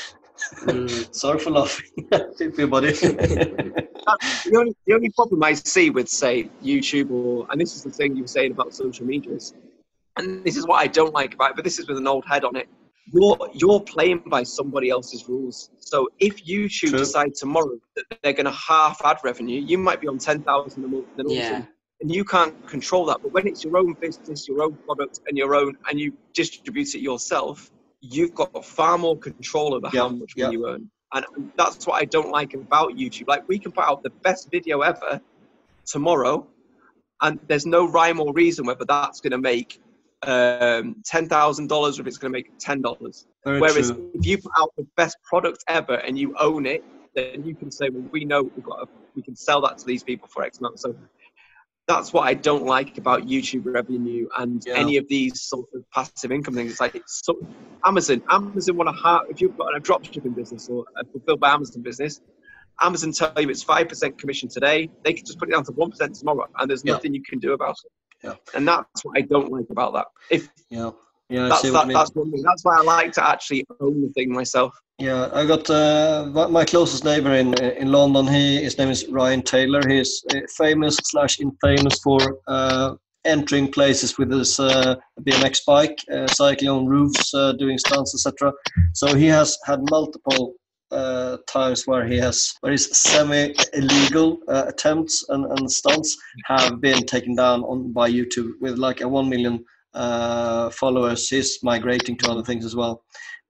Mm, 0.64 1.14
Sorry 1.14 1.38
for 1.38 1.50
laughing. 1.50 2.08
Everybody. 2.40 2.92
the 2.92 4.54
only 4.56 4.74
the 4.86 4.94
only 4.94 5.10
problem 5.10 5.42
I 5.42 5.54
see 5.54 5.90
with 5.90 6.08
say 6.08 6.50
YouTube 6.62 7.10
or 7.10 7.46
and 7.50 7.60
this 7.60 7.74
is 7.76 7.82
the 7.82 7.90
thing 7.90 8.16
you 8.16 8.22
were 8.22 8.28
saying 8.28 8.52
about 8.52 8.74
social 8.74 9.06
media 9.06 9.34
is, 9.34 9.54
and 10.16 10.44
this 10.44 10.56
is 10.56 10.66
what 10.66 10.76
I 10.76 10.86
don't 10.86 11.14
like 11.14 11.34
about 11.34 11.50
it, 11.50 11.56
but 11.56 11.64
this 11.64 11.78
is 11.78 11.88
with 11.88 11.98
an 11.98 12.06
old 12.06 12.24
head 12.26 12.44
on 12.44 12.56
it. 12.56 12.68
You're 13.12 13.36
you're 13.52 13.80
playing 13.80 14.22
by 14.26 14.42
somebody 14.42 14.90
else's 14.90 15.28
rules. 15.28 15.70
So 15.78 16.08
if 16.18 16.44
YouTube 16.44 16.90
True. 16.90 16.98
decide 16.98 17.34
tomorrow 17.34 17.78
that 17.96 18.04
they're 18.22 18.32
going 18.32 18.46
to 18.46 18.50
half 18.50 19.00
ad 19.04 19.18
revenue, 19.22 19.60
you 19.60 19.78
might 19.78 20.00
be 20.00 20.08
on 20.08 20.18
ten 20.18 20.42
thousand 20.42 20.84
a 20.84 20.88
month. 20.88 21.06
then 21.16 21.26
all 21.26 21.32
of 21.32 21.38
a 21.38 21.42
yeah. 21.42 21.64
And 22.00 22.14
you 22.14 22.24
can't 22.24 22.66
control 22.66 23.06
that. 23.06 23.22
But 23.22 23.32
when 23.32 23.46
it's 23.46 23.64
your 23.64 23.76
own 23.76 23.94
business, 23.94 24.48
your 24.48 24.62
own 24.62 24.74
product, 24.86 25.20
and 25.26 25.38
your 25.38 25.54
own, 25.54 25.76
and 25.88 25.98
you 25.98 26.12
distribute 26.34 26.94
it 26.94 27.00
yourself, 27.00 27.70
you've 28.00 28.34
got 28.34 28.64
far 28.64 28.98
more 28.98 29.16
control 29.16 29.74
over 29.74 29.88
how 29.88 30.08
much 30.08 30.34
yeah. 30.36 30.46
money 30.46 30.56
you 30.56 30.68
earn. 30.68 30.90
And 31.12 31.52
that's 31.56 31.86
what 31.86 32.02
I 32.02 32.04
don't 32.04 32.30
like 32.30 32.54
about 32.54 32.90
YouTube. 32.90 33.28
Like 33.28 33.48
we 33.48 33.58
can 33.58 33.72
put 33.72 33.84
out 33.84 34.02
the 34.02 34.10
best 34.10 34.50
video 34.50 34.80
ever 34.80 35.20
tomorrow, 35.86 36.46
and 37.22 37.38
there's 37.46 37.66
no 37.66 37.88
rhyme 37.88 38.20
or 38.20 38.32
reason 38.32 38.66
whether 38.66 38.84
that's 38.84 39.20
going 39.20 39.30
to 39.30 39.38
make 39.38 39.80
um, 40.26 40.96
ten 41.04 41.28
thousand 41.28 41.68
dollars 41.68 41.98
or 41.98 42.02
if 42.02 42.08
it's 42.08 42.18
going 42.18 42.32
to 42.32 42.36
make 42.36 42.58
ten 42.58 42.82
dollars. 42.82 43.26
Whereas 43.44 43.90
true. 43.90 44.10
if 44.14 44.26
you 44.26 44.38
put 44.38 44.52
out 44.58 44.72
the 44.76 44.86
best 44.96 45.16
product 45.22 45.62
ever 45.68 45.94
and 45.94 46.18
you 46.18 46.34
own 46.38 46.66
it, 46.66 46.82
then 47.14 47.44
you 47.44 47.54
can 47.54 47.70
say, 47.70 47.90
well, 47.90 48.08
we 48.10 48.24
know 48.24 48.42
we've 48.42 48.64
got, 48.64 48.82
a, 48.82 48.88
we 49.14 49.22
can 49.22 49.36
sell 49.36 49.60
that 49.60 49.78
to 49.78 49.86
these 49.86 50.02
people 50.02 50.28
for 50.28 50.42
X 50.42 50.58
amount. 50.58 50.80
So 50.80 50.96
that's 51.86 52.12
what 52.12 52.22
I 52.22 52.34
don't 52.34 52.64
like 52.64 52.96
about 52.98 53.26
YouTube 53.26 53.62
revenue 53.66 54.26
and 54.38 54.62
Yeah. 54.66 54.74
any 54.74 54.96
of 54.96 55.06
these 55.08 55.42
sort 55.42 55.66
of 55.74 55.84
passive 55.90 56.32
income 56.32 56.54
things. 56.54 56.72
It's 56.72 56.80
like 56.80 56.94
it's 56.94 57.22
so, 57.24 57.38
Amazon. 57.84 58.22
Amazon 58.30 58.76
want 58.76 58.88
to 58.96 59.02
have 59.02 59.22
if 59.28 59.40
you've 59.40 59.56
got 59.56 59.76
a 59.76 59.80
drop 59.80 60.04
shipping 60.04 60.32
business 60.32 60.68
or 60.68 60.84
a 60.96 61.04
fulfilled 61.04 61.40
by 61.40 61.50
Amazon 61.50 61.82
business. 61.82 62.20
Amazon 62.80 63.12
tell 63.12 63.32
you 63.38 63.50
it's 63.50 63.62
five 63.62 63.88
percent 63.88 64.18
commission 64.18 64.48
today. 64.48 64.90
They 65.04 65.12
can 65.12 65.24
just 65.24 65.38
put 65.38 65.48
it 65.48 65.52
down 65.52 65.64
to 65.64 65.72
one 65.72 65.90
percent 65.90 66.14
tomorrow, 66.14 66.46
and 66.58 66.68
there's 66.70 66.82
Yeah. 66.84 66.94
nothing 66.94 67.14
you 67.14 67.22
can 67.22 67.38
do 67.38 67.52
about 67.52 67.76
it. 67.84 67.92
Yeah. 68.24 68.34
And 68.54 68.66
that's 68.66 69.04
what 69.04 69.18
I 69.18 69.20
don't 69.20 69.52
like 69.52 69.66
about 69.70 69.92
that. 69.94 70.06
If 70.30 70.48
Yeah. 70.70 70.90
Yeah, 71.30 71.48
that's 71.48 71.62
see 71.62 71.70
what 71.70 71.86
that, 71.86 71.92
that's 71.94 72.10
one 72.14 72.30
thing. 72.30 72.42
That's 72.42 72.64
why 72.64 72.76
I 72.78 72.82
like 72.82 73.12
to 73.12 73.26
actually 73.26 73.64
own 73.80 74.02
the 74.02 74.08
thing 74.10 74.30
myself. 74.30 74.74
Yeah, 74.98 75.28
I 75.32 75.44
got 75.44 75.68
uh, 75.70 76.28
my- 76.50 76.64
closest 76.64 77.04
neighbor 77.04 77.32
in 77.34 77.54
in 77.82 77.90
London. 77.90 78.28
He 78.28 78.62
his 78.62 78.78
name 78.78 78.90
is 78.90 79.06
Ryan 79.08 79.42
Taylor. 79.42 79.82
He's 79.88 80.22
uh, 80.32 80.40
famous 80.56 80.96
slash 81.10 81.40
infamous 81.40 81.98
for 81.98 82.20
uh, 82.46 82.94
entering 83.24 83.72
places 83.72 84.16
with 84.18 84.30
his 84.30 84.60
uh, 84.60 84.94
BMX 85.22 85.64
bike, 85.66 85.98
uh, 86.12 86.28
cycling 86.28 86.70
on 86.70 86.86
roofs, 86.86 87.34
uh, 87.34 87.52
doing 87.52 87.76
stunts, 87.78 88.14
etc. 88.14 88.52
So 88.92 89.16
he 89.16 89.26
has 89.26 89.58
had 89.64 89.80
multiple 89.90 90.54
uh, 90.92 91.38
times 91.48 91.88
where 91.88 92.06
he 92.06 92.16
has 92.18 92.54
where 92.60 92.70
his 92.70 92.88
semi-illegal 92.96 94.38
uh, 94.46 94.66
attempts 94.68 95.24
and, 95.28 95.44
and 95.58 95.72
stunts 95.72 96.16
have 96.44 96.80
been 96.80 97.04
taken 97.04 97.34
down 97.34 97.64
on 97.64 97.92
by 97.92 98.08
YouTube 98.08 98.50
with 98.60 98.78
like 98.78 99.00
a 99.00 99.08
one 99.08 99.28
million 99.28 99.64
uh, 99.94 100.70
followers. 100.70 101.28
He's 101.28 101.58
migrating 101.64 102.16
to 102.18 102.30
other 102.30 102.44
things 102.44 102.64
as 102.64 102.76
well 102.76 103.02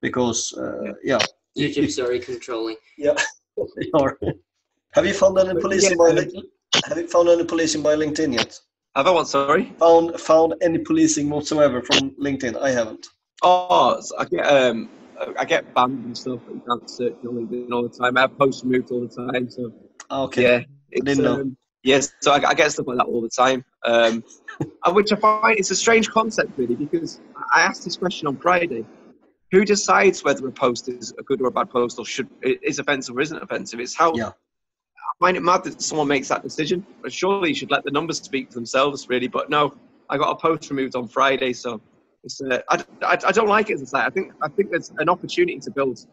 because 0.08 0.40
uh, 0.64 0.92
yeah 1.10 1.22
YouTube's 1.58 1.96
very 2.04 2.20
controlling. 2.30 2.76
yeah, 3.04 3.16
they 3.76 3.88
are. 4.00 4.12
Have 4.96 5.06
you 5.08 5.14
found 5.22 5.38
any 5.38 5.54
policing 5.64 5.96
by 6.02 6.08
Yeah. 6.08 6.20
Lin- 6.20 6.50
Have 6.88 6.98
you 6.98 7.08
found 7.16 7.28
any 7.34 7.44
policing 7.52 7.82
by 7.88 7.94
LinkedIn 8.02 8.30
yet? 8.40 8.52
Have 8.96 9.06
I 9.10 9.12
what? 9.16 9.28
Sorry. 9.28 9.64
Found 9.86 10.06
found 10.30 10.50
any 10.68 10.78
policing 10.88 11.26
whatsoever 11.34 11.78
from 11.88 12.00
LinkedIn? 12.26 12.54
I 12.68 12.70
haven't. 12.78 13.04
Oh, 13.42 13.98
so 14.06 14.12
I 14.20 14.24
get 14.34 14.44
um, 14.58 14.78
I 15.42 15.44
get 15.54 15.62
banned 15.76 16.04
and 16.08 16.16
stuff. 16.22 16.40
But 16.46 16.54
you 16.56 16.62
can't 16.68 16.88
search 16.98 17.16
on 17.28 17.32
LinkedIn 17.38 17.72
all 17.74 17.84
the 17.88 17.94
time. 18.00 18.16
I 18.18 18.22
have 18.26 18.36
posts 18.42 18.62
removed 18.64 18.88
all 18.92 19.02
the 19.08 19.14
time. 19.32 19.44
So 19.56 19.62
Ah, 20.10 20.22
Okay. 20.26 20.42
yeah, 20.42 20.58
it's, 20.96 21.04
didn't 21.06 21.24
know. 21.24 21.40
um, 21.40 21.56
yes. 21.82 22.12
So 22.24 22.28
I, 22.36 22.40
I 22.50 22.54
get 22.60 22.70
stuff 22.72 22.86
like 22.88 22.98
that 23.00 23.06
all 23.12 23.22
the 23.28 23.34
time. 23.44 23.64
Um, 23.90 24.22
which 24.98 25.10
I 25.12 25.16
find 25.26 25.58
it's 25.60 25.70
a 25.70 25.80
strange 25.84 26.06
concept 26.18 26.50
really 26.58 26.76
because 26.84 27.10
I 27.56 27.58
asked 27.68 27.84
this 27.84 27.96
question 27.96 28.28
on 28.28 28.36
Friday. 28.46 28.84
Who 29.52 29.64
decides 29.64 30.24
whether 30.24 30.46
a 30.46 30.52
post 30.52 30.88
is 30.88 31.14
a 31.18 31.22
good 31.22 31.40
or 31.40 31.46
a 31.46 31.50
bad 31.50 31.70
post 31.70 31.98
or 31.98 32.04
should 32.04 32.28
is 32.42 32.78
offensive 32.78 33.16
or 33.16 33.20
isn't 33.20 33.42
offensive? 33.42 33.80
It's 33.80 33.94
how 33.94 34.14
Yeah. 34.14 34.28
I 34.28 35.26
find 35.26 35.36
it 35.36 35.42
mad 35.42 35.62
that 35.64 35.80
someone 35.80 36.08
makes 36.08 36.28
that 36.28 36.42
decision. 36.42 36.84
But 37.02 37.12
surely 37.12 37.50
you 37.50 37.54
should 37.54 37.70
let 37.70 37.84
the 37.84 37.90
numbers 37.90 38.20
speak 38.20 38.48
for 38.48 38.54
themselves, 38.54 39.08
really. 39.08 39.28
But 39.28 39.50
no, 39.50 39.74
I 40.10 40.18
got 40.18 40.30
a 40.30 40.36
post 40.36 40.70
removed 40.70 40.96
on 40.96 41.06
Friday, 41.06 41.52
so 41.52 41.80
it's, 42.24 42.40
uh, 42.40 42.60
I, 42.68 42.82
I, 43.02 43.18
I 43.26 43.32
don't 43.32 43.48
like 43.48 43.70
it 43.70 43.74
as 43.74 43.82
a 43.82 43.86
site. 43.86 44.06
I 44.06 44.10
think 44.10 44.32
I 44.42 44.48
think 44.48 44.70
there's 44.70 44.90
an 44.98 45.08
opportunity 45.08 45.58
to 45.60 45.70
build 45.70 46.04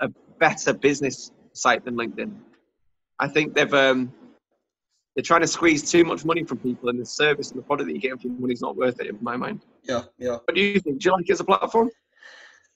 a 0.00 0.08
better 0.38 0.72
business 0.72 1.32
site 1.52 1.84
than 1.84 1.96
LinkedIn. 1.96 2.32
I 3.18 3.28
think 3.28 3.54
they've 3.54 3.72
um, 3.74 4.12
they're 5.14 5.22
trying 5.22 5.40
to 5.40 5.46
squeeze 5.46 5.90
too 5.90 6.04
much 6.04 6.24
money 6.24 6.44
from 6.44 6.58
people, 6.58 6.88
and 6.88 7.00
the 7.00 7.06
service 7.06 7.50
and 7.50 7.58
the 7.58 7.64
product 7.64 7.88
that 7.88 7.94
you 7.94 8.00
get 8.00 8.22
your 8.22 8.32
money 8.34 8.52
is 8.52 8.60
not 8.60 8.76
worth 8.76 9.00
it 9.00 9.06
in 9.06 9.18
my 9.20 9.36
mind. 9.36 9.64
Yeah, 9.82 10.02
yeah. 10.18 10.38
What 10.44 10.54
do 10.54 10.60
you 10.60 10.78
think? 10.80 11.00
Do 11.00 11.08
you 11.08 11.12
like 11.12 11.28
it 11.28 11.32
as 11.32 11.40
a 11.40 11.44
platform? 11.44 11.90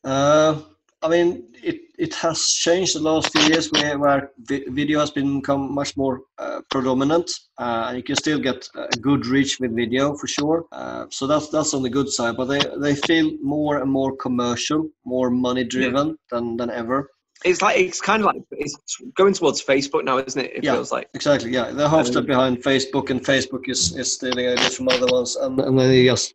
Uh, 0.05 0.61
I 1.03 1.09
mean, 1.09 1.45
it, 1.63 1.81
it 1.99 2.15
has 2.15 2.47
changed 2.49 2.95
the 2.95 3.01
last 3.01 3.33
few 3.33 3.43
years 3.51 3.71
where, 3.73 3.99
where 3.99 4.31
video 4.49 5.01
has 5.01 5.11
become 5.11 5.75
much 5.75 5.97
more 5.97 6.21
uh, 6.39 6.61
predominant. 6.71 7.31
Uh, 7.59 7.87
and 7.89 7.97
you 7.97 8.03
can 8.03 8.17
still 8.17 8.39
get 8.39 8.69
a 8.75 8.97
good 8.99 9.27
reach 9.27 9.61
with 9.61 9.75
video 9.75 10.15
for 10.15 10.27
sure. 10.27 10.67
Uh, 10.73 11.07
so 11.11 11.27
that's 11.27 11.49
that's 11.49 11.73
on 11.73 11.83
the 11.83 11.91
good 11.91 12.09
side. 12.09 12.37
But 12.37 12.47
they, 12.47 12.61
they 12.79 12.95
feel 12.95 13.31
more 13.43 13.79
and 13.79 13.91
more 13.91 14.15
commercial, 14.17 14.91
more 15.05 15.31
money 15.31 15.65
driven 15.65 16.19
than, 16.31 16.57
than 16.59 16.71
ever. 16.71 17.11
It's 17.43 17.63
like 17.63 17.79
it's 17.79 18.03
kind 18.03 18.21
of 18.21 18.27
like 18.27 18.43
it's 18.51 18.77
going 19.17 19.33
towards 19.33 19.65
Facebook 19.65 20.05
now, 20.05 20.19
isn't 20.19 20.39
it? 20.45 20.53
It 20.57 20.65
Yeah. 20.65 20.75
feels 20.75 20.93
like. 20.93 21.09
Exactly. 21.15 21.51
Yeah, 21.51 21.71
they're 21.71 21.89
half 21.89 22.07
step 22.07 22.27
behind 22.27 22.63
Facebook, 22.63 23.09
and 23.09 23.25
Facebook 23.25 23.67
is, 23.69 23.97
is 23.97 24.13
stealing 24.13 24.47
ideas 24.47 24.77
from 24.77 24.89
other 24.89 25.07
ones, 25.07 25.37
and, 25.37 25.59
and 25.59 25.79
they 25.79 26.05
just 26.05 26.35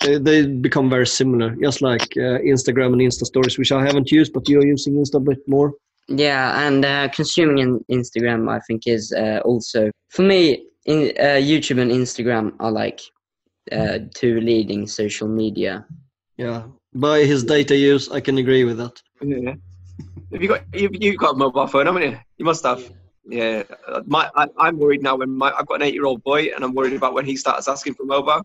they, 0.00 0.18
they 0.18 0.46
become 0.46 0.90
very 0.90 1.06
similar, 1.06 1.50
just 1.56 1.82
like 1.82 2.02
uh, 2.16 2.38
Instagram 2.40 2.92
and 2.92 3.00
Insta 3.00 3.24
Stories, 3.24 3.58
which 3.58 3.72
I 3.72 3.84
haven't 3.84 4.10
used, 4.10 4.32
but 4.32 4.48
you're 4.48 4.66
using 4.66 4.94
Insta 4.94 5.16
a 5.16 5.20
bit 5.20 5.38
more. 5.46 5.74
Yeah, 6.08 6.66
and 6.66 6.84
uh, 6.84 7.08
consuming 7.08 7.58
in 7.58 7.84
Instagram, 7.90 8.50
I 8.50 8.60
think, 8.60 8.86
is 8.86 9.12
uh, 9.12 9.40
also 9.44 9.90
for 10.10 10.22
me. 10.22 10.66
In, 10.86 11.12
uh, 11.18 11.40
YouTube 11.40 11.80
and 11.80 11.90
Instagram 11.90 12.52
are 12.60 12.70
like 12.70 13.00
uh, 13.72 14.00
two 14.14 14.38
leading 14.40 14.86
social 14.86 15.28
media. 15.28 15.86
Yeah, 16.36 16.64
by 16.94 17.20
his 17.20 17.42
data 17.42 17.74
use, 17.74 18.10
I 18.10 18.20
can 18.20 18.36
agree 18.36 18.64
with 18.64 18.76
that. 18.76 19.00
Yeah. 19.22 19.54
Have 20.32 20.42
you 20.42 20.48
got 20.48 20.62
you've, 20.74 20.94
you've 21.00 21.16
got 21.16 21.34
a 21.34 21.38
mobile 21.38 21.66
phone, 21.66 21.86
haven't 21.86 22.02
you? 22.02 22.18
You 22.36 22.44
must 22.44 22.64
have. 22.64 22.90
Yeah. 23.24 23.62
Uh, 23.88 24.02
My 24.06 24.30
I, 24.36 24.48
I'm 24.58 24.78
worried 24.78 25.02
now 25.02 25.16
when 25.16 25.30
my 25.30 25.52
I've 25.52 25.66
got 25.66 25.76
an 25.76 25.82
eight 25.82 25.94
year 25.94 26.04
old 26.04 26.22
boy 26.22 26.50
and 26.54 26.62
I'm 26.62 26.74
worried 26.74 26.92
about 26.92 27.14
when 27.14 27.24
he 27.24 27.36
starts 27.36 27.66
asking 27.68 27.94
for 27.94 28.04
mobile. 28.04 28.42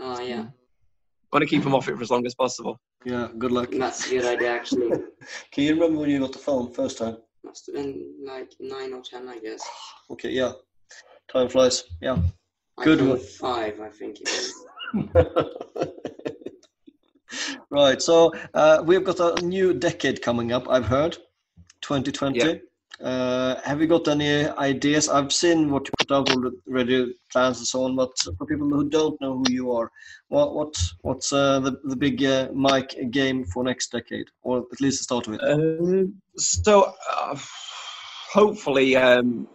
Oh 0.00 0.20
yeah, 0.20 0.46
I 0.46 1.36
want 1.36 1.42
to 1.42 1.46
keep 1.46 1.64
him 1.64 1.74
off 1.74 1.88
it 1.88 1.96
for 1.96 2.02
as 2.02 2.10
long 2.10 2.26
as 2.26 2.34
possible. 2.34 2.80
Yeah, 3.04 3.28
good 3.38 3.52
luck. 3.52 3.70
that's 3.70 4.06
a 4.06 4.10
good 4.10 4.24
idea 4.24 4.50
actually. 4.50 4.90
Can 5.52 5.64
you 5.64 5.74
remember 5.74 6.00
when 6.00 6.10
you 6.10 6.20
got 6.20 6.32
the 6.32 6.38
phone 6.38 6.72
first 6.72 6.98
time? 6.98 7.18
Must 7.44 7.66
have 7.66 7.74
been 7.74 8.14
like 8.24 8.52
nine 8.60 8.92
or 8.92 9.02
ten, 9.02 9.28
I 9.28 9.38
guess. 9.38 9.62
Okay, 10.10 10.30
yeah. 10.30 10.52
Time 11.32 11.48
flies. 11.48 11.84
Yeah. 12.00 12.18
Good 12.82 13.00
one. 13.00 13.18
Five, 13.18 13.80
I 13.80 13.90
think 13.90 14.18
it 14.20 14.28
was. 14.28 15.86
right. 17.70 18.02
So 18.02 18.32
uh, 18.54 18.82
we've 18.84 19.04
got 19.04 19.20
a 19.20 19.44
new 19.44 19.72
decade 19.72 20.20
coming 20.20 20.50
up. 20.50 20.68
I've 20.68 20.86
heard, 20.86 21.16
2020. 21.82 22.38
Yeah. 22.38 22.54
Uh, 23.02 23.58
have 23.62 23.80
you 23.80 23.86
got 23.86 24.06
any 24.08 24.46
ideas? 24.46 25.08
I've 25.08 25.32
seen 25.32 25.70
what 25.70 25.86
you 25.86 25.92
put 25.98 26.12
out 26.12 26.30
already, 26.68 27.14
plans 27.32 27.58
and 27.58 27.66
so 27.66 27.84
on. 27.84 27.96
But 27.96 28.10
for 28.36 28.46
people 28.46 28.68
who 28.68 28.88
don't 28.90 29.18
know 29.20 29.38
who 29.38 29.44
you 29.48 29.72
are, 29.72 29.90
what 30.28 30.54
what 30.54 30.74
what's 31.00 31.32
uh, 31.32 31.60
the 31.60 31.80
the 31.84 31.96
big 31.96 32.22
uh, 32.22 32.48
mic 32.52 33.10
game 33.10 33.44
for 33.44 33.64
next 33.64 33.90
decade, 33.92 34.28
or 34.42 34.66
at 34.72 34.80
least 34.80 34.98
the 34.98 35.04
start 35.04 35.28
of 35.28 35.34
it? 35.34 36.10
So 36.36 36.92
uh, 37.10 37.38
hopefully 38.32 38.96
um, 38.96 39.48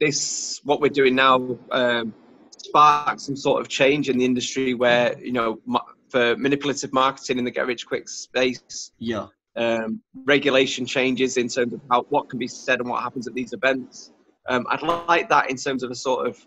this 0.00 0.60
what 0.64 0.80
we're 0.80 0.88
doing 0.88 1.14
now 1.14 1.58
um, 1.70 2.14
sparks 2.56 3.24
some 3.24 3.36
sort 3.36 3.60
of 3.60 3.68
change 3.68 4.08
in 4.08 4.18
the 4.18 4.24
industry 4.24 4.74
where 4.74 5.18
you 5.18 5.32
know 5.32 5.60
for 6.08 6.36
manipulative 6.36 6.92
marketing 6.92 7.38
in 7.38 7.44
the 7.44 7.50
get 7.50 7.66
rich 7.66 7.86
quick 7.86 8.08
space 8.08 8.92
Yeah. 8.98 9.26
Um, 9.56 10.00
regulation 10.26 10.86
changes 10.86 11.36
in 11.36 11.48
terms 11.48 11.72
of 11.72 11.80
how 11.90 12.02
what 12.08 12.28
can 12.28 12.38
be 12.38 12.48
said 12.48 12.80
and 12.80 12.88
what 12.88 13.02
happens 13.02 13.26
at 13.26 13.34
these 13.34 13.52
events. 13.52 14.12
Um, 14.48 14.66
I'd 14.68 14.82
like 14.82 15.28
that 15.28 15.50
in 15.50 15.56
terms 15.56 15.82
of 15.82 15.90
a 15.90 15.94
sort 15.94 16.26
of 16.28 16.46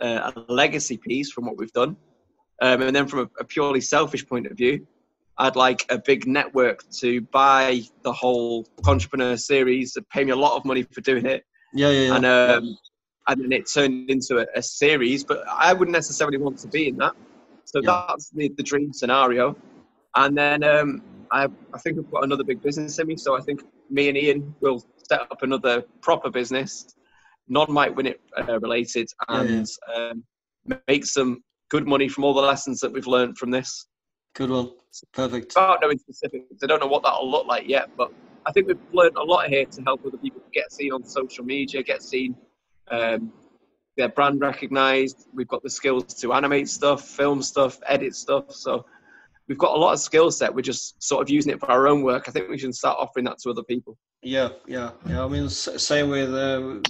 uh, 0.00 0.32
a 0.34 0.52
legacy 0.52 0.96
piece 0.96 1.30
from 1.30 1.46
what 1.46 1.56
we've 1.56 1.72
done, 1.72 1.96
um, 2.62 2.82
and 2.82 2.94
then 2.94 3.06
from 3.06 3.20
a, 3.20 3.28
a 3.40 3.44
purely 3.44 3.80
selfish 3.80 4.26
point 4.26 4.46
of 4.46 4.56
view, 4.56 4.86
I'd 5.38 5.56
like 5.56 5.86
a 5.90 5.98
big 5.98 6.26
network 6.26 6.88
to 7.00 7.20
buy 7.20 7.82
the 8.02 8.12
whole 8.12 8.66
entrepreneur 8.86 9.36
series 9.36 9.96
and 9.96 10.08
pay 10.08 10.24
me 10.24 10.32
a 10.32 10.36
lot 10.36 10.56
of 10.56 10.64
money 10.64 10.82
for 10.82 11.00
doing 11.02 11.26
it, 11.26 11.44
Yeah, 11.74 11.90
yeah, 11.90 12.00
yeah. 12.00 12.16
and 12.16 12.26
um, 12.26 12.78
and 13.28 13.42
then 13.42 13.52
it 13.52 13.70
turned 13.72 14.08
into 14.10 14.38
a, 14.38 14.46
a 14.54 14.62
series. 14.62 15.24
But 15.24 15.44
I 15.48 15.72
wouldn't 15.72 15.92
necessarily 15.94 16.38
want 16.38 16.58
to 16.60 16.68
be 16.68 16.88
in 16.88 16.96
that. 16.96 17.12
So 17.64 17.80
Yeah. 17.82 18.06
that's 18.08 18.30
the, 18.30 18.48
the 18.56 18.62
dream 18.62 18.92
scenario. 18.92 19.56
And 20.14 20.36
then 20.38 20.62
um, 20.62 21.02
I, 21.30 21.48
I 21.74 21.78
think 21.78 21.98
I've 21.98 22.10
got 22.10 22.24
another 22.24 22.44
big 22.44 22.62
business 22.62 22.98
in 22.98 23.06
me. 23.06 23.16
So 23.16 23.36
I 23.36 23.40
think 23.40 23.62
me 23.90 24.08
and 24.08 24.16
Ian 24.16 24.54
will 24.60 24.84
set 25.08 25.20
up 25.20 25.42
another 25.42 25.82
proper 26.00 26.30
business, 26.30 26.94
non 27.48 27.72
Mike 27.72 27.94
Winnet 27.94 28.18
uh, 28.36 28.58
related, 28.60 29.08
Yeah, 29.28 29.42
yeah. 29.42 29.50
and 29.50 29.66
Um, 29.96 30.24
make 30.88 31.04
some 31.04 31.42
good 31.68 31.86
money 31.86 32.08
from 32.08 32.24
all 32.24 32.34
the 32.34 32.40
lessons 32.40 32.80
that 32.80 32.92
we've 32.92 33.06
learned 33.06 33.38
from 33.38 33.50
this. 33.50 33.86
Good 34.34 34.50
one. 34.50 34.72
Perfect. 35.12 35.48
Without 35.54 35.78
knowing 35.82 35.98
specifics, 35.98 36.62
I 36.62 36.66
don't 36.66 36.80
know 36.80 36.86
what 36.86 37.02
that'll 37.02 37.30
look 37.30 37.46
like 37.46 37.68
yet, 37.68 37.90
but 37.96 38.12
I 38.46 38.52
think 38.52 38.68
we've 38.68 38.78
learned 38.92 39.16
a 39.16 39.22
lot 39.22 39.48
here 39.48 39.64
to 39.64 39.82
help 39.82 40.04
other 40.06 40.16
people 40.18 40.42
get 40.52 40.72
seen 40.72 40.92
on 40.92 41.04
social 41.04 41.44
media, 41.44 41.82
get 41.82 42.02
seen, 42.02 42.36
um, 42.90 43.32
their 43.96 44.08
brand 44.10 44.40
recognized. 44.40 45.26
We've 45.34 45.48
got 45.48 45.62
the 45.62 45.70
skills 45.70 46.14
to 46.14 46.32
animate 46.32 46.68
stuff, 46.68 47.08
film 47.08 47.42
stuff, 47.42 47.78
edit 47.86 48.14
stuff. 48.14 48.52
So 48.52 48.84
we've 49.48 49.58
got 49.58 49.74
a 49.74 49.78
lot 49.78 49.92
of 49.92 50.00
skill 50.00 50.30
set. 50.30 50.54
We're 50.54 50.62
just 50.62 51.02
sort 51.02 51.22
of 51.22 51.30
using 51.30 51.52
it 51.52 51.60
for 51.60 51.70
our 51.70 51.86
own 51.88 52.02
work. 52.02 52.28
I 52.28 52.32
think 52.32 52.48
we 52.48 52.58
should 52.58 52.74
start 52.74 52.96
offering 52.98 53.24
that 53.26 53.38
to 53.40 53.50
other 53.50 53.62
people. 53.62 53.96
Yeah, 54.22 54.50
yeah, 54.66 54.90
yeah. 55.08 55.24
I 55.24 55.28
mean, 55.28 55.48
same 55.48 56.10
with 56.10 56.34
uh, 56.34 56.80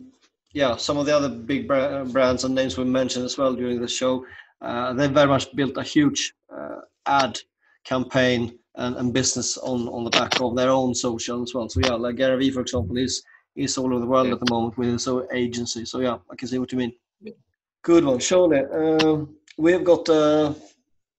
yeah, 0.52 0.76
some 0.76 0.96
of 0.96 1.07
the 1.07 1.16
other 1.16 1.28
big 1.28 1.68
brands 1.68 2.44
and 2.44 2.54
names 2.54 2.78
we 2.78 2.84
mentioned 2.84 3.24
as 3.24 3.36
well 3.36 3.54
during 3.54 3.80
the 3.80 3.88
show. 3.88 4.24
Uh, 4.62 4.92
they 4.94 5.07
very 5.07 5.28
much 5.28 5.54
built 5.54 5.76
a 5.76 5.82
huge 5.82 6.32
uh, 6.54 6.80
ad 7.07 7.38
campaign 7.84 8.59
and, 8.76 8.96
and 8.96 9.12
business 9.12 9.59
on 9.59 9.88
on 9.88 10.04
the 10.04 10.11
back 10.11 10.40
of 10.40 10.57
their 10.57 10.70
own 10.70 10.94
social 10.94 11.42
as 11.42 11.54
well. 11.54 11.68
So 11.68 11.80
yeah, 11.80 11.92
like 11.94 12.16
Gary 12.16 12.38
Vee, 12.38 12.50
for 12.50 12.61
example, 12.61 12.96
is 12.96 13.22
is 13.54 13.76
all 13.78 13.90
over 13.92 14.00
the 14.00 14.07
world 14.07 14.26
Yeah. 14.28 14.34
at 14.34 14.40
the 14.40 14.50
moment 14.50 14.76
with 14.78 14.88
his 14.92 15.07
own 15.09 15.26
agency. 15.32 15.84
So 15.84 16.00
yeah, 16.00 16.18
I 16.30 16.36
can 16.36 16.48
see 16.48 16.59
what 16.59 16.72
you 16.72 16.78
mean. 16.78 16.92
Yeah. 17.20 17.32
Good 17.82 18.04
one, 18.04 18.18
surely. 18.18 18.61
Um, 18.61 19.34
we've 19.59 19.84
got 19.84 20.09
uh, 20.09 20.52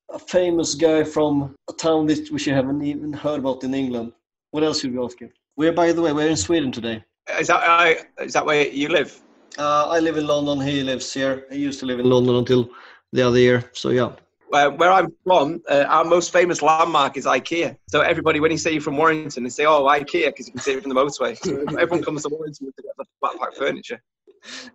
a 0.09 0.19
famous 0.19 0.75
guy 0.75 1.03
from 1.03 1.55
a 1.69 1.73
town 1.73 2.07
that 2.07 2.29
which 2.31 2.47
you 2.47 2.53
haven't 2.53 2.81
even 2.83 3.11
heard 3.13 3.39
about 3.39 3.63
in 3.63 3.73
England. 3.73 4.13
What 4.51 4.63
else 4.63 4.81
should 4.81 4.93
we 4.93 5.03
ask 5.03 5.19
you? 5.21 5.29
We're, 5.57 5.73
by 5.73 5.91
the 5.91 6.01
way, 6.01 6.13
we're 6.13 6.29
in 6.29 6.37
Sweden 6.37 6.71
today. 6.71 7.03
Is 7.39 7.47
that 7.47 7.61
I, 7.63 7.97
is 8.21 8.33
that 8.33 8.45
where 8.45 8.67
you 8.67 8.87
live? 8.89 9.19
Uh, 9.57 9.87
I 9.89 9.99
live 9.99 10.17
in 10.17 10.27
London. 10.27 10.61
He 10.61 10.83
lives 10.83 11.11
here. 11.13 11.45
He 11.51 11.59
used 11.59 11.79
to 11.81 11.85
live 11.85 11.99
in 11.99 12.09
London 12.09 12.35
until 12.35 12.69
the 13.11 13.21
other 13.23 13.39
year. 13.39 13.69
So 13.73 13.89
yeah, 13.89 14.11
Uh, 14.53 14.69
where 14.69 14.91
I'm 14.91 15.11
from, 15.25 15.61
uh, 15.69 15.83
our 15.89 16.05
most 16.05 16.31
famous 16.31 16.61
landmark 16.61 17.17
is 17.17 17.25
IKEA. 17.25 17.75
So 17.89 18.01
everybody, 18.01 18.39
when 18.39 18.51
you 18.51 18.57
say 18.57 18.71
you're 18.71 18.81
from 18.81 18.97
Warrington, 18.97 19.43
they 19.43 19.49
say, 19.49 19.65
"Oh, 19.65 19.83
IKEA," 19.85 20.27
because 20.27 20.47
you 20.47 20.53
can 20.53 20.61
see 20.61 20.73
it 20.73 20.81
from 20.83 20.93
the 20.93 20.99
motorway. 21.01 21.35
So 21.37 21.49
everyone 21.77 22.03
comes 22.03 22.23
to 22.23 22.29
Warrington 22.29 22.71
to 22.71 22.81
get 22.81 22.93
the 22.97 23.05
backpack 23.23 23.55
furniture. 23.55 24.01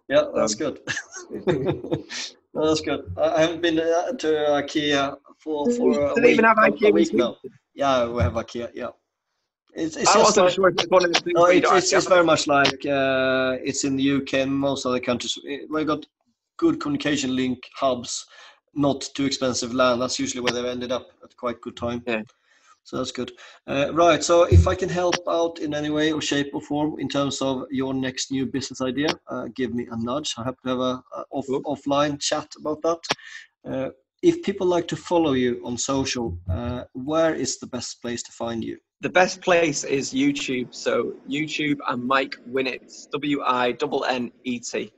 yeah, 0.08 0.24
that's 0.34 0.54
Um, 0.54 0.58
good. 0.62 0.76
No, 2.55 2.66
that's 2.66 2.80
good. 2.80 3.12
I 3.16 3.40
haven't 3.40 3.62
been 3.62 3.78
uh, 3.78 4.12
to 4.12 4.26
IKEA 4.26 5.16
for 5.38 5.70
for 5.72 6.00
a 6.00 6.14
week, 6.14 6.32
even 6.32 6.44
have 6.44 6.59
IKEA 6.59 6.88
a 6.88 6.92
week 6.92 7.14
now. 7.14 7.36
Yeah, 7.74 8.09
we 8.09 8.22
have 8.22 8.34
IKEA. 8.34 8.70
Yeah, 8.74 8.90
it's 9.74 9.96
it's 9.96 10.14
I 10.14 10.18
wasn't 10.18 10.46
like, 10.46 10.55
sure 10.55 10.68
if 10.68 10.74
it's 10.74 10.90
one 10.90 11.05
of 11.05 11.12
the 11.12 11.20
things 11.20 11.34
no, 11.34 11.46
it's, 11.46 11.72
it's, 11.72 11.92
it's 11.92 12.09
very 12.09 12.24
much 12.24 12.46
like 12.46 12.84
uh, 12.84 13.57
it's 13.62 13.84
in 13.84 13.96
the 13.96 14.16
UK 14.16 14.34
and 14.34 14.53
most 14.55 14.84
other 14.84 15.00
countries. 15.00 15.38
We 15.70 15.84
got 15.84 16.05
good 16.59 16.78
communication 16.78 17.34
link 17.34 17.59
hubs, 17.74 18.26
not 18.74 19.09
too 19.14 19.24
expensive 19.24 19.72
land. 19.72 20.03
That's 20.03 20.18
usually 20.18 20.42
where 20.42 20.53
they've 20.53 20.64
ended 20.76 20.92
up 20.92 21.09
at 21.24 21.34
quite 21.36 21.61
good 21.62 21.76
time. 21.76 22.03
Yeah. 22.07 22.22
So 22.84 22.96
that's 22.96 23.12
good. 23.12 23.32
Uh, 23.66 23.90
right. 23.94 24.22
So 24.22 24.44
if 24.44 24.66
I 24.66 24.74
can 24.74 24.88
help 24.88 25.16
out 25.28 25.60
in 25.60 25.72
any 25.74 25.90
way 25.90 26.12
or 26.12 26.20
shape 26.20 26.50
or 26.52 26.60
form 26.60 26.98
in 26.98 27.08
terms 27.08 27.40
of 27.40 27.64
your 27.70 27.94
next 27.94 28.30
new 28.32 28.44
business 28.46 28.80
idea, 28.80 29.08
uh, 29.28 29.48
give 29.54 29.72
me 29.72 29.86
a 29.90 29.96
nudge. 29.96 30.34
I 30.36 30.42
have 30.44 30.56
to 30.62 30.68
have 30.68 30.78
a, 30.78 31.02
a 31.16 31.24
off, 31.30 31.46
Cool. 31.46 31.62
offline 31.62 32.20
chat 32.20 32.48
about 32.58 32.82
that. 32.82 33.00
Uh, 33.70 33.90
if 34.22 34.42
people 34.42 34.66
like 34.66 34.86
to 34.88 34.96
follow 34.96 35.32
you 35.32 35.60
on 35.64 35.76
social, 35.76 36.38
uh, 36.50 36.84
where 36.92 37.34
is 37.34 37.58
the 37.58 37.66
best 37.66 38.00
place 38.02 38.22
to 38.24 38.32
find 38.32 38.62
you? 38.64 38.78
The 39.00 39.10
best 39.10 39.40
place 39.40 39.84
is 39.84 40.12
YouTube. 40.12 40.74
So 40.74 41.14
YouTube 41.28 41.78
and 41.88 42.04
Mike 42.04 42.36
Winnet, 42.48 43.10
W 43.12 43.42
I 43.42 43.70
N 43.70 44.00
N 44.08 44.32
E 44.44 44.60
T, 44.60 44.92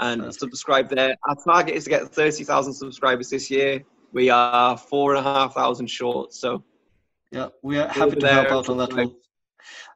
and 0.00 0.22
Perfect. 0.22 0.40
subscribe 0.40 0.88
there. 0.88 1.14
Our 1.28 1.36
target 1.44 1.74
is 1.74 1.84
to 1.84 1.90
get 1.90 2.08
thirty 2.08 2.44
thousand 2.44 2.72
subscribers 2.74 3.28
this 3.28 3.50
year. 3.50 3.82
We 4.12 4.30
are 4.30 4.76
four 4.78 5.14
and 5.14 5.20
a 5.20 5.22
half 5.22 5.54
thousand 5.54 5.88
short. 5.88 6.32
So 6.32 6.64
Yeah, 7.32 7.48
we 7.62 7.78
are 7.78 7.88
happy 7.88 8.16
to 8.16 8.28
help 8.28 8.48
out 8.50 8.68
on 8.68 8.76
that 8.78 8.92
one. 8.92 9.10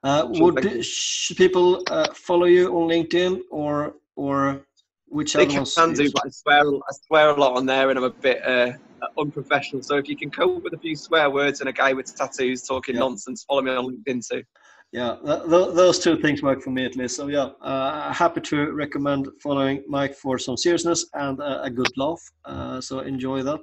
Uh, 0.03 0.27
would 0.31 0.85
should 0.85 1.37
people 1.37 1.83
uh, 1.91 2.13
follow 2.15 2.47
you 2.47 2.69
on 2.77 2.89
LinkedIn 2.89 3.41
or 3.51 3.97
or 4.17 4.63
which 5.09 5.35
they 5.35 5.47
can 5.47 5.65
do, 5.65 6.11
but 6.13 6.23
I 6.27 6.31
swear, 6.31 6.61
I 6.61 6.93
swear 7.07 7.31
a 7.31 7.35
lot 7.39 7.57
on 7.57 7.67
there, 7.67 7.91
and 7.91 7.99
I'm 7.99 8.05
a 8.05 8.11
bit 8.11 8.45
uh, 8.47 8.73
unprofessional. 9.19 9.83
So 9.83 9.97
if 9.97 10.09
you 10.09 10.17
can 10.17 10.31
cope 10.31 10.65
with 10.65 10.73
a 10.73 10.79
few 10.79 10.97
swear 10.97 11.31
words 11.31 11.61
and 11.61 11.69
a 11.69 11.73
guy 11.73 11.93
with 11.93 12.15
tattoos 12.17 12.63
talking 12.63 12.95
Yeah. 12.95 13.01
nonsense, 13.03 13.45
follow 13.45 13.63
me 13.63 13.71
on 13.73 13.85
LinkedIn 13.87 14.27
too. 14.29 14.43
Yeah, 14.93 15.17
th- 15.25 15.43
th- 15.51 15.75
those 15.75 15.99
two 15.99 16.17
things 16.17 16.43
work 16.43 16.63
for 16.63 16.71
me 16.71 16.85
at 16.87 16.97
least. 16.97 17.17
So 17.17 17.27
yeah, 17.27 17.51
uh, 17.61 18.13
happy 18.13 18.41
to 18.43 18.73
recommend 18.73 19.29
following 19.43 19.85
Mike 19.89 20.15
for 20.15 20.39
some 20.39 20.57
seriousness 20.57 21.07
and 21.15 21.41
uh, 21.41 21.61
a 21.63 21.71
good 21.71 21.91
laugh. 21.97 22.23
Uh, 22.45 22.81
so 22.81 23.01
enjoy 23.01 23.43
that. 23.43 23.61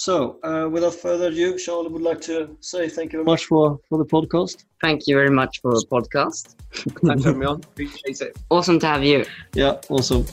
So 0.00 0.38
uh, 0.42 0.66
without 0.66 0.94
further 0.94 1.28
ado, 1.28 1.58
Charlie 1.58 1.90
would 1.90 2.00
like 2.00 2.22
to 2.22 2.56
say 2.60 2.88
thank 2.88 3.12
you 3.12 3.18
very 3.18 3.26
much 3.26 3.44
for 3.44 3.78
for 3.86 3.98
the 3.98 4.06
podcast. 4.06 4.64
Thank 4.80 5.06
you 5.06 5.14
very 5.14 5.28
much 5.28 5.60
for 5.60 5.72
the 5.72 5.84
podcast. 5.90 6.54
Thanks 7.06 7.22
for 7.22 7.28
having 7.28 7.40
me 7.40 7.44
on. 7.44 7.56
Appreciate 7.56 8.18
it. 8.22 8.38
Awesome 8.48 8.78
to 8.78 8.86
have 8.86 9.04
you. 9.04 9.26
Yeah, 9.52 9.78
awesome. 9.90 10.24